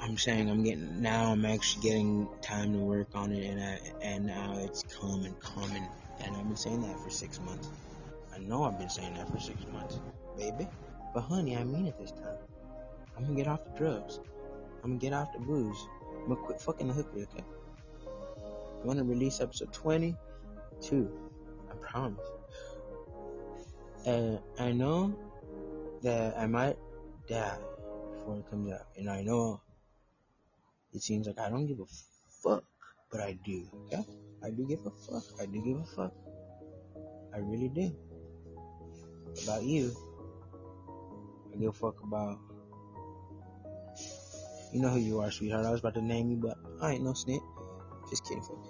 I'm 0.02 0.18
saying 0.18 0.50
I'm 0.50 0.64
getting 0.64 1.02
now. 1.02 1.32
I'm 1.32 1.46
actually 1.46 1.84
getting 1.84 2.28
time 2.42 2.74
to 2.74 2.80
work 2.80 3.08
on 3.16 3.32
it, 3.32 3.46
and 3.46 3.62
I, 3.62 3.80
and 4.02 4.26
now 4.28 4.58
it's 4.60 4.84
coming, 4.84 5.36
coming. 5.36 5.88
And 6.22 6.36
I've 6.36 6.48
been 6.48 6.58
saying 6.58 6.82
that 6.82 7.00
for 7.00 7.10
six 7.10 7.40
months. 7.40 7.70
I 8.40 8.44
know 8.48 8.64
I've 8.64 8.80
been 8.80 8.90
saying 8.90 9.16
that 9.16 9.30
for 9.30 9.40
six 9.40 9.60
months, 9.72 10.00
baby. 10.38 10.68
But 11.14 11.22
honey, 11.22 11.58
I 11.58 11.64
mean 11.64 11.88
it 11.88 11.98
this 12.00 12.12
time. 12.12 12.38
I'm 13.18 13.24
gonna 13.24 13.36
get 13.36 13.48
off 13.48 13.66
the 13.66 13.72
drugs. 13.72 14.20
I'm 14.84 14.92
gonna 14.92 15.00
get 15.00 15.14
off 15.14 15.34
the 15.34 15.40
booze. 15.40 15.88
I'm 16.22 16.30
gonna 16.30 16.42
quit 16.42 16.62
fucking 16.62 16.88
the 16.88 16.94
hooker, 16.94 17.20
okay? 17.20 17.44
I'm 18.80 18.88
gonna 18.88 19.04
release 19.04 19.42
episode 19.42 19.74
22. 19.74 21.12
I 21.70 21.76
promise. 21.76 22.28
And 24.06 24.40
I 24.58 24.72
know 24.72 25.14
that 26.02 26.38
I 26.38 26.48
might 26.48 26.78
die 27.28 27.58
before 28.14 28.38
it 28.38 28.50
comes 28.50 28.72
out. 28.72 28.88
And 28.96 29.10
I 29.10 29.22
know 29.22 29.60
it 30.94 31.04
seems 31.04 31.28
like 31.28 31.40
I 31.40 31.50
don't 31.50 31.68
give 31.68 31.82
a 31.82 31.86
fuck, 32.42 32.64
but 33.12 33.20
I 33.20 33.38
do. 33.44 33.68
Yeah? 33.92 34.04
I 34.42 34.52
do 34.52 34.66
give 34.66 34.86
a 34.86 34.92
fuck. 34.92 35.24
I 35.42 35.46
do 35.46 35.62
give 35.62 35.78
a 35.78 35.86
fuck. 35.86 36.14
I 37.34 37.40
really 37.40 37.68
do. 37.68 37.94
About 39.44 39.64
you. 39.64 39.96
I 41.54 41.58
give 41.58 41.70
a 41.70 41.74
fuck 41.74 42.02
about. 42.04 42.40
You 44.72 44.82
know 44.82 44.90
who 44.90 45.00
you 45.00 45.20
are, 45.20 45.32
sweetheart. 45.32 45.66
I 45.66 45.72
was 45.72 45.80
about 45.80 45.96
to 45.96 46.02
name 46.02 46.30
you, 46.30 46.38
but 46.38 46.58
I 46.82 46.94
ain't 46.94 47.04
no 47.04 47.14
snitch. 47.14 47.42
Just 48.10 48.24
kidding, 48.26 48.44
folks. 48.44 48.70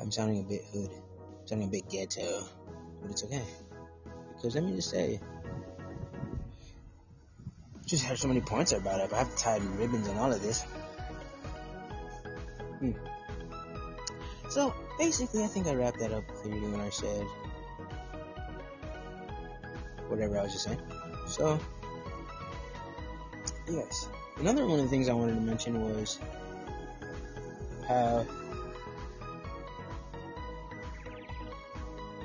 I'm 0.00 0.10
sounding 0.12 0.40
a 0.40 0.42
bit 0.42 0.62
hood. 0.72 0.90
sounding 1.46 1.68
a 1.68 1.70
bit 1.70 1.88
ghetto. 1.88 2.44
But 3.02 3.10
it's 3.10 3.24
okay. 3.24 3.42
Because 4.36 4.54
let 4.54 4.64
me 4.64 4.76
just 4.76 4.90
say, 4.90 5.20
just 7.86 8.04
had 8.04 8.18
so 8.18 8.28
many 8.28 8.40
points 8.40 8.72
I 8.72 8.78
brought 8.78 9.00
up. 9.00 9.12
I 9.12 9.18
have 9.18 9.36
tied 9.36 9.62
ribbons 9.62 10.06
and 10.06 10.18
all 10.18 10.30
of 10.30 10.40
this. 10.42 10.62
Hmm. 12.78 12.92
So 14.50 14.74
basically, 14.98 15.42
I 15.42 15.46
think 15.46 15.66
I 15.66 15.74
wrapped 15.74 15.98
that 15.98 16.12
up 16.12 16.26
clearly 16.28 16.68
when 16.68 16.80
I 16.80 16.90
said 16.90 17.26
whatever 20.18 20.38
I 20.38 20.42
was 20.42 20.52
just 20.52 20.64
saying. 20.64 20.80
So, 21.26 21.58
yes. 23.68 24.08
Another 24.38 24.66
one 24.66 24.80
of 24.80 24.84
the 24.84 24.90
things 24.90 25.08
I 25.08 25.12
wanted 25.12 25.34
to 25.34 25.40
mention 25.40 25.80
was 25.80 26.18
how. 27.86 28.26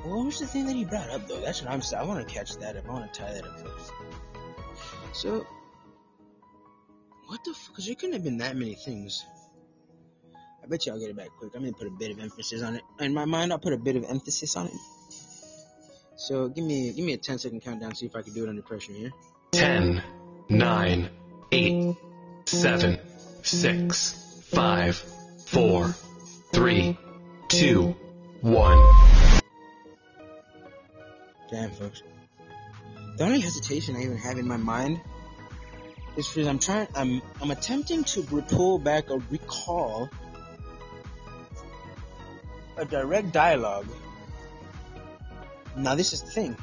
What 0.03 0.25
was 0.25 0.39
the 0.39 0.47
thing 0.47 0.65
that 0.65 0.75
he 0.75 0.85
brought 0.85 1.09
up 1.09 1.27
though? 1.27 1.39
That's 1.39 1.61
what 1.61 1.71
I'm. 1.71 1.81
Saying 1.81 2.01
I 2.01 2.05
want 2.05 2.27
to 2.27 2.33
catch 2.33 2.57
that 2.57 2.75
up. 2.75 2.89
I 2.89 2.91
want 2.91 3.13
to 3.13 3.19
tie 3.19 3.33
that 3.33 3.45
up 3.45 3.59
first. 3.59 3.91
So, 5.13 5.45
what 7.27 7.43
the? 7.45 7.53
Fuck? 7.53 7.73
Because 7.73 7.85
there 7.85 7.95
couldn't 7.95 8.13
have 8.13 8.23
been 8.23 8.39
that 8.39 8.57
many 8.57 8.75
things. 8.75 9.23
I 10.63 10.67
bet 10.67 10.85
you 10.85 10.93
I'll 10.93 10.99
get 10.99 11.09
it 11.09 11.17
back 11.17 11.29
quick. 11.37 11.51
I'm 11.55 11.61
gonna 11.61 11.73
put 11.73 11.87
a 11.87 11.91
bit 11.91 12.11
of 12.11 12.19
emphasis 12.19 12.61
on 12.63 12.75
it. 12.75 12.81
In 12.99 13.13
my 13.13 13.25
mind, 13.25 13.51
I'll 13.51 13.59
put 13.59 13.73
a 13.73 13.77
bit 13.77 13.95
of 13.95 14.03
emphasis 14.05 14.55
on 14.55 14.67
it. 14.67 14.73
So 16.23 16.47
give 16.47 16.63
me 16.63 16.93
give 16.93 17.03
me 17.03 17.11
a 17.11 17.17
10 17.17 17.37
second 17.37 17.59
countdown. 17.59 17.95
See 17.95 18.05
if 18.05 18.15
I 18.15 18.21
can 18.21 18.31
do 18.33 18.45
it 18.45 18.49
under 18.49 18.61
pressure 18.61 18.93
here. 18.93 19.11
10, 19.51 20.01
9, 20.47 21.09
8, 21.51 21.95
7, 22.45 22.99
6, 23.41 24.43
5, 24.53 24.95
4, 25.45 25.87
3, 26.53 26.97
2, 27.49 27.95
1. 28.39 29.41
Damn, 31.51 31.71
folks. 31.71 32.03
The 33.17 33.23
only 33.25 33.41
hesitation 33.41 33.97
I 33.97 34.03
even 34.03 34.15
have 34.15 34.37
in 34.37 34.47
my 34.47 34.55
mind 34.55 35.01
is 36.15 36.25
because 36.29 36.47
I'm 36.47 36.59
trying. 36.59 36.87
I'm 36.95 37.21
I'm 37.41 37.51
attempting 37.51 38.05
to 38.05 38.23
pull 38.23 38.79
back 38.79 39.11
or 39.11 39.21
recall 39.29 40.09
a 42.77 42.85
direct 42.85 43.33
dialogue. 43.33 43.87
Now, 45.75 45.95
this 45.95 46.13
is 46.13 46.21
the 46.21 46.31
thing. 46.31 46.57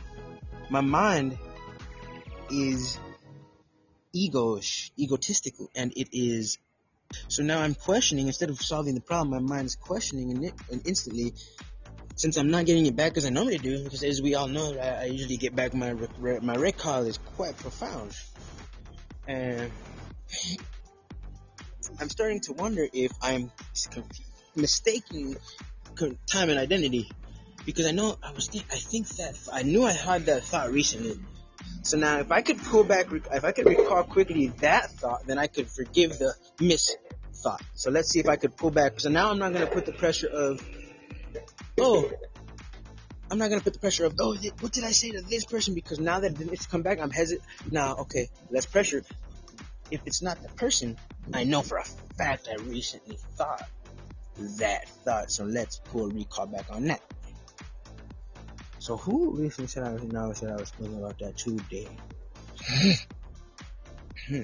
My 0.69 0.81
mind 0.81 1.39
is 2.51 2.99
egoish, 4.15 4.91
egotistical, 4.99 5.71
and 5.75 5.93
it 5.97 6.09
is. 6.13 6.59
So 7.29 7.43
now 7.43 7.61
I'm 7.61 7.75
questioning 7.75 8.29
instead 8.29 8.51
of 8.51 8.61
solving 8.61 8.95
the 8.95 9.01
problem. 9.01 9.31
My 9.31 9.57
mind 9.57 9.67
is 9.67 9.75
questioning 9.75 10.31
and, 10.31 10.45
it, 10.45 10.55
and 10.71 10.87
instantly, 10.87 11.35
since 12.15 12.37
I'm 12.37 12.51
not 12.51 12.67
getting 12.67 12.87
it 12.87 12.95
back 12.95 13.17
as 13.17 13.27
I 13.27 13.31
normally 13.31 13.59
do, 13.59 13.83
because 13.83 14.05
as 14.05 14.23
we 14.23 14.35
all 14.37 14.47
know, 14.47 14.79
I, 14.79 14.89
I 14.89 15.05
usually 15.07 15.37
get 15.37 15.57
back 15.57 15.75
my 15.75 15.95
my 16.41 16.55
recall 16.55 17.05
is 17.07 17.19
quite 17.19 17.57
profound, 17.57 18.17
and 19.27 19.73
I'm 21.99 22.11
starting 22.11 22.41
to 22.43 22.53
wonder 22.53 22.87
if 22.93 23.11
I'm 23.21 23.51
mistaking 24.55 25.37
time 26.27 26.51
and 26.51 26.59
identity 26.59 27.11
because 27.65 27.87
I 27.87 27.93
know 27.93 28.17
I 28.23 28.33
was 28.33 28.49
think 28.49 28.65
I 28.73 28.77
think 28.77 29.09
that 29.17 29.37
I 29.53 29.63
knew 29.63 29.85
I 29.85 29.93
had 29.93 30.27
that 30.27 30.45
thought 30.45 30.71
recently. 30.71 31.19
So 31.83 31.97
now, 31.97 32.19
if 32.19 32.31
I 32.31 32.43
could 32.43 32.59
pull 32.59 32.85
back, 32.85 33.07
if 33.11 33.45
I 33.45 33.53
could 33.53 33.67
recall 33.67 34.05
quickly 34.05 34.49
that 34.59 34.91
thought, 34.93 35.27
then 35.27 35.39
I 35.39 35.47
could 35.47 35.69
forgive 35.69 36.19
the 36.19 36.35
miss 36.61 36.95
thought. 37.35 37.63
So 37.75 37.91
let's 37.91 38.11
see 38.11 38.21
if 38.21 38.29
I 38.29 38.37
could 38.37 38.57
pull 38.57 38.71
back. 38.71 39.01
So 39.01 39.09
now 39.09 39.31
I'm 39.31 39.39
not 39.39 39.53
gonna 39.53 39.67
put 39.67 39.87
the 39.87 39.93
pressure 39.93 40.29
of, 40.29 40.67
oh, 41.79 42.11
I'm 43.31 43.39
not 43.39 43.49
gonna 43.49 43.63
put 43.63 43.73
the 43.73 43.79
pressure 43.79 44.05
of, 44.05 44.15
oh, 44.19 44.37
th- 44.37 44.53
what 44.61 44.73
did 44.73 44.85
I 44.85 44.91
say 44.91 45.11
to 45.11 45.23
this 45.23 45.45
person? 45.45 45.75
Because 45.75 45.99
now 45.99 46.21
that 46.21 46.39
it's 46.41 46.67
come 46.67 46.83
back, 46.83 47.01
I'm 47.01 47.11
hesitant. 47.11 47.49
Now, 47.71 47.97
okay, 47.97 48.29
less 48.51 48.67
pressure. 48.67 49.03
If 49.91 50.03
it's 50.07 50.23
not 50.23 50.43
the 50.43 50.49
person, 50.51 50.99
I 51.33 51.45
know 51.45 51.63
for 51.63 51.79
a 51.79 51.85
fact 52.17 52.49
I 52.51 52.61
recently 52.63 53.17
thought 53.37 53.69
that 54.59 54.89
thought. 55.05 55.31
So 55.31 55.45
let's 55.45 55.79
pull 55.79 56.09
recall 56.09 56.47
back 56.47 56.67
on 56.71 56.85
that. 56.87 57.01
So 58.81 58.97
who 58.97 59.33
recently 59.33 59.69
said 59.69 59.85
I 59.85 59.93
was 59.93 60.03
now 60.05 60.33
said 60.33 60.51
I 60.51 60.57
was 60.57 60.71
thinking 60.71 60.97
about 60.97 61.19
that 61.19 61.37
today? 61.37 61.87
Hmm. 64.27 64.43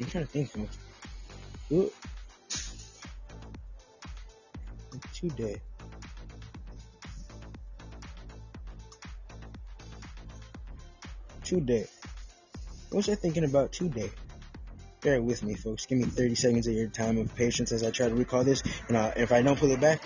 I'm 0.00 0.06
trying 0.06 0.24
to 0.24 0.30
think. 0.30 0.50
Who? 1.68 1.92
Today. 5.12 5.60
Today. 11.42 11.86
What 12.88 12.96
was 12.96 13.08
I 13.10 13.14
thinking 13.14 13.44
about 13.44 13.72
today? 13.72 14.10
Bear 15.04 15.20
with 15.20 15.42
me, 15.42 15.54
folks. 15.54 15.84
Give 15.84 15.98
me 15.98 16.06
30 16.06 16.34
seconds 16.34 16.66
of 16.66 16.72
your 16.72 16.88
time 16.88 17.18
of 17.18 17.34
patience 17.36 17.72
as 17.72 17.82
I 17.82 17.90
try 17.90 18.08
to 18.08 18.14
recall 18.14 18.42
this. 18.42 18.62
And 18.88 18.96
uh, 18.96 19.12
if 19.14 19.32
I 19.32 19.42
don't 19.42 19.58
pull 19.58 19.70
it 19.70 19.78
back, 19.78 20.02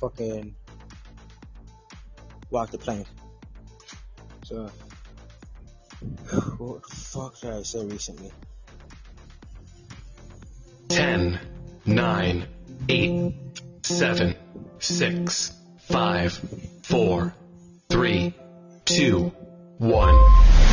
fucking 0.00 0.54
walk 2.48 2.70
the 2.70 2.78
plank. 2.78 3.06
So, 4.44 4.70
what 6.56 6.88
the 6.88 6.96
fuck 6.96 7.38
did 7.40 7.50
I 7.50 7.62
say 7.64 7.84
recently? 7.84 8.32
10, 10.88 11.38
9, 11.84 12.46
8, 12.88 13.34
7, 13.82 14.36
6, 14.78 15.52
5, 15.80 16.40
4, 16.82 17.34
3, 17.90 18.34
2, 18.86 19.32
1. 19.76 20.71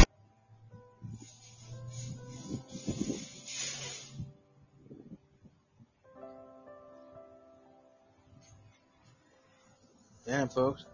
Damn, 10.50 10.56
folks. 10.56 10.86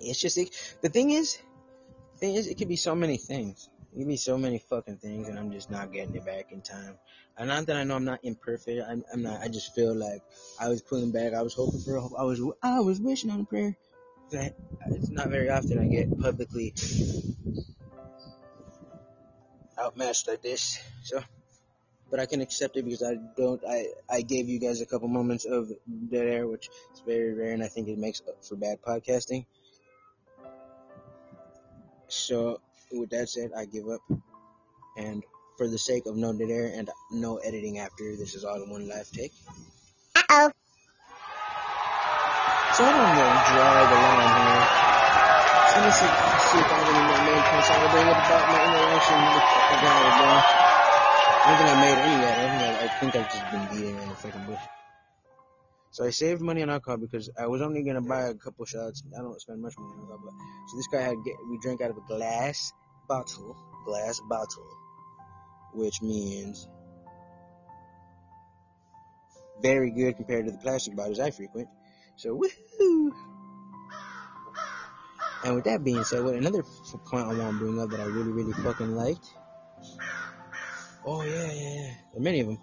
It's 0.00 0.20
just 0.20 0.38
it, 0.38 0.76
the 0.82 0.88
thing 0.88 1.10
is, 1.10 1.38
thing 2.18 2.34
is, 2.34 2.46
it 2.46 2.58
could 2.58 2.68
be 2.68 2.76
so 2.76 2.94
many 2.94 3.16
things. 3.16 3.68
It 3.92 3.98
could 3.98 4.08
be 4.08 4.16
so 4.16 4.36
many 4.36 4.58
fucking 4.58 4.96
things, 4.96 5.28
and 5.28 5.38
I'm 5.38 5.52
just 5.52 5.70
not 5.70 5.92
getting 5.92 6.16
it 6.16 6.24
back 6.24 6.50
in 6.50 6.62
time. 6.62 6.98
And 7.38 7.48
not 7.48 7.66
that 7.66 7.76
I 7.76 7.84
know 7.84 7.94
I'm 7.96 8.04
not 8.04 8.20
imperfect. 8.22 8.82
I'm, 8.88 9.04
I'm 9.12 9.22
not. 9.22 9.40
I 9.40 9.48
just 9.48 9.74
feel 9.74 9.94
like 9.94 10.22
I 10.60 10.68
was 10.68 10.82
pulling 10.82 11.12
back. 11.12 11.32
I 11.32 11.42
was 11.42 11.54
hoping 11.54 11.80
for. 11.80 11.98
I 12.18 12.24
was. 12.24 12.40
I 12.62 12.80
was 12.80 13.00
wishing 13.00 13.30
on 13.30 13.40
a 13.40 13.44
prayer. 13.44 13.76
That 14.30 14.54
it's 14.90 15.10
not 15.10 15.30
very 15.30 15.50
often 15.50 15.78
I 15.78 15.86
get 15.86 16.20
publicly 16.20 16.74
outmatched 19.78 20.28
like 20.28 20.42
this. 20.42 20.78
So, 21.04 21.22
but 22.14 22.20
I 22.22 22.26
can 22.26 22.40
accept 22.40 22.76
it 22.76 22.84
because 22.84 23.02
I 23.02 23.16
don't. 23.36 23.60
I 23.68 23.86
I 24.08 24.20
gave 24.22 24.48
you 24.48 24.60
guys 24.60 24.80
a 24.80 24.86
couple 24.86 25.08
moments 25.08 25.46
of 25.46 25.72
dead 26.12 26.28
air, 26.28 26.46
which 26.46 26.70
is 26.92 27.00
very 27.00 27.34
rare, 27.34 27.52
and 27.52 27.60
I 27.60 27.66
think 27.66 27.88
it 27.88 27.98
makes 27.98 28.22
up 28.28 28.44
for 28.44 28.54
bad 28.54 28.78
podcasting. 28.86 29.46
So, 32.06 32.60
with 32.92 33.10
that 33.10 33.28
said, 33.28 33.50
I 33.58 33.64
give 33.64 33.88
up. 33.88 34.00
And 34.96 35.24
for 35.58 35.66
the 35.66 35.76
sake 35.76 36.06
of 36.06 36.14
no 36.14 36.32
dead 36.32 36.50
air 36.50 36.70
and 36.72 36.88
no 37.10 37.38
editing 37.38 37.80
after, 37.80 38.14
this 38.14 38.36
is 38.36 38.44
all 38.44 38.62
in 38.62 38.70
one 38.70 38.88
live 38.88 39.10
take. 39.10 39.32
Uh-oh. 40.14 40.52
So 42.70 42.86
I 42.86 42.92
don't 42.92 43.16
know, 43.16 43.42
drag 43.44 43.90
along 43.90 44.38
here. 44.38 44.62
So 45.66 45.80
let 45.80 45.84
me 45.84 45.90
see, 45.90 46.06
see 46.38 46.58
if 46.60 46.70
I 46.70 46.78
have 46.78 46.88
any 46.88 47.02
more 47.02 47.18
main 47.18 47.42
points 47.42 47.70
I 47.70 47.80
will 47.82 47.88
bring 47.88 48.08
up 48.08 48.18
about 48.24 48.48
my 48.50 48.60
interaction 48.60 49.18
with 49.34 49.42
the 49.68 49.78
guy, 49.82 50.10
bro. 50.16 50.73
I 51.44 51.48
don't 51.48 51.58
think 51.58 51.70
I 51.70 51.74
made 51.74 51.98
any 51.98 52.20
yet. 52.22 52.38
I 52.38 52.48
think, 52.48 52.62
I, 52.62 52.84
I 52.84 52.88
think 52.88 53.16
I've 53.16 53.30
just 53.30 53.50
been 53.50 53.66
beating 53.66 53.98
around 53.98 54.08
the 54.08 54.14
fucking 54.16 54.46
bush. 54.46 54.60
So 55.90 56.04
I 56.04 56.10
saved 56.10 56.40
money 56.40 56.62
on 56.62 56.70
alcohol 56.70 56.96
because 56.96 57.30
I 57.38 57.46
was 57.46 57.60
only 57.60 57.82
gonna 57.82 58.00
buy 58.00 58.22
a 58.22 58.34
couple 58.34 58.64
shots. 58.64 59.02
I 59.16 59.20
don't 59.20 59.38
spend 59.40 59.60
much 59.60 59.74
money 59.78 59.92
on 59.92 60.00
alcohol, 60.00 60.20
but 60.24 60.32
so 60.70 60.76
this 60.76 60.86
guy 60.88 61.02
had 61.02 61.16
we 61.50 61.58
drank 61.58 61.82
out 61.82 61.90
of 61.90 61.98
a 61.98 62.00
glass 62.08 62.72
bottle, 63.06 63.56
glass 63.84 64.20
bottle, 64.28 64.66
which 65.74 66.00
means 66.00 66.66
very 69.62 69.90
good 69.90 70.16
compared 70.16 70.46
to 70.46 70.52
the 70.52 70.58
plastic 70.58 70.96
bottles 70.96 71.20
I 71.20 71.30
frequent. 71.30 71.68
So 72.16 72.36
woohoo! 72.40 73.10
And 75.44 75.54
with 75.54 75.64
that 75.64 75.84
being 75.84 76.02
said, 76.04 76.24
what 76.24 76.34
another 76.34 76.62
point 77.04 77.26
I 77.26 77.34
want 77.34 77.52
to 77.52 77.58
bring 77.58 77.80
up 77.80 77.90
that 77.90 78.00
I 78.00 78.04
really, 78.04 78.32
really 78.32 78.52
fucking 78.54 78.96
liked. 78.96 79.28
Oh 81.06 81.22
yeah, 81.22 81.52
yeah, 81.52 81.80
yeah. 81.80 81.90
Many 82.18 82.40
of 82.40 82.46
them. 82.46 82.58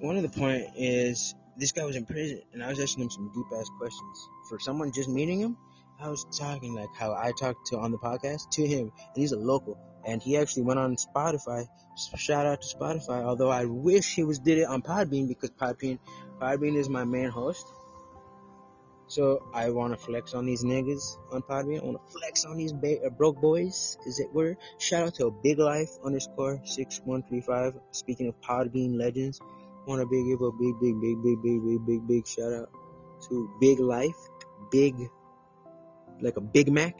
One 0.00 0.16
of 0.16 0.22
the 0.22 0.28
point 0.28 0.66
is 0.76 1.34
this 1.56 1.72
guy 1.72 1.84
was 1.84 1.96
in 1.96 2.04
prison, 2.04 2.42
and 2.52 2.62
I 2.62 2.68
was 2.68 2.80
asking 2.80 3.04
him 3.04 3.10
some 3.10 3.32
deep 3.34 3.46
ass 3.58 3.68
questions. 3.78 4.28
For 4.48 4.58
someone 4.60 4.92
just 4.92 5.08
meeting 5.08 5.40
him, 5.40 5.56
I 6.00 6.08
was 6.08 6.26
talking 6.36 6.74
like 6.74 6.90
how 6.96 7.12
I 7.12 7.32
talked 7.38 7.66
to 7.68 7.78
on 7.78 7.90
the 7.90 7.98
podcast 7.98 8.50
to 8.52 8.66
him, 8.66 8.92
and 8.96 9.16
he's 9.16 9.32
a 9.32 9.38
local, 9.38 9.78
and 10.06 10.22
he 10.22 10.36
actually 10.36 10.62
went 10.62 10.78
on 10.78 10.96
Spotify. 10.96 11.66
Shout 12.16 12.46
out 12.46 12.62
to 12.62 12.76
Spotify. 12.76 13.24
Although 13.24 13.50
I 13.50 13.64
wish 13.64 14.14
he 14.14 14.22
was 14.22 14.38
did 14.38 14.58
it 14.58 14.68
on 14.68 14.82
Podbean 14.82 15.26
because 15.26 15.50
Podbean, 15.50 15.98
Podbean 16.40 16.76
is 16.76 16.88
my 16.88 17.04
main 17.04 17.30
host. 17.30 17.66
So 19.06 19.44
I 19.52 19.70
want 19.70 19.92
to 19.92 19.98
flex 19.98 20.34
on 20.34 20.46
these 20.46 20.64
niggas 20.64 21.18
on 21.30 21.42
Podbean. 21.42 21.82
I 21.82 21.84
want 21.84 21.98
to 22.06 22.18
flex 22.18 22.44
on 22.44 22.56
these 22.56 22.72
ba- 22.72 23.04
uh, 23.04 23.10
broke 23.10 23.40
boys, 23.40 23.98
as 24.06 24.18
it 24.18 24.32
were. 24.32 24.56
Shout 24.78 25.06
out 25.06 25.14
to 25.16 25.30
Big 25.42 25.58
Life 25.58 25.90
underscore 26.04 26.60
six 26.64 27.00
one 27.04 27.22
three 27.22 27.42
five. 27.42 27.74
Speaking 27.92 28.28
of 28.28 28.40
Podbean 28.40 28.96
legends, 28.96 29.40
want 29.86 30.00
to 30.00 30.06
big 30.06 30.26
give 30.26 30.40
a 30.40 30.50
big, 30.52 30.80
big, 30.80 31.00
big, 31.00 31.22
big, 31.22 31.42
big, 31.42 31.62
big, 31.62 31.86
big, 31.86 32.08
big 32.08 32.26
shout 32.26 32.52
out 32.52 32.70
to 33.28 33.50
Big 33.60 33.78
Life, 33.78 34.16
Big, 34.70 34.94
like 36.20 36.36
a 36.36 36.40
Big 36.40 36.72
Mac, 36.72 36.98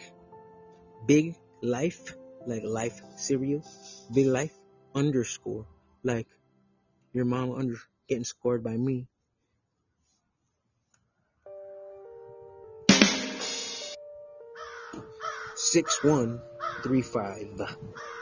Big 1.06 1.36
Life, 1.62 2.14
like 2.46 2.62
Life 2.64 3.00
cereal, 3.16 3.62
Big 4.12 4.26
Life 4.26 4.52
underscore, 4.94 5.66
like 6.02 6.28
your 7.12 7.24
mom 7.24 7.52
under 7.52 7.76
getting 8.08 8.24
scored 8.24 8.62
by 8.62 8.76
me. 8.76 9.08
Six 15.54 16.02
one 16.02 16.40
three 16.82 17.02
five. 17.02 17.48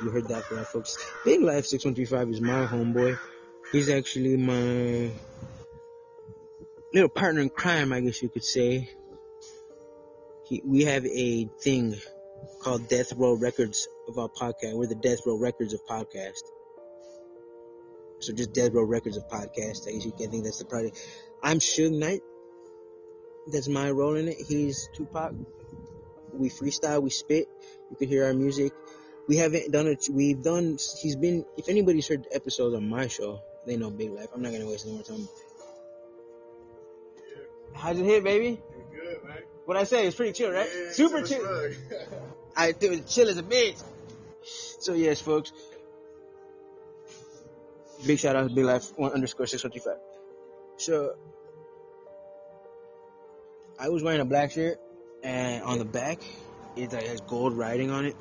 You 0.02 0.10
heard 0.10 0.28
that 0.28 0.50
right, 0.50 0.66
folks. 0.66 0.98
Big 1.24 1.40
Life 1.40 1.66
six 1.66 1.84
one 1.84 1.94
three 1.94 2.04
five 2.04 2.28
is 2.28 2.40
my 2.40 2.66
homeboy. 2.66 3.18
He's 3.70 3.88
actually 3.88 4.36
my 4.36 5.10
little 6.92 7.08
partner 7.08 7.40
in 7.40 7.48
crime, 7.48 7.92
I 7.92 8.00
guess 8.00 8.22
you 8.22 8.28
could 8.28 8.44
say. 8.44 8.90
He, 10.44 10.62
we 10.64 10.84
have 10.84 11.06
a 11.06 11.44
thing 11.60 11.96
called 12.60 12.88
Death 12.88 13.12
Row 13.14 13.34
Records 13.34 13.88
of 14.08 14.18
our 14.18 14.28
podcast. 14.28 14.74
We're 14.74 14.88
the 14.88 14.94
Death 14.94 15.20
Row 15.24 15.38
Records 15.38 15.72
of 15.72 15.80
podcast. 15.86 16.42
So 18.20 18.32
just 18.34 18.52
Death 18.52 18.72
Row 18.72 18.84
Records 18.84 19.16
of 19.16 19.28
podcast. 19.28 19.88
I 19.88 19.92
guess 19.92 20.04
you 20.04 20.12
can 20.12 20.30
think 20.30 20.44
that's 20.44 20.58
the 20.58 20.66
project. 20.66 20.98
I'm 21.42 21.58
Suge 21.60 21.98
Knight. 21.98 22.20
That's 23.50 23.68
my 23.68 23.90
role 23.90 24.16
in 24.16 24.28
it. 24.28 24.36
He's 24.46 24.88
Tupac. 24.94 25.32
We 26.32 26.48
freestyle, 26.48 27.02
we 27.02 27.10
spit. 27.10 27.48
You 27.90 27.96
can 27.96 28.08
hear 28.08 28.26
our 28.26 28.34
music. 28.34 28.72
We 29.28 29.36
haven't 29.36 29.70
done 29.70 29.86
it. 29.86 30.08
We've 30.10 30.42
done. 30.42 30.78
He's 31.00 31.16
been. 31.16 31.44
If 31.56 31.68
anybody's 31.68 32.08
heard 32.08 32.26
episodes 32.32 32.74
on 32.74 32.88
my 32.88 33.06
show, 33.06 33.40
they 33.66 33.76
know 33.76 33.90
Big 33.90 34.10
Life. 34.10 34.28
I'm 34.34 34.42
not 34.42 34.52
gonna 34.52 34.66
waste 34.66 34.86
any 34.86 34.94
more 34.94 35.04
time. 35.04 35.28
How's 37.74 37.98
it 37.98 38.04
hit, 38.04 38.24
baby? 38.24 38.60
Good, 38.92 39.24
man. 39.24 39.38
What 39.64 39.76
I 39.76 39.84
say? 39.84 40.06
It's 40.06 40.16
pretty 40.16 40.32
chill, 40.32 40.50
right? 40.50 40.68
Yeah, 40.74 40.92
Super 40.92 41.18
it's 41.18 41.30
chill. 41.30 41.70
I 42.56 42.72
think 42.72 42.92
it 42.94 43.06
chill 43.06 43.28
as 43.28 43.38
a 43.38 43.42
bitch. 43.42 43.82
So 44.44 44.94
yes, 44.94 45.20
folks. 45.20 45.52
Big 48.04 48.18
shout 48.18 48.34
out 48.34 48.48
to 48.48 48.54
Big 48.54 48.64
Life 48.64 48.98
one 48.98 49.12
underscore 49.12 49.46
six 49.46 49.62
one 49.62 49.70
three 49.70 49.80
five. 49.80 49.98
So 50.76 51.14
I 53.78 53.88
was 53.88 54.02
wearing 54.02 54.20
a 54.20 54.24
black 54.24 54.50
shirt, 54.50 54.80
and 55.22 55.62
on 55.62 55.78
the 55.78 55.84
back 55.84 56.20
it 56.76 56.92
like, 56.92 57.06
has 57.06 57.20
gold 57.20 57.56
writing 57.56 57.90
on 57.90 58.04
it, 58.06 58.16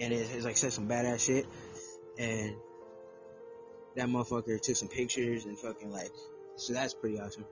and 0.00 0.12
it 0.12 0.28
has 0.28 0.44
like 0.44 0.56
said 0.56 0.72
some 0.72 0.88
badass 0.88 1.20
shit, 1.20 1.46
and 2.18 2.54
that 3.96 4.08
motherfucker 4.08 4.60
took 4.60 4.76
some 4.76 4.88
pictures 4.88 5.44
and 5.44 5.58
fucking 5.58 5.90
like, 5.90 6.10
so 6.56 6.72
that's 6.72 6.94
pretty 6.94 7.20
awesome. 7.20 7.44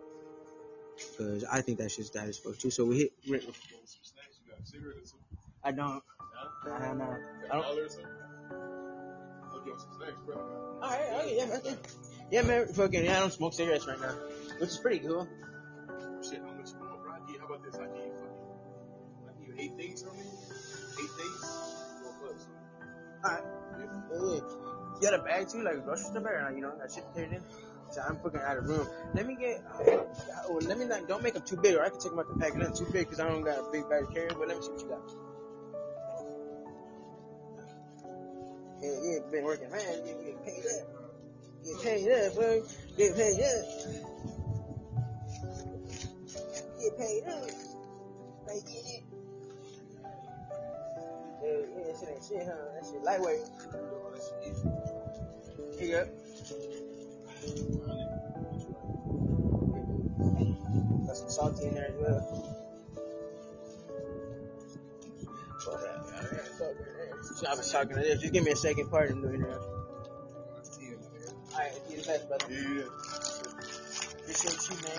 Cause 1.19 1.45
I 1.51 1.61
think 1.61 1.79
that 1.79 1.91
shit's 1.91 2.11
that 2.11 2.29
as 2.29 2.39
fuck 2.39 2.57
too. 2.59 2.71
So 2.71 2.85
we 2.85 2.99
hit. 2.99 3.13
You 3.23 3.33
got 3.33 3.43
some 3.43 3.53
snacks? 3.55 4.39
You 4.45 4.53
got 4.53 4.61
a 4.63 4.67
cigarette 4.67 4.97
or 4.97 5.07
something? 5.07 5.39
I 5.65 5.73
don't. 5.73 6.03
Don't 6.65 6.99
know. 6.99 7.05
You 7.05 7.49
I 7.51 7.55
don't. 7.55 7.63
dollar 7.63 7.85
or 7.85 7.89
something? 7.89 8.11
I'll 9.53 9.59
give 9.59 9.67
you 9.67 9.79
some 9.79 9.91
snacks, 9.99 10.21
bro. 10.25 10.37
Alright, 10.83 11.25
okay, 11.25 11.37
yeah, 11.37 11.57
okay. 11.57 11.77
Yeah, 12.31 12.43
man, 12.43 12.69
fucking, 12.69 13.05
yeah, 13.05 13.17
I 13.17 13.21
don't 13.21 13.33
smoke 13.33 13.55
cigarettes 13.55 13.87
right 13.87 14.01
now. 14.01 14.15
Which 14.59 14.71
is 14.71 14.79
pretty 14.79 15.01
cool. 15.01 15.29
Shit, 16.23 16.41
how 16.41 16.53
much 16.53 16.71
want, 16.81 17.03
bro? 17.03 17.13
I 17.13 17.39
How 17.39 17.47
about 17.47 17.65
this? 17.65 17.75
I 17.75 17.87
eight 19.59 19.77
days 19.79 20.03
from 20.03 20.17
me. 20.17 20.25
Eight. 20.25 21.11
Alright. 23.25 23.45
Yeah. 23.79 23.87
Yeah. 24.13 24.41
You 24.95 25.01
got 25.01 25.15
a 25.15 25.23
bag 25.23 25.49
too, 25.49 25.63
like 25.63 25.75
a 25.75 25.81
grocery 25.81 26.05
store 26.05 26.21
bag, 26.21 26.43
not, 26.43 26.55
you 26.55 26.63
know, 26.63 26.73
that 26.79 26.93
shit 26.93 27.05
turned 27.15 27.33
in. 27.33 27.43
So 27.91 28.01
I'm 28.01 28.17
fucking 28.19 28.41
out 28.41 28.59
of 28.59 28.65
room. 28.65 28.87
Let 29.15 29.27
me 29.27 29.37
get, 29.37 29.63
uh, 29.67 30.05
oh, 30.49 30.61
let 30.63 30.79
me 30.79 30.85
not, 30.87 31.09
don't 31.09 31.23
make 31.23 31.35
them 31.35 31.43
too 31.45 31.57
big, 31.57 31.75
or 31.75 31.85
I 31.85 31.89
can 31.89 31.99
take 32.01 32.11
them 32.11 32.19
out 32.19 32.29
the 32.29 32.39
pack. 32.39 32.57
Not 32.57 32.77
too 32.77 32.87
big, 32.93 33.09
cause 33.09 33.21
I 33.21 33.29
don't 33.29 33.43
got 33.43 33.59
a 33.59 33.71
big 33.73 33.89
bag 33.89 34.07
to 34.09 34.13
carry, 34.15 34.29
but 34.29 34.49
let 34.49 34.57
me 34.57 34.63
see 34.63 34.71
what 34.71 34.81
you 34.81 34.89
got. 34.89 35.11
Yeah, 38.83 38.99
yeah, 39.03 39.19
been 39.31 39.45
working, 39.45 39.71
man. 39.71 40.07
You 40.07 40.15
get 40.25 40.45
paid 40.45 40.65
up. 40.67 40.87
Get 41.65 41.77
paid 41.83 42.11
up, 42.13 42.35
bro. 42.35 42.63
Get 42.97 43.17
paid 43.17 43.41
up. 43.41 43.65
Get 46.81 46.99
paid 46.99 47.25
up. 47.29 47.49
Like, 48.47 48.65
Yeah, 51.45 51.51
yeah, 51.77 51.85
that 51.85 51.97
shit 52.01 52.09
ain't 52.09 52.25
shit, 52.25 52.47
huh? 52.47 52.57
That 52.75 52.85
shit 52.91 53.03
lightweight. 53.03 53.45
Here 55.79 55.87
you 55.87 55.93
go. 55.93 56.03
Got 61.07 61.17
some 61.17 61.29
salty 61.31 61.67
in 61.67 61.75
there 61.75 61.89
as 61.89 61.95
well. 62.01 62.21
That, 65.67 65.81
that. 66.59 67.49
I 67.49 67.55
was 67.55 67.71
talking 67.71 67.97
to 67.97 68.03
this. 68.03 68.21
Just 68.21 68.33
give 68.33 68.45
me 68.45 68.53
a 68.53 68.57
second 68.57 68.91
part. 68.91 69.11
I'm 69.11 69.21
doing 69.21 69.43
it. 69.43 69.49
Alright, 71.53 71.73
you 71.91 71.97
the 71.99 72.05
best, 72.05 72.27
brother. 72.27 72.47
Yeah. 72.49 72.89
Appreciate 74.23 74.71
you, 74.71 74.77
man. 74.83 74.99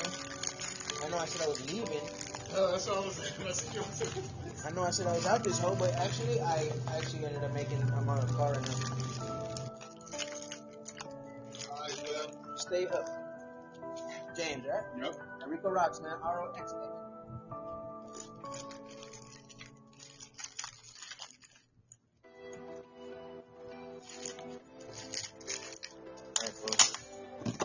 I 1.04 1.10
know 1.10 1.18
I 1.18 1.26
said 1.26 1.42
I 1.42 1.48
was 1.50 1.60
leaving. 1.72 2.08
Oh, 2.56 2.72
that's 2.72 2.88
all 2.88 3.04
I 3.04 3.06
was 3.08 3.16
saying. 3.16 4.45
That's 4.66 4.76
what 4.76 4.84
I 4.84 4.88
was 4.88 4.96
saying. 4.98 5.10
I 5.10 5.14
know 5.14 5.14
I 5.14 5.14
said 5.14 5.14
I 5.14 5.14
was 5.14 5.26
out 5.28 5.44
this 5.44 5.60
hole, 5.60 5.76
but 5.76 5.94
actually, 5.94 6.42
I 6.42 6.72
actually 6.98 7.26
ended 7.26 7.44
up 7.44 7.54
making. 7.54 7.84
I'm 7.96 8.10
on 8.10 8.18
a 8.18 8.26
car 8.34 8.54
right 8.54 8.62
now. 8.62 8.74
All 11.70 11.82
right, 11.82 12.04
well. 12.08 12.58
Stay 12.58 12.88
up. 12.88 13.08
James, 14.36 14.66
right? 14.66 14.84
Yep. 15.00 15.16
Rico 15.48 15.70
Rocks, 15.70 16.02
man. 16.02 16.18
R 16.24 16.42
O 16.42 16.52
X 16.58 16.74
X. 16.74 16.88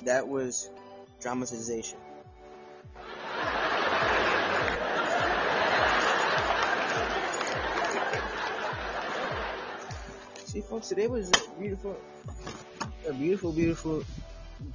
That 0.04 0.28
was 0.28 0.68
dramatization. 1.20 1.98
See, 10.50 10.62
folks, 10.62 10.88
today 10.88 11.06
was 11.06 11.28
a 11.28 11.60
beautiful, 11.60 11.96
a 13.06 13.12
beautiful, 13.12 13.52
beautiful 13.52 14.02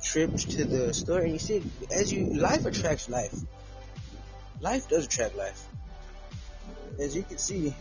trip 0.01 0.33
to 0.33 0.63
the 0.63 0.93
store. 0.93 1.19
And 1.19 1.33
you 1.33 1.37
see, 1.37 1.61
as 1.91 2.13
you, 2.13 2.27
life 2.27 2.65
attracts 2.65 3.09
life. 3.09 3.35
Life 4.61 4.87
does 4.87 5.03
attract 5.03 5.35
life. 5.35 5.67
As 6.97 7.13
you 7.13 7.23
can 7.23 7.37
see, 7.37 7.75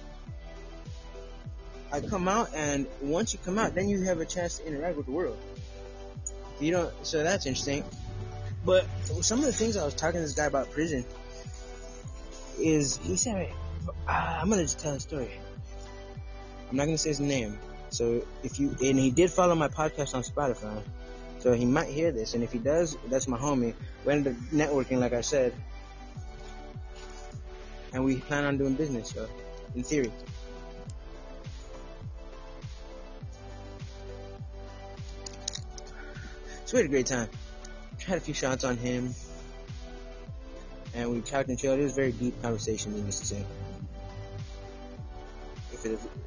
I 1.92 2.00
come 2.00 2.26
out, 2.26 2.50
and 2.52 2.88
once 3.00 3.32
you 3.32 3.38
come 3.44 3.60
out, 3.60 3.76
then 3.76 3.88
you 3.88 4.02
have 4.02 4.18
a 4.18 4.26
chance 4.26 4.58
to 4.58 4.66
interact 4.66 4.96
with 4.96 5.06
the 5.06 5.12
world. 5.12 5.38
You 6.58 6.72
don't, 6.72 7.06
so 7.06 7.22
that's 7.22 7.46
interesting. 7.46 7.84
But 8.64 8.86
some 9.20 9.38
of 9.38 9.44
the 9.44 9.52
things 9.52 9.76
I 9.76 9.84
was 9.84 9.94
talking 9.94 10.18
to 10.18 10.26
this 10.26 10.34
guy 10.34 10.46
about 10.46 10.72
prison 10.72 11.04
is 12.58 12.96
he 12.96 13.16
said, 13.16 13.52
ah, 14.08 14.40
I'm 14.40 14.50
gonna 14.50 14.62
just 14.62 14.80
tell 14.80 14.94
a 14.94 14.98
story. 14.98 15.30
I'm 16.68 16.76
not 16.76 16.86
gonna 16.86 16.98
say 16.98 17.10
his 17.10 17.20
name. 17.20 17.56
So 17.90 18.22
if 18.42 18.58
you 18.58 18.70
and 18.82 18.98
he 18.98 19.10
did 19.10 19.30
follow 19.30 19.54
my 19.54 19.68
podcast 19.68 20.14
on 20.14 20.22
Spotify, 20.22 20.82
so 21.38 21.52
he 21.52 21.64
might 21.64 21.88
hear 21.88 22.10
this. 22.10 22.34
And 22.34 22.42
if 22.42 22.52
he 22.52 22.58
does, 22.58 22.96
that's 23.08 23.28
my 23.28 23.38
homie. 23.38 23.74
We 24.04 24.12
ended 24.12 24.34
up 24.34 24.38
networking, 24.50 24.98
like 24.98 25.12
I 25.12 25.20
said, 25.20 25.54
and 27.92 28.04
we 28.04 28.16
plan 28.16 28.44
on 28.44 28.58
doing 28.58 28.74
business. 28.74 29.10
So 29.10 29.28
in 29.74 29.82
theory. 29.82 30.12
So 36.64 36.76
we 36.76 36.78
had 36.78 36.86
a 36.86 36.88
great 36.88 37.06
time. 37.06 37.28
Had 38.06 38.18
a 38.18 38.20
few 38.20 38.34
shots 38.34 38.64
on 38.64 38.76
him, 38.76 39.14
and 40.94 41.10
we 41.10 41.20
talked 41.20 41.48
and 41.48 41.58
chilled. 41.58 41.78
It 41.78 41.84
was 41.84 41.92
a 41.92 41.94
very 41.94 42.12
deep 42.12 42.40
conversation, 42.42 42.94
needless 42.94 43.20
to 43.20 43.26
say. 43.26 43.44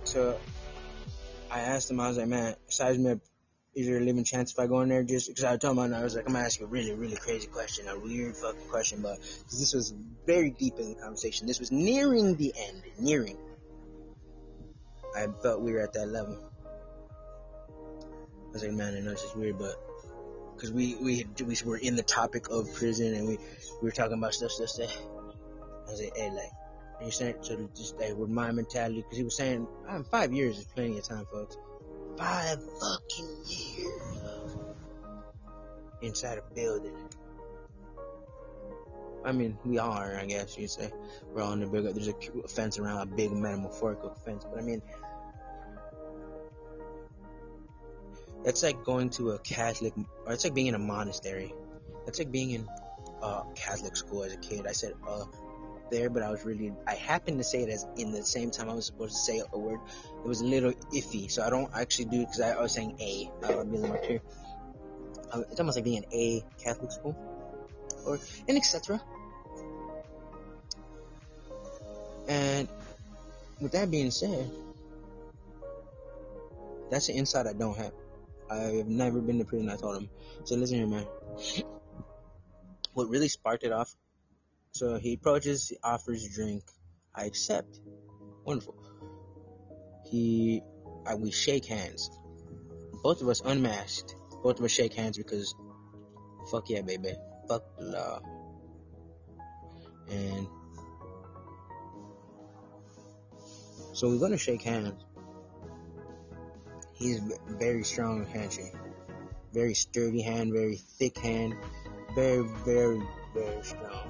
So, 0.05 0.37
I 1.51 1.59
asked 1.59 1.89
him. 1.89 1.99
I 1.99 2.07
was 2.07 2.17
like, 2.17 2.27
"Man, 2.27 2.55
Seismic, 2.67 3.19
is 3.73 3.87
there 3.87 3.97
a 3.97 4.01
living 4.01 4.23
chance 4.23 4.51
if 4.51 4.59
I 4.59 4.67
go 4.67 4.81
in 4.81 4.89
there?" 4.89 5.03
Just 5.03 5.27
because 5.27 5.43
I 5.43 5.51
was 5.51 5.59
told 5.59 5.77
him, 5.77 5.93
I 5.93 6.03
was 6.03 6.15
like, 6.15 6.25
"I'm 6.27 6.33
gonna 6.33 6.45
ask 6.45 6.59
you 6.59 6.65
a 6.65 6.69
really, 6.69 6.93
really 6.93 7.15
crazy 7.15 7.47
question, 7.47 7.87
a 7.87 7.97
weird 7.97 8.35
fucking 8.35 8.67
question," 8.69 9.01
but 9.01 9.19
this 9.51 9.73
was 9.73 9.93
very 10.25 10.51
deep 10.51 10.79
in 10.79 10.89
the 10.89 10.95
conversation. 10.95 11.47
This 11.47 11.59
was 11.59 11.71
nearing 11.71 12.35
the 12.35 12.53
end, 12.57 12.83
nearing. 12.99 13.37
I 15.15 15.27
felt 15.41 15.61
we 15.61 15.71
were 15.71 15.79
at 15.79 15.93
that 15.93 16.07
level. 16.07 16.37
I 18.49 18.53
was 18.53 18.63
like, 18.63 18.73
"Man, 18.73 18.95
I 18.95 18.99
know 18.99 19.11
this 19.11 19.23
is 19.23 19.35
weird, 19.35 19.57
but." 19.57 19.75
because 20.57 20.71
we, 20.71 20.95
we 20.95 21.25
we 21.45 21.55
were 21.65 21.77
in 21.77 21.95
the 21.95 22.01
topic 22.01 22.49
of 22.49 22.73
prison 22.73 23.13
and 23.13 23.27
we 23.27 23.37
we 23.37 23.85
were 23.85 23.91
talking 23.91 24.17
about 24.17 24.33
stuff 24.33 24.49
stuff 24.51 24.69
stuff. 24.69 24.97
I 25.87 25.91
was 25.91 26.01
like, 26.01 26.17
hey, 26.17 26.31
like, 26.31 26.51
you 27.03 27.11
saying 27.11 27.35
so 27.41 27.69
just 27.75 27.99
like 27.99 28.15
with 28.15 28.29
my 28.29 28.51
mentality 28.51 29.01
because 29.01 29.17
he 29.17 29.23
was 29.23 29.35
saying, 29.35 29.67
I'm 29.87 30.03
five 30.03 30.33
years 30.33 30.57
is 30.57 30.65
plenty 30.65 30.97
of 30.97 31.03
time, 31.03 31.25
folks. 31.31 31.57
Five 32.17 32.57
fucking 32.79 33.37
years 33.47 34.57
inside 36.01 36.39
a 36.39 36.53
building. 36.53 36.95
I 39.23 39.31
mean, 39.31 39.57
we 39.65 39.77
are, 39.77 40.17
I 40.17 40.25
guess 40.25 40.57
you'd 40.57 40.69
say. 40.71 40.91
We're 41.33 41.43
all 41.43 41.53
in 41.53 41.59
the 41.59 41.67
big. 41.67 41.83
There's 41.83 42.07
a 42.07 42.47
fence 42.47 42.79
around 42.79 43.01
a 43.01 43.05
big 43.05 43.31
metamorphorical 43.31 44.15
fence, 44.23 44.45
but 44.49 44.57
I 44.57 44.61
mean, 44.61 44.81
That's 48.47 48.63
like 48.63 48.85
going 48.85 49.09
to 49.11 49.31
a 49.31 49.39
Catholic, 49.39 49.91
or 50.25 50.31
it's 50.31 50.45
like 50.45 50.53
being 50.53 50.67
in 50.67 50.75
a 50.75 50.79
monastery. 50.79 51.53
That's 52.05 52.17
like 52.17 52.31
being 52.31 52.51
in 52.51 52.67
uh, 53.21 53.43
Catholic 53.55 53.97
school 53.97 54.23
as 54.23 54.33
a 54.33 54.37
kid. 54.37 54.65
I 54.65 54.71
said 54.71 54.93
uh 55.05 55.25
there, 55.89 56.09
but 56.09 56.23
I 56.23 56.29
was 56.29 56.45
really, 56.45 56.73
I 56.85 56.95
happened 56.95 57.37
to 57.37 57.43
say 57.43 57.63
it 57.63 57.69
as 57.69 57.85
in 57.97 58.11
the 58.11 58.23
same 58.23 58.51
time 58.51 58.69
I 58.69 58.73
was 58.73 58.85
supposed 58.85 59.15
to 59.15 59.21
say 59.21 59.41
a 59.51 59.57
word. 59.57 59.79
It 60.23 60.27
was 60.27 60.41
a 60.41 60.45
little 60.45 60.71
iffy, 60.93 61.29
so 61.29 61.43
I 61.43 61.49
don't 61.49 61.69
actually 61.75 62.05
do 62.05 62.21
it 62.21 62.25
because 62.25 62.41
I, 62.41 62.51
I, 62.51 62.61
was 62.61 62.71
saying 62.73 62.97
a. 62.99 63.29
Uh, 63.43 63.59
I'm 63.61 63.73
here. 64.03 64.21
Uh, 65.31 65.43
it's 65.51 65.59
almost 65.59 65.77
like 65.77 65.83
being 65.83 66.03
in 66.03 66.13
a 66.13 66.43
Catholic 66.63 66.91
school, 66.91 67.15
or 68.05 68.19
and 68.47 68.57
etc. 68.57 69.01
And 72.27 72.67
with 73.61 73.71
that 73.71 73.89
being 73.89 74.11
said, 74.11 74.49
that's 76.91 77.09
an 77.09 77.15
insight 77.15 77.47
I 77.47 77.53
don't 77.53 77.77
have. 77.77 77.93
I've 78.49 78.87
never 78.87 79.19
been 79.19 79.39
to 79.39 79.45
prison. 79.45 79.69
I 79.69 79.75
told 79.75 79.97
him. 79.97 80.09
So 80.45 80.55
listen 80.55 80.77
here, 80.77 80.87
man. 80.87 81.05
What 82.93 83.09
really 83.09 83.27
sparked 83.27 83.63
it 83.63 83.71
off? 83.71 83.95
So 84.77 84.97
he 84.97 85.13
approaches, 85.13 85.69
he 85.69 85.77
offers 85.83 86.25
a 86.25 86.29
drink. 86.29 86.63
I 87.15 87.25
accept. 87.25 87.79
Wonderful. 88.45 88.75
He, 90.05 90.61
I, 91.05 91.15
we 91.15 91.31
shake 91.31 91.65
hands. 91.65 92.09
Both 93.03 93.21
of 93.21 93.27
us 93.27 93.41
unmasked. 93.43 94.15
Both 94.43 94.59
of 94.59 94.65
us 94.65 94.71
shake 94.71 94.93
hands 94.93 95.17
because, 95.17 95.55
fuck 96.51 96.69
yeah, 96.69 96.81
baby. 96.81 97.13
Fuck 97.47 97.63
the 97.77 97.85
law. 97.85 98.21
And 100.09 100.47
so 103.93 104.09
we're 104.09 104.19
gonna 104.19 104.37
shake 104.37 104.61
hands 104.61 105.03
he's 106.97 107.21
very 107.47 107.83
strong 107.83 108.25
handshake. 108.25 108.73
Very 109.53 109.73
sturdy 109.73 110.21
hand, 110.21 110.51
very 110.51 110.75
thick 110.75 111.17
hand, 111.17 111.55
very, 112.15 112.43
very, 112.65 113.01
very 113.33 113.63
strong. 113.63 114.06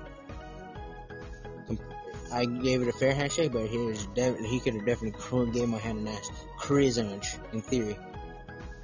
I 2.32 2.46
gave 2.46 2.82
it 2.82 2.88
a 2.88 2.94
fair 2.94 3.14
handshake, 3.14 3.52
but 3.54 3.68
he 3.68 3.78
was 3.78 4.06
definitely 4.08 4.50
he 4.50 4.60
could 4.60 4.74
have 4.76 4.86
definitely 4.86 5.52
gave 5.52 5.70
my 5.70 5.78
hand 5.78 6.00
an 6.00 6.08
ass 6.08 6.30
crismage 6.58 7.38
in 7.54 7.62
theory. 7.62 7.98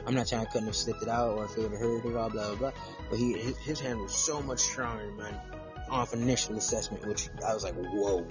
I'm 0.06 0.16
not 0.16 0.28
saying 0.28 0.41
I 0.41 0.46
couldn't 0.46 0.68
have 0.68 0.76
slipped 0.76 1.02
it 1.02 1.10
out 1.10 1.38
or 1.38 1.46
if 1.46 1.58
it 1.58 1.62
would 1.62 1.72
have 1.72 1.80
hurt 1.80 2.06
it, 2.06 2.12
blah 2.12 2.30
blah 2.30 2.56
blah. 2.56 2.72
But 3.10 3.20
he 3.20 3.34
his 3.34 3.80
hand 3.80 4.00
was 4.00 4.14
so 4.14 4.41
much 4.41 4.60
stronger, 4.60 5.12
man. 5.14 5.39
Off 5.89 6.14
initial 6.14 6.56
assessment, 6.58 7.06
which 7.06 7.30
I 7.46 7.54
was 7.54 7.64
like, 7.64 7.76
whoa. 7.76 8.26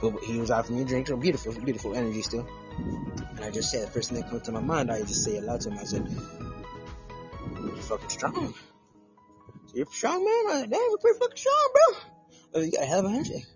But 0.00 0.22
he 0.24 0.38
was 0.38 0.50
offering 0.50 0.78
me 0.78 0.84
a 0.84 0.86
drink, 0.86 1.06
so 1.06 1.16
beautiful, 1.16 1.52
beautiful 1.52 1.94
energy 1.94 2.22
still. 2.22 2.46
And 3.36 3.40
I 3.40 3.50
just 3.50 3.70
said, 3.70 3.86
the 3.86 3.90
first 3.90 4.10
thing 4.10 4.20
that 4.20 4.28
comes 4.28 4.42
to 4.42 4.52
my 4.52 4.60
mind, 4.60 4.90
I 4.90 5.00
just 5.02 5.24
say 5.24 5.36
it 5.36 5.44
loud 5.44 5.60
to 5.62 5.70
him. 5.70 5.78
I 5.78 5.84
said, 5.84 6.08
You're 7.62 7.76
fucking 7.76 8.08
strong. 8.08 8.54
You're 9.74 9.86
strong, 9.86 10.24
man. 10.24 10.68
Damn, 10.68 10.80
you're 10.80 10.98
pretty 10.98 11.18
fucking 11.18 11.36
strong, 11.36 11.74
bro. 11.74 12.62
You 12.62 12.72
got 12.72 12.82
a 12.82 12.86
hell 12.86 12.98
of 13.00 13.04
a 13.06 13.10
handshake. 13.10 13.46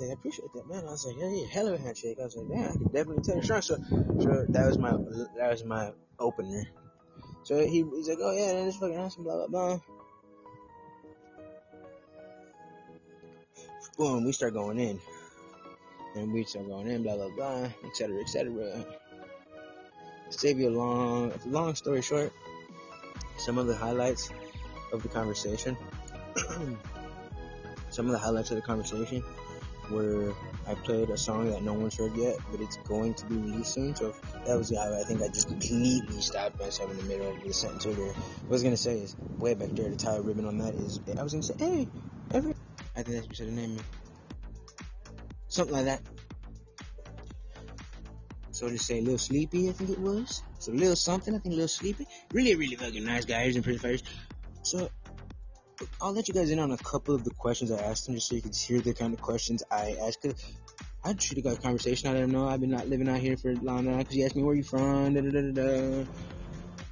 I 0.00 0.06
I 0.06 0.12
appreciate 0.12 0.52
that, 0.54 0.68
man. 0.68 0.84
I 0.86 0.90
was 0.90 1.06
like, 1.06 1.16
Yeah, 1.18 1.30
yeah, 1.30 1.46
hell 1.48 1.68
of 1.68 1.74
a 1.74 1.78
handshake. 1.78 2.18
I 2.20 2.24
was 2.24 2.36
like, 2.36 2.48
Damn, 2.48 2.70
I 2.70 2.76
can 2.76 2.86
definitely 2.86 3.22
tell 3.22 3.36
you're 3.36 3.44
strong. 3.44 3.62
So, 3.62 3.78
so 4.20 4.46
that 4.50 4.66
was 4.66 4.78
my, 4.78 4.96
that 5.36 5.50
was 5.50 5.64
my 5.64 5.92
opener. 6.18 6.64
So 7.44 7.58
he, 7.58 7.84
he's 7.94 8.08
like, 8.08 8.18
Oh, 8.20 8.32
yeah, 8.32 8.52
that 8.52 8.66
is 8.66 8.76
fucking 8.76 8.98
awesome, 8.98 9.24
blah, 9.24 9.46
blah, 9.46 9.46
blah. 9.46 9.80
Boom, 13.96 14.24
we 14.24 14.32
start 14.32 14.54
going 14.54 14.80
in 14.80 14.98
and 16.16 16.32
we 16.32 16.42
start 16.44 16.66
going 16.66 16.88
in, 16.88 17.02
blah 17.04 17.14
blah 17.14 17.28
blah, 17.28 17.68
etc. 17.84 18.20
etc. 18.20 18.84
Save 20.30 20.58
you 20.58 20.68
a 20.68 20.74
long, 20.76 21.32
long 21.46 21.74
story 21.76 22.02
short, 22.02 22.32
some 23.36 23.58
of 23.58 23.68
the 23.68 23.76
highlights 23.76 24.30
of 24.92 25.02
the 25.04 25.08
conversation. 25.08 25.76
some 27.90 28.06
of 28.06 28.12
the 28.12 28.18
highlights 28.18 28.50
of 28.50 28.56
the 28.56 28.62
conversation 28.62 29.22
were 29.90 30.34
I 30.66 30.74
played 30.74 31.10
a 31.10 31.16
song 31.16 31.50
that 31.50 31.62
no 31.62 31.74
one's 31.74 31.96
heard 31.96 32.16
yet, 32.16 32.38
but 32.50 32.60
it's 32.60 32.76
going 32.78 33.14
to 33.14 33.26
be 33.26 33.36
released 33.36 33.74
soon. 33.74 33.94
So 33.94 34.14
that 34.46 34.56
was 34.56 34.74
how 34.74 34.94
I 34.94 35.04
think 35.04 35.22
I 35.22 35.28
just 35.28 35.48
completely 35.48 36.20
stopped 36.20 36.58
myself 36.58 36.90
in 36.90 36.96
the 36.96 37.04
middle 37.04 37.30
of 37.30 37.42
the 37.42 37.52
sentence 37.52 37.86
over. 37.86 38.02
What 38.04 38.16
I 38.16 38.50
was 38.50 38.62
gonna 38.62 38.76
say 38.76 38.98
is 38.98 39.16
way 39.38 39.54
back 39.54 39.70
there, 39.70 39.90
the 39.90 39.96
tie 39.96 40.16
ribbon 40.16 40.46
on 40.46 40.58
that 40.58 40.74
is 40.74 41.00
I 41.18 41.22
was 41.22 41.32
gonna 41.32 41.42
say, 41.42 41.54
hey, 41.58 41.88
every 42.32 42.54
I 42.96 43.02
think 43.02 43.16
that's 43.16 43.26
what 43.26 43.30
you 43.30 43.36
said 43.36 43.48
the 43.48 43.52
name 43.52 43.78
something 45.54 45.74
like 45.74 45.84
that. 45.84 46.00
So 48.50 48.68
to 48.68 48.78
say, 48.78 48.98
a 48.98 49.02
little 49.02 49.18
sleepy, 49.18 49.68
I 49.68 49.72
think 49.72 49.90
it 49.90 49.98
was. 49.98 50.42
So 50.58 50.72
a 50.72 50.74
little 50.74 50.96
something, 50.96 51.34
I 51.34 51.38
think 51.38 51.54
a 51.54 51.56
little 51.56 51.68
sleepy. 51.68 52.06
Really, 52.32 52.54
really 52.54 52.76
fucking 52.76 53.04
nice 53.04 53.24
guys 53.24 53.54
and 53.56 53.64
pretty 53.64 53.78
fighters. 53.78 54.02
So 54.62 54.90
I'll 56.00 56.12
let 56.12 56.28
you 56.28 56.34
guys 56.34 56.50
in 56.50 56.58
on 56.58 56.70
a 56.70 56.76
couple 56.76 57.14
of 57.14 57.24
the 57.24 57.30
questions 57.30 57.70
I 57.70 57.78
asked 57.78 58.08
him, 58.08 58.14
just 58.14 58.28
so 58.28 58.34
you 58.36 58.42
can 58.42 58.52
hear 58.52 58.80
the 58.80 58.94
kind 58.94 59.12
of 59.12 59.20
questions 59.20 59.62
I 59.70 59.96
asked. 60.00 60.22
Cause 60.22 60.34
I 61.04 61.12
treated 61.12 61.44
got 61.44 61.58
a 61.58 61.60
conversation. 61.60 62.08
I 62.08 62.14
didn't 62.14 62.32
know. 62.32 62.48
I've 62.48 62.60
been 62.60 62.70
not 62.70 62.88
living 62.88 63.08
out 63.08 63.18
here 63.18 63.36
for 63.36 63.54
long 63.56 63.84
now. 63.84 64.02
Cause 64.02 64.12
he 64.12 64.24
asked 64.24 64.36
me 64.36 64.42
where 64.42 64.54
you 64.54 64.62
from. 64.62 65.14
Da 65.14 65.20
da 65.20 65.30
da 65.30 65.52
da. 65.52 66.04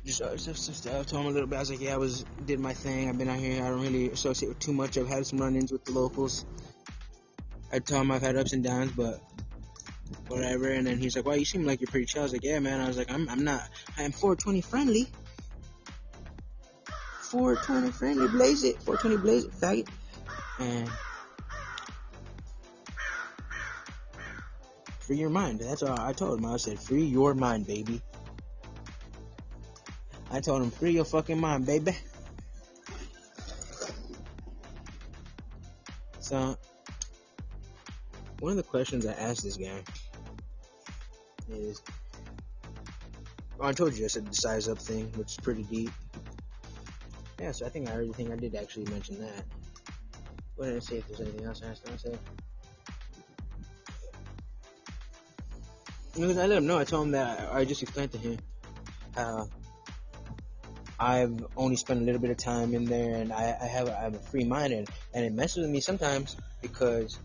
Just 0.05 0.21
uh, 0.21 0.37
stuff, 0.37 0.57
stuff, 0.57 0.77
stuff. 0.77 1.07
Told 1.07 1.25
him 1.25 1.31
a 1.31 1.35
little 1.35 1.47
bit. 1.47 1.57
I 1.57 1.61
was 1.61 1.71
like, 1.71 1.81
yeah, 1.81 1.95
I 1.95 1.97
was 1.97 2.25
did 2.45 2.59
my 2.59 2.73
thing. 2.73 3.09
I've 3.09 3.19
been 3.19 3.29
out 3.29 3.39
here. 3.39 3.65
I 3.65 3.69
don't 3.69 3.81
really 3.81 4.11
associate 4.11 4.49
with 4.49 4.59
too 4.59 4.73
much. 4.73 4.99
I've 4.99 5.09
had 5.09 5.27
some 5.27 5.39
run-ins 5.39 5.71
with 5.71 5.85
the 5.85 5.93
locals. 5.93 6.45
I 7.73 7.79
told 7.79 8.03
him 8.03 8.11
I've 8.11 8.23
had 8.23 8.37
ups 8.37 8.53
and 8.53 8.65
downs, 8.65 8.93
but 8.93 9.21
whatever. 10.27 10.69
And 10.71 10.87
then 10.87 10.99
he's 10.99 11.15
like, 11.15 11.25
"Well, 11.25 11.37
you 11.37 11.45
seem 11.45 11.65
like 11.65 11.81
you're 11.81 11.89
pretty 11.89 12.07
chill." 12.07 12.23
I 12.23 12.25
was 12.25 12.33
like, 12.33 12.43
"Yeah, 12.43 12.59
man." 12.59 12.81
I 12.81 12.89
was 12.89 12.99
like, 12.99 13.13
"I'm, 13.13 13.29
I'm 13.29 13.45
not. 13.45 13.63
I'm 13.97 14.11
420 14.11 14.61
friendly. 14.61 15.09
420 17.33 17.91
friendly. 17.93 18.29
Blaze 18.29 18.63
it. 18.63 18.83
420 18.83 19.17
blaze 19.17 19.45
it, 19.45 19.53
faggot." 19.53 19.89
And 20.61 20.89
free 25.01 25.17
your 25.17 25.31
mind. 25.31 25.61
That's 25.61 25.83
all 25.83 25.99
I 25.99 26.13
told 26.13 26.39
him. 26.39 26.45
I 26.45 26.59
said, 26.59 26.79
"Free 26.79 27.05
your 27.05 27.33
mind, 27.33 27.67
baby." 27.67 28.03
I 30.31 30.41
told 30.41 30.63
him, 30.63 30.71
"Free 30.71 30.93
your 30.93 31.07
fucking 31.07 31.41
mind, 31.41 31.65
baby." 31.65 31.97
So 36.21 36.59
one 38.41 38.51
of 38.51 38.57
the 38.59 38.63
questions 38.63 39.07
I 39.07 39.13
asked 39.15 39.43
this 39.43 39.57
guy 39.57 39.83
is, 41.49 41.83
I 43.59 43.73
told 43.73 43.95
you 43.95 44.05
I 44.05 44.09
said 44.09 44.27
the 44.27 44.35
size 44.35 44.69
up 44.69 44.79
thing, 44.79 45.11
which 45.13 45.33
is 45.33 45.37
pretty 45.39 45.63
deep. 45.63 45.91
Yeah, 47.43 47.51
so 47.51 47.67
I 47.67 47.71
think 47.71 47.91
I 47.91 47.95
already 47.95 48.13
think 48.13 48.31
I 48.31 48.37
did 48.37 48.55
actually 48.55 48.85
mention 48.85 49.19
that. 49.19 49.45
Did 50.61 50.77
I 50.77 50.79
say 50.79 50.99
if 50.99 51.09
there's 51.09 51.23
anything 51.23 51.45
else 51.45 51.61
I 51.61 51.67
have 51.67 51.83
to 51.83 51.99
say? 51.99 52.17
I 56.17 56.21
let 56.21 56.53
him 56.53 56.69
know, 56.69 56.79
I 56.79 56.85
told 56.85 57.07
him 57.07 57.13
that 57.13 57.53
I 57.53 57.65
just 57.65 57.83
explained 57.83 58.13
to 58.13 58.19
him 58.19 58.39
how 59.17 59.49
I've 61.01 61.45
only 61.57 61.75
spent 61.75 62.01
a 62.01 62.05
little 62.05 62.21
bit 62.21 62.31
of 62.31 62.37
time 62.37 62.75
in 62.75 62.85
there 62.85 63.17
and 63.17 63.33
I, 63.33 63.57
I 63.61 63.67
have 63.67 63.89
a, 63.89 63.99
I 63.99 64.03
have 64.03 64.15
a 64.15 64.21
free 64.21 64.45
mind 64.45 64.73
and, 64.73 64.89
and 65.13 65.25
it 65.25 65.33
messes 65.33 65.63
with 65.63 65.71
me 65.71 65.81
sometimes 65.81 66.37
because 66.61 67.19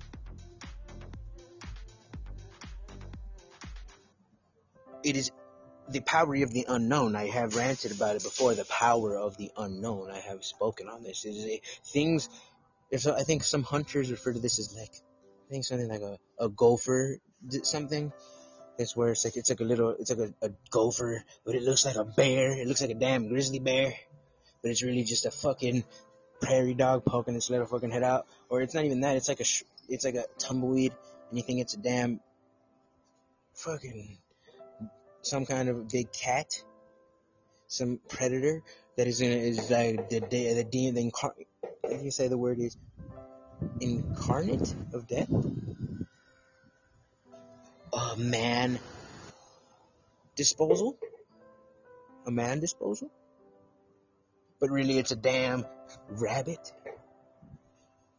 it 5.03 5.15
is 5.15 5.29
the 5.89 6.01
power 6.01 6.35
of 6.43 6.51
the 6.51 6.65
unknown. 6.67 7.15
I 7.15 7.27
have 7.27 7.55
ranted 7.55 7.91
about 7.91 8.15
it 8.15 8.23
before. 8.23 8.53
The 8.53 8.65
power 8.65 9.17
of 9.17 9.37
the 9.37 9.51
unknown. 9.57 10.11
I 10.11 10.19
have 10.19 10.43
spoken 10.43 10.87
on 10.89 11.03
this. 11.03 11.25
It 11.25 11.29
is 11.29 11.45
a, 11.45 11.61
things. 11.85 12.29
There's 12.89 13.07
I 13.07 13.23
think 13.23 13.43
some 13.43 13.63
hunters 13.63 14.11
refer 14.11 14.33
to 14.33 14.39
this 14.39 14.59
as 14.59 14.75
like 14.75 14.93
I 15.47 15.51
think 15.51 15.65
something 15.65 15.87
like 15.87 16.01
a, 16.01 16.17
a 16.39 16.49
gopher 16.49 17.19
something. 17.63 18.11
It's 18.77 18.95
where 18.95 19.11
it's 19.11 19.25
like 19.25 19.37
it's 19.37 19.49
like 19.49 19.59
a 19.59 19.63
little 19.63 19.95
it's 19.99 20.11
like 20.11 20.29
a, 20.29 20.45
a 20.45 20.51
gopher, 20.69 21.23
but 21.45 21.55
it 21.55 21.63
looks 21.63 21.85
like 21.85 21.95
a 21.95 22.05
bear. 22.05 22.57
It 22.57 22.67
looks 22.67 22.81
like 22.81 22.91
a 22.91 22.95
damn 22.95 23.27
grizzly 23.27 23.59
bear, 23.59 23.93
but 24.61 24.71
it's 24.71 24.83
really 24.83 25.03
just 25.03 25.25
a 25.25 25.31
fucking 25.31 25.83
prairie 26.41 26.75
dog 26.75 27.03
poking 27.05 27.35
its 27.35 27.49
little 27.49 27.65
fucking 27.65 27.91
head 27.91 28.03
out. 28.03 28.27
Or 28.49 28.61
it's 28.61 28.75
not 28.75 28.85
even 28.85 29.01
that. 29.01 29.15
It's 29.15 29.29
like 29.29 29.39
a 29.39 29.45
it's 29.89 30.05
like 30.05 30.15
a 30.15 30.25
tumbleweed, 30.37 30.93
and 31.29 31.37
you 31.37 31.43
think 31.43 31.61
it's 31.61 31.73
a 31.73 31.79
damn 31.79 32.19
fucking 33.55 34.19
some 35.27 35.45
kind 35.45 35.69
of 35.69 35.87
big 35.89 36.11
cat, 36.11 36.63
some 37.67 37.99
predator 38.07 38.63
that 38.95 39.07
is 39.07 39.21
in 39.21 39.31
is 39.31 39.69
like 39.69 40.09
the 40.09 40.19
the 40.19 40.53
the 40.53 40.63
demon. 40.63 40.95
The 40.95 41.11
incar- 41.11 42.11
say 42.11 42.27
the 42.27 42.37
word 42.37 42.59
is 42.59 42.77
incarnate 43.79 44.73
of 44.93 45.07
death. 45.07 45.29
A 47.93 48.15
man 48.17 48.79
disposal. 50.35 50.97
A 52.25 52.31
man 52.31 52.59
disposal. 52.59 53.09
But 54.59 54.69
really, 54.71 54.97
it's 54.97 55.11
a 55.11 55.15
damn 55.15 55.65
rabbit. 56.09 56.73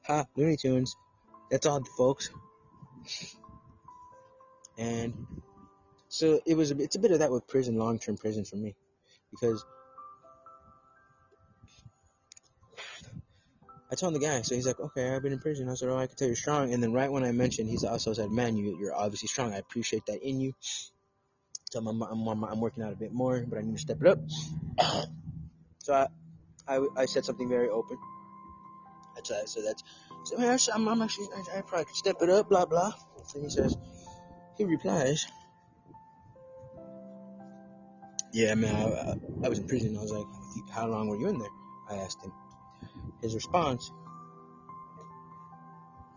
Ha, 0.05 0.25
Looney 0.37 0.57
Tunes. 0.57 0.97
That's 1.51 1.67
all, 1.67 1.83
folks. 1.97 2.31
And 4.79 5.27
so 6.09 6.41
it 6.47 6.55
was. 6.55 6.71
A, 6.71 6.79
it's 6.81 6.97
a 6.97 6.99
bit 6.99 7.11
of 7.11 7.21
that 7.21 7.31
with 7.31 7.47
prison, 7.47 7.77
long-term 7.77 8.17
prison 8.17 8.45
for 8.45 8.57
me, 8.57 8.75
because 9.31 9.65
I 13.91 13.95
told 13.95 14.15
the 14.15 14.19
guy. 14.19 14.43
So 14.43 14.55
he's 14.55 14.67
like, 14.67 14.81
"Okay, 14.81 15.15
I've 15.15 15.23
been 15.23 15.33
in 15.33 15.39
prison." 15.39 15.69
I 15.69 15.75
said, 15.75 15.89
"Oh, 15.89 15.97
I 15.97 16.07
can 16.07 16.17
tell 16.17 16.29
you're 16.29 16.37
strong." 16.37 16.73
And 16.73 16.83
then 16.83 16.93
right 16.93 17.11
when 17.11 17.25
I 17.25 17.33
mentioned, 17.33 17.69
he's 17.69 17.85
also 17.85 18.13
said, 18.13 18.31
"Man, 18.31 18.57
you, 18.57 18.79
you're 18.81 18.95
obviously 18.95 19.29
strong. 19.29 19.53
I 19.53 19.59
appreciate 19.59 20.07
that 20.07 20.23
in 20.23 20.41
you." 20.41 20.55
So 21.71 21.81
I'm, 21.81 21.89
I'm, 21.89 22.03
I'm, 22.03 22.45
I'm 22.45 22.61
working 22.61 22.83
out 22.83 22.93
a 22.93 22.97
bit 22.97 23.13
more, 23.13 23.45
but 23.47 23.59
I 23.59 23.63
need 23.63 23.75
to 23.75 23.81
step 23.81 23.99
it 24.01 24.07
up. 24.07 24.19
so 25.79 25.93
I, 25.93 26.07
I, 26.67 26.87
I 26.97 27.05
said 27.05 27.27
something 27.27 27.49
very 27.49 27.69
open. 27.69 27.99
I 29.17 29.21
tried, 29.21 29.49
so 29.49 29.61
that's, 29.63 29.83
so 30.25 30.39
I'm, 30.73 30.89
I'm 30.89 31.03
actually, 31.03 31.29
I, 31.35 31.59
I 31.59 31.61
probably 31.61 31.85
could 31.87 31.97
step 31.97 32.17
it 32.23 32.31
up, 32.31 32.49
blah 32.49 32.65
blah. 32.65 32.93
So 33.27 33.41
he 33.41 33.51
says, 33.51 33.77
he 34.57 34.65
replies, 34.65 35.27
"Yeah, 38.33 38.55
man, 38.55 38.75
I, 38.75 38.85
I, 38.85 39.15
I 39.45 39.49
was 39.49 39.59
in 39.59 39.67
prison." 39.67 39.97
I 39.97 40.03
was 40.03 40.13
like, 40.13 40.27
"How 40.71 40.87
long 40.87 41.09
were 41.09 41.17
you 41.17 41.29
in 41.29 41.39
there?" 41.39 41.49
I 41.91 41.97
asked 41.97 42.23
him. 42.23 42.33
His 43.23 43.35
response, 43.35 43.91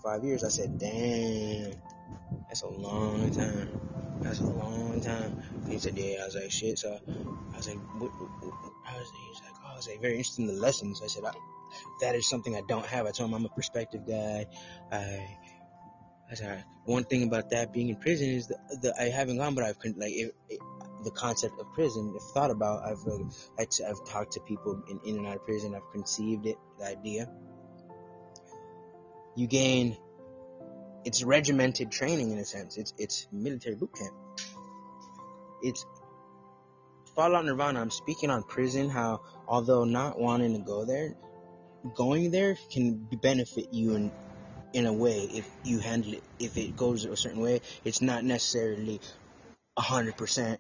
five 0.04 0.24
years. 0.24 0.44
I 0.44 0.50
said, 0.50 0.78
"Damn, 0.80 1.74
that's 2.48 2.64
a 2.64 2.68
long 2.68 3.30
time. 3.32 3.68
That's 4.24 4.40
a 4.42 4.48
long 4.48 5.02
time." 5.02 5.34
He 5.70 5.78
said, 5.78 5.98
"Yeah." 5.98 6.22
I 6.22 6.26
was 6.26 6.36
like, 6.36 6.52
"Shit." 6.52 6.80
So 6.80 7.00
I 7.54 7.58
was 7.58 7.68
like, 7.68 7.78
what, 8.00 8.12
what, 8.20 8.30
what? 8.42 8.74
I 8.88 8.98
was, 8.98 9.10
he 9.12 9.30
like, 9.44 9.56
"Oh," 9.64 9.74
I 9.74 9.76
was 9.76 9.88
like, 9.88 10.02
very 10.02 10.14
interested 10.14 10.42
in 10.42 10.48
the 10.48 10.62
lessons. 10.62 11.02
I 11.04 11.08
said, 11.08 11.24
I, 11.24 11.32
"That 12.02 12.16
is 12.16 12.30
something 12.30 12.56
I 12.56 12.62
don't 12.68 12.86
have." 12.86 13.06
I 13.06 13.12
told 13.12 13.30
him 13.30 13.36
I'm 13.36 13.46
a 13.46 13.50
perspective 13.50 14.02
guy. 14.08 14.46
I, 14.92 15.38
I 16.30 16.34
said, 16.36 16.64
one 16.86 17.04
thing 17.04 17.24
about 17.24 17.50
that 17.52 17.74
being 17.74 17.90
in 17.90 17.98
prison 17.98 18.30
is 18.30 18.48
that 18.48 18.94
I 19.00 19.06
haven't 19.06 19.38
gone, 19.38 19.54
but 19.54 19.64
I've 19.66 19.78
like 19.98 20.14
it, 20.14 20.34
the 21.04 21.12
concept 21.12 21.60
of 21.60 21.72
prison. 21.74 22.14
If 22.16 22.24
thought 22.34 22.52
about, 22.52 22.84
I've 22.84 23.06
I've, 23.60 23.68
I've 23.88 24.06
talked 24.06 24.34
to 24.34 24.40
people 24.42 24.82
in, 24.90 25.00
in 25.06 25.18
and 25.18 25.28
out 25.28 25.38
of 25.38 25.46
prison. 25.46 25.76
I've 25.76 25.90
conceived 25.92 26.46
it, 26.46 26.58
the 26.80 26.86
idea. 26.86 27.30
You 29.36 29.48
gain. 29.48 29.98
It's 31.04 31.24
regimented 31.24 31.92
training 31.92 32.32
in 32.32 32.38
a 32.38 32.46
sense. 32.46 32.78
It's 32.78 32.94
it's 32.98 33.28
military 33.32 33.76
boot 33.76 33.94
camp. 33.98 34.14
It's 35.64 35.86
Fallout 37.16 37.46
Nirvana. 37.46 37.82
I'm 37.82 37.92
speaking 37.92 38.30
on 38.30 38.44
prison. 38.44 38.90
How 38.90 39.22
although 39.48 39.84
not 39.84 40.20
wanting 40.20 40.54
to 40.54 40.60
go 40.60 40.86
there, 40.86 41.16
going 41.96 42.32
there 42.32 42.58
can 42.72 43.08
benefit 43.22 43.74
you 43.74 43.96
in 43.96 44.12
in 44.74 44.86
a 44.86 44.94
way 44.94 45.24
if 45.34 45.50
you 45.64 45.80
handle 45.80 46.14
it. 46.14 46.24
If 46.40 46.58
it 46.58 46.76
goes 46.76 47.06
a 47.06 47.16
certain 47.16 47.42
way, 47.42 47.62
it's 47.84 48.02
not 48.02 48.24
necessarily 48.24 49.02
hundred 49.78 50.18
percent. 50.18 50.60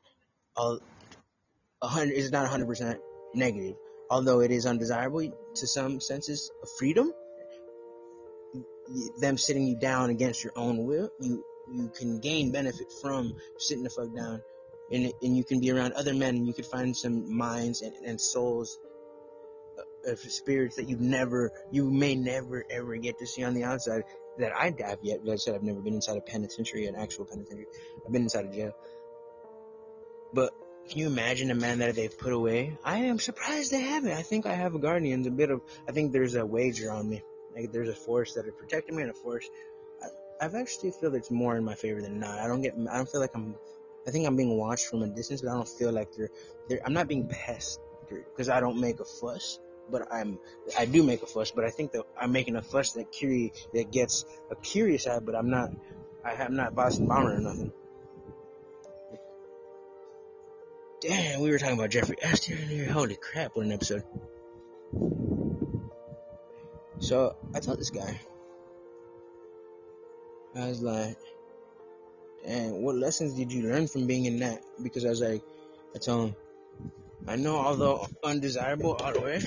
Hundred. 0.57 2.13
It's 2.13 2.31
not 2.31 2.47
hundred 2.47 2.67
percent 2.67 2.99
negative. 3.33 3.75
Although 4.09 4.41
it 4.41 4.51
is 4.51 4.65
undesirable 4.65 5.31
to 5.55 5.67
some 5.67 6.01
senses 6.01 6.51
of 6.61 6.69
freedom, 6.77 7.13
them 9.19 9.37
sitting 9.37 9.65
you 9.65 9.77
down 9.79 10.09
against 10.09 10.43
your 10.43 10.53
own 10.55 10.85
will, 10.85 11.09
you 11.19 11.43
you 11.73 11.89
can 11.97 12.19
gain 12.19 12.51
benefit 12.51 12.91
from 13.01 13.33
sitting 13.57 13.83
the 13.83 13.89
fuck 13.89 14.13
down, 14.13 14.41
and 14.91 15.13
and 15.21 15.37
you 15.37 15.43
can 15.43 15.61
be 15.61 15.71
around 15.71 15.93
other 15.93 16.13
men, 16.13 16.35
and 16.35 16.47
you 16.47 16.53
can 16.53 16.65
find 16.65 16.95
some 16.95 17.35
minds 17.35 17.81
and, 17.81 17.95
and 18.05 18.19
souls 18.19 18.77
uh, 19.79 20.11
of 20.11 20.19
spirits 20.19 20.75
that 20.75 20.89
you 20.89 20.97
never, 20.97 21.51
you 21.71 21.89
may 21.89 22.15
never 22.15 22.65
ever 22.69 22.97
get 22.97 23.17
to 23.19 23.25
see 23.25 23.43
on 23.43 23.53
the 23.53 23.63
outside 23.63 24.03
that 24.37 24.51
I 24.53 24.65
have 24.85 24.99
yet. 25.01 25.25
Like 25.25 25.33
I 25.33 25.37
said, 25.37 25.55
I've 25.55 25.63
never 25.63 25.81
been 25.81 25.93
inside 25.93 26.17
a 26.17 26.21
penitentiary, 26.21 26.87
an 26.87 26.95
actual 26.95 27.25
penitentiary. 27.25 27.67
I've 28.05 28.11
been 28.11 28.23
inside 28.23 28.45
a 28.45 28.53
jail. 28.53 28.73
But 30.33 30.53
can 30.89 30.99
you 30.99 31.07
imagine 31.07 31.51
a 31.51 31.55
man 31.55 31.79
that 31.79 31.95
they've 31.95 32.17
put 32.17 32.33
away? 32.33 32.77
I 32.83 32.99
am 32.99 33.19
surprised 33.19 33.71
they 33.71 33.81
haven't. 33.81 34.11
I 34.11 34.21
think 34.21 34.45
I 34.45 34.53
have 34.53 34.75
a 34.75 34.79
guardian. 34.79 35.25
A 35.27 35.31
bit 35.31 35.51
of, 35.51 35.61
I 35.87 35.91
think 35.91 36.11
there's 36.11 36.35
a 36.35 36.45
wager 36.45 36.91
on 36.91 37.09
me. 37.09 37.21
Like 37.55 37.71
there's 37.71 37.89
a 37.89 37.95
force 37.95 38.33
that 38.33 38.47
are 38.47 38.51
protecting 38.51 38.95
me 38.95 39.03
and 39.03 39.11
a 39.11 39.13
force. 39.13 39.45
I, 40.01 40.45
I've 40.45 40.55
actually 40.55 40.91
feel 40.91 41.13
it's 41.15 41.31
more 41.31 41.55
in 41.55 41.63
my 41.63 41.75
favor 41.75 42.01
than 42.01 42.19
not. 42.19 42.39
I 42.39 42.47
don't 42.47 42.61
get, 42.61 42.75
I 42.91 42.97
don't 42.97 43.09
feel 43.09 43.21
like 43.21 43.35
I'm, 43.35 43.55
I 44.07 44.11
think 44.11 44.25
I'm 44.25 44.35
being 44.35 44.57
watched 44.57 44.87
from 44.87 45.03
a 45.03 45.07
distance, 45.07 45.41
but 45.41 45.51
I 45.51 45.53
don't 45.53 45.67
feel 45.67 45.91
like 45.91 46.13
they're, 46.15 46.29
they're 46.67 46.81
I'm 46.85 46.93
not 46.93 47.07
being 47.07 47.27
pestered 47.27 47.81
because 48.09 48.49
I 48.49 48.59
don't 48.59 48.79
make 48.79 48.99
a 48.99 49.05
fuss 49.05 49.59
but 49.91 50.07
I'm 50.11 50.39
I 50.79 50.85
do 50.85 51.03
make 51.03 51.21
a 51.21 51.25
fuss, 51.25 51.51
but 51.51 51.65
I 51.65 51.69
think 51.69 51.91
that 51.91 52.03
I'm 52.19 52.31
making 52.31 52.55
a 52.55 52.61
fuss 52.61 52.93
that 52.93 53.11
curious 53.11 53.67
that 53.73 53.91
gets 53.91 54.25
a 54.49 54.55
curious 54.55 55.05
eye, 55.05 55.19
but 55.19 55.35
I'm 55.35 55.49
not 55.49 55.71
I 56.23 56.33
am 56.33 56.55
not 56.55 56.73
Boston 56.73 57.07
Bomber 57.07 57.35
or 57.35 57.39
nothing. 57.39 57.73
Damn, 61.01 61.41
we 61.41 61.49
were 61.49 61.57
talking 61.57 61.79
about 61.79 61.89
Jeffrey 61.89 62.15
Epstein 62.21 62.59
earlier. 62.63 62.85
Holy 62.91 63.15
crap, 63.15 63.55
what 63.55 63.65
an 63.65 63.71
episode. 63.71 64.03
So 66.99 67.35
I 67.55 67.59
told 67.59 67.79
this 67.79 67.89
guy, 67.89 68.19
I 70.55 70.67
was 70.67 70.83
like, 70.83 71.17
and 72.45 72.83
what 72.83 72.95
lessons 72.95 73.33
did 73.33 73.51
you 73.51 73.63
learn 73.63 73.87
from 73.87 74.05
being 74.05 74.25
in 74.25 74.37
that? 74.41 74.61
Because 74.83 75.03
I 75.03 75.09
was 75.09 75.21
like, 75.21 75.41
I 75.95 75.97
told 75.97 76.29
him, 76.29 76.35
I 77.27 77.35
know 77.35 77.55
although 77.55 78.07
undesirable 78.23 78.93
all 78.93 79.13
the 79.13 79.21
way, 79.21 79.41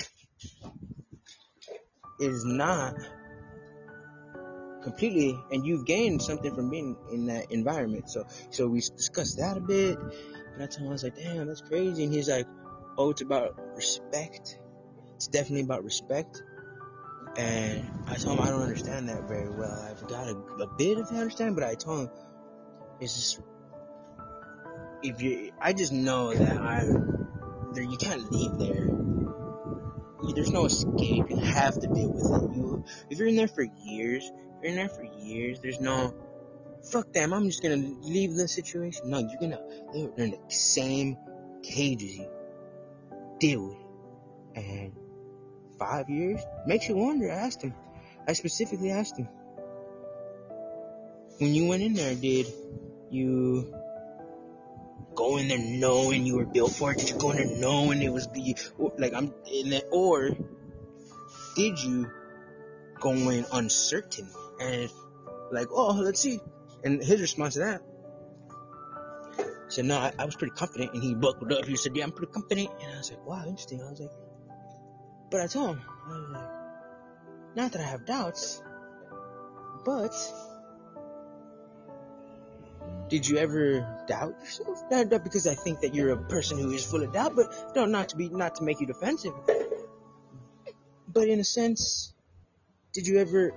is 2.19 2.43
not 2.43 2.95
completely 4.83 5.39
and 5.53 5.65
you've 5.65 5.85
gained 5.85 6.21
something 6.21 6.53
from 6.53 6.69
being 6.69 6.95
in 7.11 7.25
that 7.25 7.51
environment 7.51 8.07
so 8.07 8.23
so 8.51 8.67
we 8.67 8.79
discussed 8.79 9.39
that 9.39 9.57
a 9.57 9.59
bit 9.59 9.97
and 10.55 10.63
I 10.63 10.67
told 10.67 10.81
him 10.81 10.87
I 10.87 10.91
was 10.91 11.03
like 11.03 11.15
damn 11.15 11.47
that's 11.47 11.61
crazy 11.61 12.03
and 12.03 12.13
he's 12.13 12.29
like 12.29 12.47
oh 12.97 13.11
it's 13.11 13.21
about 13.21 13.59
respect 13.75 14.59
it's 15.15 15.27
definitely 15.27 15.61
about 15.61 15.83
respect 15.83 16.41
and 17.37 17.85
I 18.07 18.15
told 18.15 18.39
him 18.39 18.45
I 18.45 18.49
don't 18.49 18.61
understand 18.61 19.09
that 19.09 19.27
very 19.27 19.49
well 19.49 19.87
I've 19.89 20.07
got 20.07 20.27
a, 20.27 20.35
a 20.35 20.67
bit 20.77 20.97
of 20.97 21.07
understanding 21.09 21.55
but 21.55 21.63
I 21.63 21.75
told 21.75 22.07
him 22.07 22.09
it's 22.99 23.15
just 23.15 23.41
if 25.03 25.21
you 25.21 25.51
I 25.61 25.73
just 25.73 25.91
know 25.91 26.33
that 26.33 26.57
I 26.61 26.85
there 27.73 27.83
you 27.83 27.97
can't 27.97 28.31
leave 28.31 28.57
there 28.57 28.95
there's 30.33 30.51
no 30.51 30.65
escape. 30.65 31.29
You 31.29 31.37
have 31.37 31.79
to 31.79 31.87
deal 31.87 32.11
with 32.11 32.31
it. 32.31 32.55
You, 32.55 32.83
if 33.09 33.19
you're 33.19 33.27
in 33.27 33.35
there 33.35 33.47
for 33.47 33.63
years, 33.63 34.31
you're 34.61 34.71
in 34.71 34.75
there 34.75 34.89
for 34.89 35.03
years. 35.03 35.59
There's 35.59 35.79
no 35.79 36.13
fuck 36.91 37.11
them. 37.13 37.33
I'm 37.33 37.45
just 37.47 37.61
gonna 37.61 37.77
leave 38.01 38.35
the 38.35 38.47
situation. 38.47 39.09
No, 39.09 39.19
you're 39.19 39.39
gonna 39.39 39.61
live 39.93 40.13
in 40.17 40.31
the 40.31 40.39
same 40.49 41.17
cage 41.63 42.03
as 42.03 42.17
you. 42.17 42.29
Deal 43.39 43.67
with 43.67 43.77
it. 44.55 44.63
And 44.63 44.93
five 45.77 46.09
years 46.09 46.41
makes 46.65 46.87
you 46.87 46.95
wonder. 46.95 47.31
I 47.31 47.35
asked 47.35 47.61
him. 47.61 47.73
I 48.27 48.33
specifically 48.33 48.91
asked 48.91 49.17
him. 49.17 49.27
When 51.39 51.53
you 51.53 51.67
went 51.67 51.83
in 51.83 51.93
there, 51.93 52.15
did 52.15 52.47
you 53.09 53.75
go 55.15 55.37
in 55.37 55.47
there 55.49 55.59
knowing 55.59 56.25
you 56.25 56.37
were 56.37 56.45
built 56.45 56.71
for 56.71 56.91
it? 56.91 56.99
Did 56.99 57.09
you 57.09 57.17
go 57.17 57.31
in 57.31 57.37
there 57.37 57.57
knowing 57.57 58.01
it 58.01 58.11
was 58.11 58.27
like 58.97 59.13
I'm 59.13 59.33
in 59.51 59.73
it, 59.73 59.87
or 59.91 60.29
did 61.55 61.83
you 61.83 62.09
go 62.99 63.11
in 63.11 63.45
uncertain 63.51 64.29
and 64.61 64.89
like, 65.51 65.67
oh, 65.71 65.93
let's 65.93 66.21
see? 66.21 66.39
And 66.85 67.03
his 67.03 67.19
response 67.19 67.55
to 67.55 67.59
that 67.61 67.81
he 69.65 69.71
said, 69.71 69.85
no, 69.85 69.97
I, 69.97 70.13
I 70.19 70.25
was 70.25 70.35
pretty 70.35 70.53
confident. 70.55 70.93
And 70.93 71.01
he 71.01 71.15
buckled 71.15 71.51
up. 71.51 71.65
He 71.65 71.75
said, 71.75 71.95
yeah, 71.95 72.03
I'm 72.03 72.11
pretty 72.11 72.31
confident. 72.31 72.69
And 72.81 72.93
I 72.93 72.97
was 72.97 73.11
like, 73.11 73.25
wow, 73.25 73.43
interesting. 73.45 73.81
I 73.81 73.89
was 73.89 73.99
like, 73.99 74.11
but 75.31 75.41
I 75.41 75.47
told 75.47 75.71
him, 75.71 75.81
I 76.05 76.09
was 76.09 76.29
like, 76.29 76.49
not 77.55 77.71
that 77.71 77.81
I 77.81 77.85
have 77.85 78.05
doubts, 78.05 78.61
but 79.83 80.13
did 83.09 83.27
you 83.27 83.37
ever 83.37 84.05
doubt 84.07 84.35
yourself? 84.39 84.83
Not, 84.91 85.23
because 85.23 85.47
I 85.47 85.55
think 85.55 85.81
that 85.81 85.95
you're 85.95 86.11
a 86.11 86.23
person 86.25 86.59
who 86.59 86.71
is 86.71 86.85
full 86.85 87.03
of 87.03 87.13
doubt, 87.13 87.35
but 87.35 87.71
no, 87.75 87.85
not 87.85 88.09
to 88.09 88.17
be, 88.17 88.29
not 88.29 88.55
to 88.55 88.63
make 88.63 88.79
you 88.79 88.87
defensive. 88.87 89.33
But 91.07 91.27
in 91.27 91.39
a 91.39 91.43
sense, 91.43 92.13
did 92.93 93.07
you 93.07 93.19
ever 93.19 93.53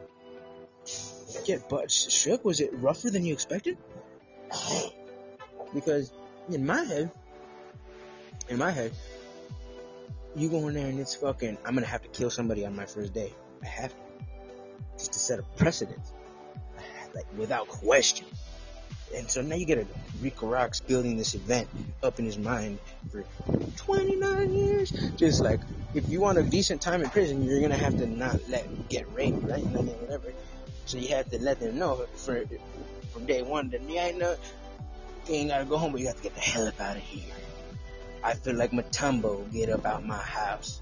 get 1.45 1.69
butt 1.69 1.91
shook? 1.91 2.45
Was 2.45 2.61
it 2.61 2.71
rougher 2.75 3.11
than 3.11 3.25
you 3.25 3.33
expected? 3.33 3.77
Because 5.75 6.13
in 6.51 6.67
my 6.67 6.83
head, 6.83 7.11
in 8.49 8.59
my 8.59 8.71
head, 8.71 8.93
you 10.35 10.49
go 10.49 10.69
in 10.69 10.75
there 10.75 10.87
and 10.87 10.99
it's 10.99 11.15
fucking, 11.15 11.59
I'm 11.65 11.75
gonna 11.75 11.87
have 11.87 12.03
to 12.03 12.09
kill 12.09 12.31
somebody 12.31 12.65
on 12.65 12.75
my 12.75 12.87
first 12.87 13.13
day. 13.13 13.33
I 13.63 13.67
have 13.67 13.91
to. 13.91 13.97
Just 14.97 15.13
to 15.13 15.19
set 15.19 15.39
a 15.39 15.43
precedent. 15.43 16.01
Like, 17.15 17.27
without 17.37 17.69
question. 17.69 18.27
And 19.15 19.31
so 19.31 19.41
now 19.41 19.57
you 19.57 19.65
get 19.65 19.79
a 19.79 19.87
Rico 20.21 20.47
Rocks 20.47 20.81
building 20.81 21.17
this 21.17 21.35
event 21.35 21.69
up 22.03 22.19
in 22.19 22.25
his 22.25 22.37
mind 22.37 22.79
for 23.11 23.25
29 23.77 24.53
years. 24.53 24.91
Just 25.17 25.41
like, 25.41 25.61
if 25.95 26.09
you 26.09 26.21
want 26.21 26.39
a 26.39 26.43
decent 26.43 26.83
time 26.83 27.03
in 27.03 27.09
prison, 27.11 27.43
you're 27.43 27.61
gonna 27.61 27.77
have 27.77 27.97
to 27.99 28.07
not 28.07 28.41
let 28.49 28.89
get 28.89 29.11
raped, 29.15 29.43
right? 29.45 29.63
And 29.63 29.89
whatever. 29.89 30.33
So 30.89 30.97
you 30.97 31.09
have 31.09 31.29
to 31.33 31.39
let 31.39 31.61
them 31.61 31.79
know 31.79 31.97
for 32.15 32.47
from 33.13 33.27
day 33.27 33.43
one 33.43 33.69
that 33.69 33.83
you 33.83 33.99
ain't 33.99 34.17
no, 34.17 34.35
you 35.27 35.35
ain't 35.35 35.51
gotta 35.51 35.67
go 35.67 35.77
home, 35.77 35.93
but 35.93 36.01
you 36.01 36.07
have 36.07 36.17
to 36.17 36.23
get 36.23 36.35
the 36.35 36.41
hell 36.41 36.67
up 36.67 36.81
out 36.81 36.97
of 36.97 37.03
here. 37.03 37.31
I 38.25 38.33
feel 38.33 38.55
like 38.55 38.71
Mutombo, 38.71 39.53
get 39.53 39.69
up 39.69 39.85
out 39.85 40.07
my 40.07 40.17
house. 40.17 40.81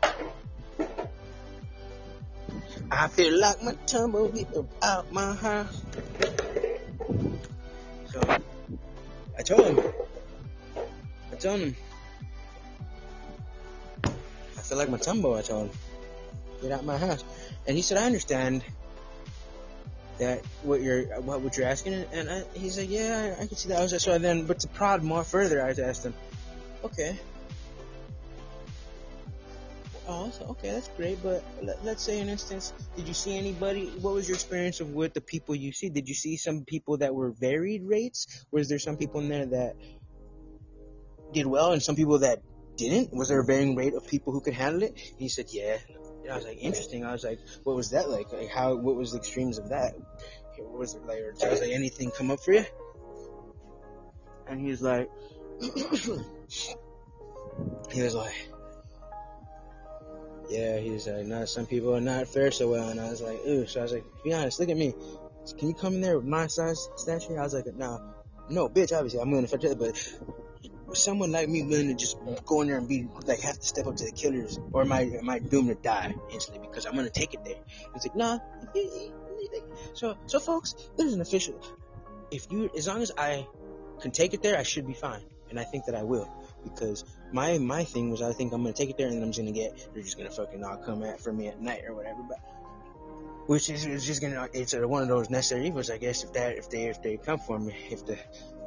I 2.88 3.08
feel 3.08 3.36
like 3.36 3.58
Mutombo, 3.58 4.32
get 4.32 4.56
up 4.56 4.66
out 4.80 5.12
my 5.12 5.34
house. 5.34 5.82
So 8.12 8.20
I 9.36 9.42
told 9.42 9.66
him. 9.66 9.80
I 11.32 11.34
told 11.34 11.60
him. 11.62 11.76
I 14.04 14.60
feel 14.60 14.78
like 14.78 14.88
Mutombo, 14.88 15.36
I 15.36 15.42
told 15.42 15.70
him. 15.70 15.78
Get 16.62 16.70
out 16.70 16.84
my 16.84 16.96
house. 16.96 17.24
And 17.66 17.76
he 17.76 17.82
said, 17.82 17.98
I 17.98 18.04
understand 18.04 18.62
that 20.18 20.44
what 20.62 20.82
you're 20.82 21.04
what, 21.20 21.40
what 21.40 21.56
you're 21.56 21.66
asking? 21.66 21.94
And 22.12 22.30
I, 22.30 22.44
he's 22.54 22.78
like 22.78 22.90
yeah 22.90 23.36
I, 23.38 23.42
I 23.42 23.46
can 23.46 23.56
see 23.56 23.68
that. 23.68 23.78
I 23.78 23.82
was 23.82 23.92
like, 23.92 24.00
so 24.00 24.18
then 24.18 24.46
but 24.46 24.60
to 24.60 24.68
prod 24.68 25.02
more 25.02 25.24
further 25.24 25.62
I 25.62 25.70
asked 25.70 26.04
him 26.04 26.14
okay. 26.84 27.18
Oh 30.08 30.32
okay 30.50 30.70
that's 30.70 30.88
great 30.96 31.22
but 31.22 31.44
let, 31.62 31.84
let's 31.84 32.02
say 32.02 32.20
an 32.20 32.28
instance 32.28 32.72
did 32.96 33.08
you 33.08 33.14
see 33.14 33.36
anybody 33.36 33.86
what 34.00 34.14
was 34.14 34.28
your 34.28 34.36
experience 34.36 34.80
of 34.80 34.90
with 34.90 35.14
the 35.14 35.20
people 35.20 35.54
you 35.54 35.72
see? 35.72 35.88
Did 35.88 36.08
you 36.08 36.14
see 36.14 36.36
some 36.36 36.64
people 36.64 36.98
that 36.98 37.14
were 37.14 37.30
varied 37.30 37.82
rates? 37.84 38.46
Was 38.50 38.68
there 38.68 38.78
some 38.78 38.96
people 38.96 39.20
in 39.20 39.28
there 39.28 39.46
that 39.46 39.76
did 41.32 41.46
well 41.46 41.72
and 41.72 41.82
some 41.82 41.96
people 41.96 42.20
that 42.20 42.42
didn't? 42.76 43.12
Was 43.12 43.28
there 43.28 43.40
a 43.40 43.44
varying 43.44 43.74
rate 43.74 43.94
of 43.94 44.06
people 44.06 44.32
who 44.32 44.40
could 44.40 44.54
handle 44.54 44.82
it? 44.82 44.90
And 44.90 45.18
he 45.18 45.28
said 45.28 45.46
yeah 45.50 45.78
and 46.26 46.32
I 46.32 46.36
was 46.36 46.44
like, 46.44 46.58
interesting. 46.60 47.04
I 47.04 47.12
was 47.12 47.22
like, 47.22 47.38
what 47.62 47.76
was 47.76 47.90
that 47.90 48.10
like? 48.10 48.32
Like, 48.32 48.48
how? 48.48 48.74
What 48.74 48.96
was 48.96 49.12
the 49.12 49.18
extremes 49.18 49.58
of 49.58 49.68
that? 49.68 49.94
What 50.58 50.78
was 50.78 50.94
it 50.94 51.06
like? 51.06 51.18
I 51.44 51.48
was 51.48 51.60
like, 51.60 51.70
anything 51.70 52.10
come 52.10 52.32
up 52.32 52.40
for 52.40 52.52
you? 52.52 52.64
And 54.48 54.60
he's 54.60 54.82
like, 54.82 55.08
he 57.92 58.02
was 58.02 58.16
like, 58.16 58.50
yeah. 60.50 60.78
He 60.78 60.90
was 60.90 61.06
like, 61.06 61.26
not 61.26 61.48
some 61.48 61.66
people 61.66 61.94
are 61.94 62.00
not 62.00 62.26
fair 62.26 62.50
so 62.50 62.70
well. 62.70 62.88
And 62.88 62.98
I 63.00 63.08
was 63.08 63.22
like, 63.22 63.38
ooh. 63.46 63.64
So 63.66 63.78
I 63.78 63.84
was 63.84 63.92
like, 63.92 64.04
be 64.24 64.32
honest, 64.32 64.58
look 64.58 64.68
at 64.68 64.76
me. 64.76 64.94
Can 65.58 65.68
you 65.68 65.74
come 65.74 65.94
in 65.94 66.00
there 66.00 66.16
with 66.16 66.26
my 66.26 66.48
size 66.48 66.88
stature? 66.96 67.38
I 67.38 67.44
was 67.44 67.54
like, 67.54 67.66
no, 67.76 68.00
no, 68.50 68.68
bitch. 68.68 68.92
Obviously, 68.92 69.20
I'm 69.20 69.32
gonna 69.32 69.46
fetch 69.46 69.62
it, 69.62 69.78
but 69.78 69.96
someone 70.94 71.32
like 71.32 71.48
me 71.48 71.62
willing 71.62 71.88
to 71.88 71.94
just 71.94 72.16
go 72.44 72.60
in 72.60 72.68
there 72.68 72.78
and 72.78 72.88
be 72.88 73.08
like 73.24 73.40
have 73.40 73.58
to 73.58 73.66
step 73.66 73.86
up 73.86 73.96
to 73.96 74.04
the 74.04 74.12
killers, 74.12 74.58
or 74.72 74.82
am 74.82 74.92
I 74.92 75.02
am 75.02 75.28
I 75.28 75.38
doomed 75.38 75.68
to 75.68 75.74
die 75.74 76.14
instantly 76.32 76.66
because 76.66 76.86
I'm 76.86 76.94
gonna 76.94 77.10
take 77.10 77.34
it 77.34 77.44
there? 77.44 77.56
It's 77.94 78.06
like 78.06 78.16
nah. 78.16 78.38
So 79.94 80.16
so 80.26 80.38
folks, 80.38 80.74
there's 80.96 81.12
an 81.12 81.20
official. 81.20 81.60
If 82.30 82.50
you 82.50 82.70
as 82.76 82.86
long 82.86 83.02
as 83.02 83.12
I 83.16 83.46
can 84.00 84.10
take 84.10 84.34
it 84.34 84.42
there, 84.42 84.58
I 84.58 84.62
should 84.62 84.86
be 84.86 84.94
fine, 84.94 85.22
and 85.50 85.58
I 85.58 85.64
think 85.64 85.86
that 85.86 85.94
I 85.94 86.02
will 86.02 86.30
because 86.62 87.04
my 87.32 87.58
my 87.58 87.84
thing 87.84 88.10
was 88.10 88.22
I 88.22 88.32
think 88.32 88.52
I'm 88.52 88.62
gonna 88.62 88.74
take 88.74 88.90
it 88.90 88.98
there 88.98 89.08
and 89.08 89.22
I'm 89.22 89.30
just 89.30 89.38
gonna 89.38 89.52
get 89.52 89.88
they're 89.92 90.02
just 90.02 90.16
gonna 90.16 90.30
fucking 90.30 90.62
all 90.64 90.76
come 90.76 91.02
at 91.02 91.20
for 91.20 91.32
me 91.32 91.48
at 91.48 91.60
night 91.60 91.82
or 91.86 91.94
whatever, 91.94 92.22
but. 92.28 92.38
Which 93.46 93.70
is 93.70 93.86
it's 93.86 94.04
just 94.04 94.20
gonna 94.20 94.48
it's 94.52 94.74
one 94.74 95.02
of 95.02 95.08
those 95.08 95.30
necessary 95.30 95.68
evils, 95.68 95.88
I 95.88 95.98
guess. 95.98 96.24
If 96.24 96.32
that 96.32 96.58
if 96.58 96.68
they 96.68 96.86
if 96.86 97.00
they 97.00 97.16
come 97.16 97.38
for 97.38 97.56
me, 97.56 97.76
if 97.90 98.04
the 98.04 98.18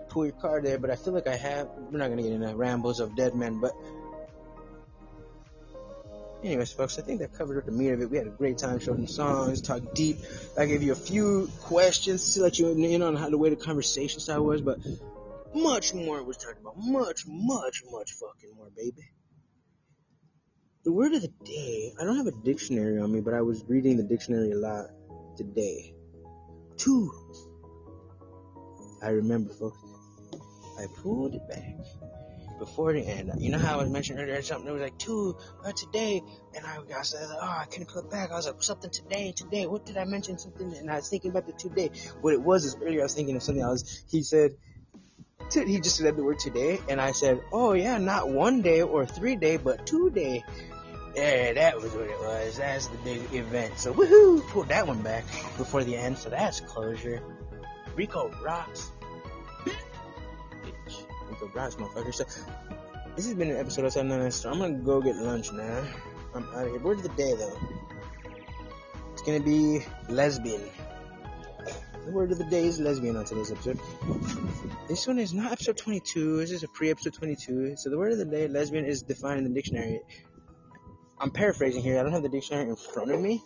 pull 0.09 0.25
your 0.25 0.35
car 0.35 0.61
there, 0.61 0.77
but 0.77 0.89
I 0.89 0.95
feel 0.95 1.13
like 1.13 1.27
I 1.27 1.35
have. 1.35 1.69
We're 1.91 1.99
not 1.99 2.09
gonna 2.09 2.23
get 2.23 2.31
into 2.31 2.55
rambles 2.55 2.99
of 2.99 3.15
dead 3.15 3.35
men, 3.35 3.59
but 3.59 3.73
anyways, 6.43 6.71
folks, 6.71 6.99
I 6.99 7.01
think 7.01 7.19
that 7.19 7.33
covered 7.33 7.57
up 7.57 7.65
the 7.65 7.71
meat 7.71 7.89
of 7.89 8.01
it. 8.01 8.09
We 8.09 8.17
had 8.17 8.27
a 8.27 8.31
great 8.31 8.57
time, 8.57 8.79
some 8.79 9.07
songs, 9.07 9.61
talked 9.61 9.93
deep. 9.95 10.17
I 10.57 10.65
gave 10.65 10.83
you 10.83 10.91
a 10.91 10.95
few 10.95 11.49
questions 11.61 12.33
to 12.33 12.41
let 12.41 12.59
you 12.59 12.69
in 12.71 13.01
on 13.01 13.15
how 13.15 13.29
the 13.29 13.37
way 13.37 13.49
the 13.49 13.55
conversation 13.55 14.19
style 14.19 14.43
was, 14.43 14.61
but 14.61 14.79
much 15.53 15.93
more 15.93 16.23
was 16.23 16.37
talked 16.37 16.59
about. 16.59 16.75
Much, 16.77 17.25
much, 17.27 17.83
much 17.91 18.11
fucking 18.13 18.55
more, 18.55 18.69
baby. 18.75 19.09
The 20.83 20.91
word 20.91 21.13
of 21.13 21.21
the 21.21 21.31
day. 21.43 21.93
I 21.99 22.03
don't 22.05 22.17
have 22.17 22.27
a 22.27 22.31
dictionary 22.31 22.99
on 22.99 23.11
me, 23.11 23.19
but 23.19 23.33
I 23.33 23.41
was 23.41 23.63
reading 23.67 23.97
the 23.97 24.03
dictionary 24.03 24.51
a 24.51 24.57
lot 24.57 24.85
today. 25.35 25.93
Two. 26.77 27.11
I 29.03 29.09
remember, 29.09 29.53
folks. 29.53 29.77
I 30.79 30.87
pulled 31.01 31.35
it 31.35 31.47
back 31.47 31.75
before 32.57 32.93
the 32.93 33.01
end. 33.01 33.31
You 33.39 33.51
know 33.51 33.57
how 33.57 33.79
I 33.79 33.81
was 33.81 33.89
mentioning 33.89 34.23
earlier 34.23 34.41
something? 34.41 34.69
It 34.69 34.73
was 34.73 34.81
like 34.81 34.97
two 34.97 35.37
uh, 35.65 35.71
today, 35.73 36.21
and 36.55 36.65
I, 36.65 36.77
I 36.97 37.01
said, 37.01 37.27
oh, 37.29 37.39
I 37.41 37.65
couldn't 37.65 37.87
click 37.87 38.09
back. 38.09 38.31
I 38.31 38.35
was 38.35 38.47
like, 38.47 38.61
something 38.63 38.89
today, 38.89 39.33
today. 39.35 39.65
What 39.65 39.85
did 39.85 39.97
I 39.97 40.05
mention? 40.05 40.37
Something, 40.37 40.73
and 40.75 40.89
I 40.89 40.95
was 40.95 41.09
thinking 41.09 41.31
about 41.31 41.47
the 41.47 41.53
today. 41.53 41.91
What 42.21 42.33
it 42.33 42.41
was 42.41 42.65
is 42.65 42.75
earlier 42.81 43.01
I 43.01 43.03
was 43.03 43.13
thinking 43.13 43.35
of 43.35 43.43
something 43.43 43.63
else. 43.63 44.03
He 44.09 44.23
said, 44.23 44.51
he 45.53 45.79
just 45.79 45.97
said 45.97 46.15
the 46.15 46.23
word 46.23 46.39
today, 46.39 46.79
and 46.87 47.01
I 47.01 47.11
said, 47.11 47.41
oh 47.51 47.73
yeah, 47.73 47.97
not 47.97 48.29
one 48.29 48.61
day 48.61 48.81
or 48.81 49.05
three 49.05 49.35
day, 49.35 49.57
but 49.57 49.85
two 49.85 50.09
day. 50.09 50.43
Yeah, 51.15 51.53
that 51.53 51.81
was 51.81 51.91
what 51.93 52.05
it 52.05 52.19
was. 52.19 52.57
That's 52.57 52.87
the 52.87 52.97
big 52.99 53.33
event. 53.33 53.77
So 53.79 53.93
woohoo! 53.93 54.47
Pulled 54.49 54.69
that 54.69 54.87
one 54.87 55.01
back 55.01 55.25
before 55.57 55.83
the 55.83 55.95
end. 55.95 56.17
So 56.17 56.29
that's 56.29 56.59
closure. 56.61 57.21
Rico 57.95 58.31
rocks. 58.43 58.91
Rico 61.41 61.57
rocks, 61.57 61.75
motherfucker. 61.75 62.13
So 62.13 62.25
this 63.15 63.25
has 63.25 63.33
been 63.33 63.51
an 63.51 63.57
episode 63.57 63.85
of 63.85 63.93
Seven 63.93 64.31
So 64.31 64.51
I'm 64.51 64.59
gonna 64.59 64.73
go 64.73 65.01
get 65.01 65.15
lunch 65.15 65.51
now. 65.51 65.83
I'm 66.33 66.43
out 66.55 66.65
of 66.65 66.71
here. 66.71 66.79
Word 66.79 66.97
of 66.97 67.03
the 67.03 67.09
day 67.09 67.33
though. 67.35 67.57
It's 69.13 69.21
gonna 69.21 69.39
be 69.39 69.85
lesbian. 70.09 70.61
The 72.05 72.11
word 72.11 72.31
of 72.31 72.37
the 72.37 72.45
day 72.45 72.65
is 72.65 72.79
lesbian 72.79 73.15
on 73.17 73.25
today's 73.25 73.51
episode. 73.51 73.79
This 74.87 75.05
one 75.05 75.19
is 75.19 75.33
not 75.33 75.51
episode 75.51 75.77
22. 75.77 76.37
This 76.37 76.51
is 76.51 76.63
a 76.63 76.67
pre-episode 76.69 77.13
22. 77.13 77.75
So 77.77 77.89
the 77.89 77.97
word 77.97 78.13
of 78.13 78.17
the 78.17 78.25
day, 78.25 78.47
lesbian, 78.47 78.85
is 78.85 79.03
defined 79.03 79.39
in 79.39 79.43
the 79.43 79.53
dictionary. 79.53 80.01
I'm 81.19 81.31
paraphrasing 81.31 81.83
here. 81.83 81.99
I 81.99 82.03
don't 82.03 82.13
have 82.13 82.23
the 82.23 82.29
dictionary 82.29 82.69
in 82.69 82.75
front 82.75 83.11
of 83.11 83.19
me, 83.19 83.43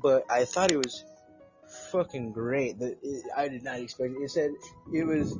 but 0.00 0.24
I 0.30 0.44
thought 0.44 0.70
it 0.70 0.78
was 0.78 1.04
fucking 1.90 2.32
great. 2.32 2.76
I 3.36 3.48
did 3.48 3.64
not 3.64 3.80
expect 3.80 4.12
it. 4.12 4.22
It 4.22 4.30
said 4.30 4.50
it 4.92 5.04
was 5.04 5.36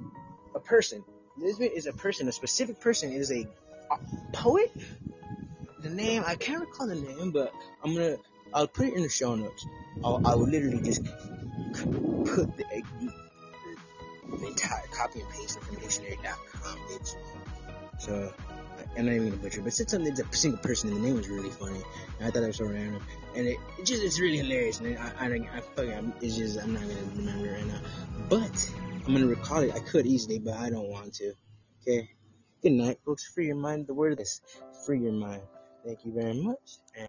a 0.55 0.61
person. 0.61 1.05
Lesbian 1.39 1.73
is 1.73 1.87
a 1.87 1.93
person. 1.93 2.29
A 2.29 2.33
specific 2.33 2.81
person 2.81 3.13
is 3.13 3.31
a, 3.31 3.47
poet. 4.33 4.73
The 5.81 5.91
name 5.91 6.23
I 6.27 6.35
can't 6.35 6.61
recall 6.61 6.87
the 6.87 6.97
name, 6.97 7.31
but 7.31 7.53
I'm 7.85 7.95
gonna. 7.95 8.17
I'll 8.55 8.67
put 8.67 8.87
it 8.87 8.95
in 8.95 9.03
the 9.03 9.09
show 9.09 9.35
notes. 9.35 9.67
I'll, 10.05 10.21
I 10.25 10.35
will 10.35 10.49
literally 10.49 10.81
just 10.83 11.05
put 11.05 12.57
the 12.57 12.65
the 14.41 14.47
entire 14.47 14.87
copy 14.93 15.21
and 15.21 15.31
paste 15.31 15.61
from 15.61 15.77
dictionary.com, 15.77 16.79
bitch. 16.91 17.15
So, 17.99 18.33
I'm 18.97 19.07
not 19.07 19.13
even 19.13 19.31
gonna 19.31 19.43
butcher, 19.43 19.63
but 19.63 19.73
something 19.73 20.05
that 20.05 20.19
a 20.19 20.37
single 20.37 20.61
person 20.61 20.91
in 20.91 20.97
the 20.97 21.01
name 21.01 21.17
was 21.17 21.29
really 21.29 21.51
funny. 21.51 21.83
And 22.19 22.29
I 22.29 22.31
thought 22.31 22.41
that 22.41 22.49
was 22.49 22.57
so 22.57 22.65
random, 22.65 23.03
and 23.35 23.47
it, 23.47 23.59
it 23.79 23.87
just 23.87 24.03
it's 24.03 24.21
really 24.21 24.39
hilarious. 24.39 24.81
And 24.81 24.99
I 24.99 25.13
I, 25.21 25.27
I, 25.27 25.49
I 25.57 25.61
fucking 25.61 25.93
I'm, 25.93 26.13
it's 26.21 26.37
just 26.37 26.59
I'm 26.61 26.73
not 26.73 26.83
gonna 26.83 26.95
remember 27.17 27.47
it 27.47 27.53
right 27.53 27.67
now, 27.67 27.81
but 28.29 28.73
I'm 29.07 29.15
gonna 29.15 29.27
recall 29.27 29.63
it. 29.63 29.75
I 29.75 29.81
could 29.81 30.07
easily, 30.07 30.39
but 30.41 30.55
I 30.55 30.71
don't 30.71 30.89
want 30.89 31.15
to. 31.17 31.35
Okay. 31.83 32.11
Good 32.63 32.73
night, 32.73 32.99
folks. 33.05 33.27
Free 33.35 33.47
your 33.49 33.57
mind. 33.57 33.87
The 33.87 33.95
word 33.95 34.21
is 34.21 34.41
free 34.85 35.01
your 35.01 35.13
mind. 35.13 35.43
Thank 35.85 36.05
you 36.05 36.13
very 36.13 36.35
much. 36.35 36.79
And 36.97 37.09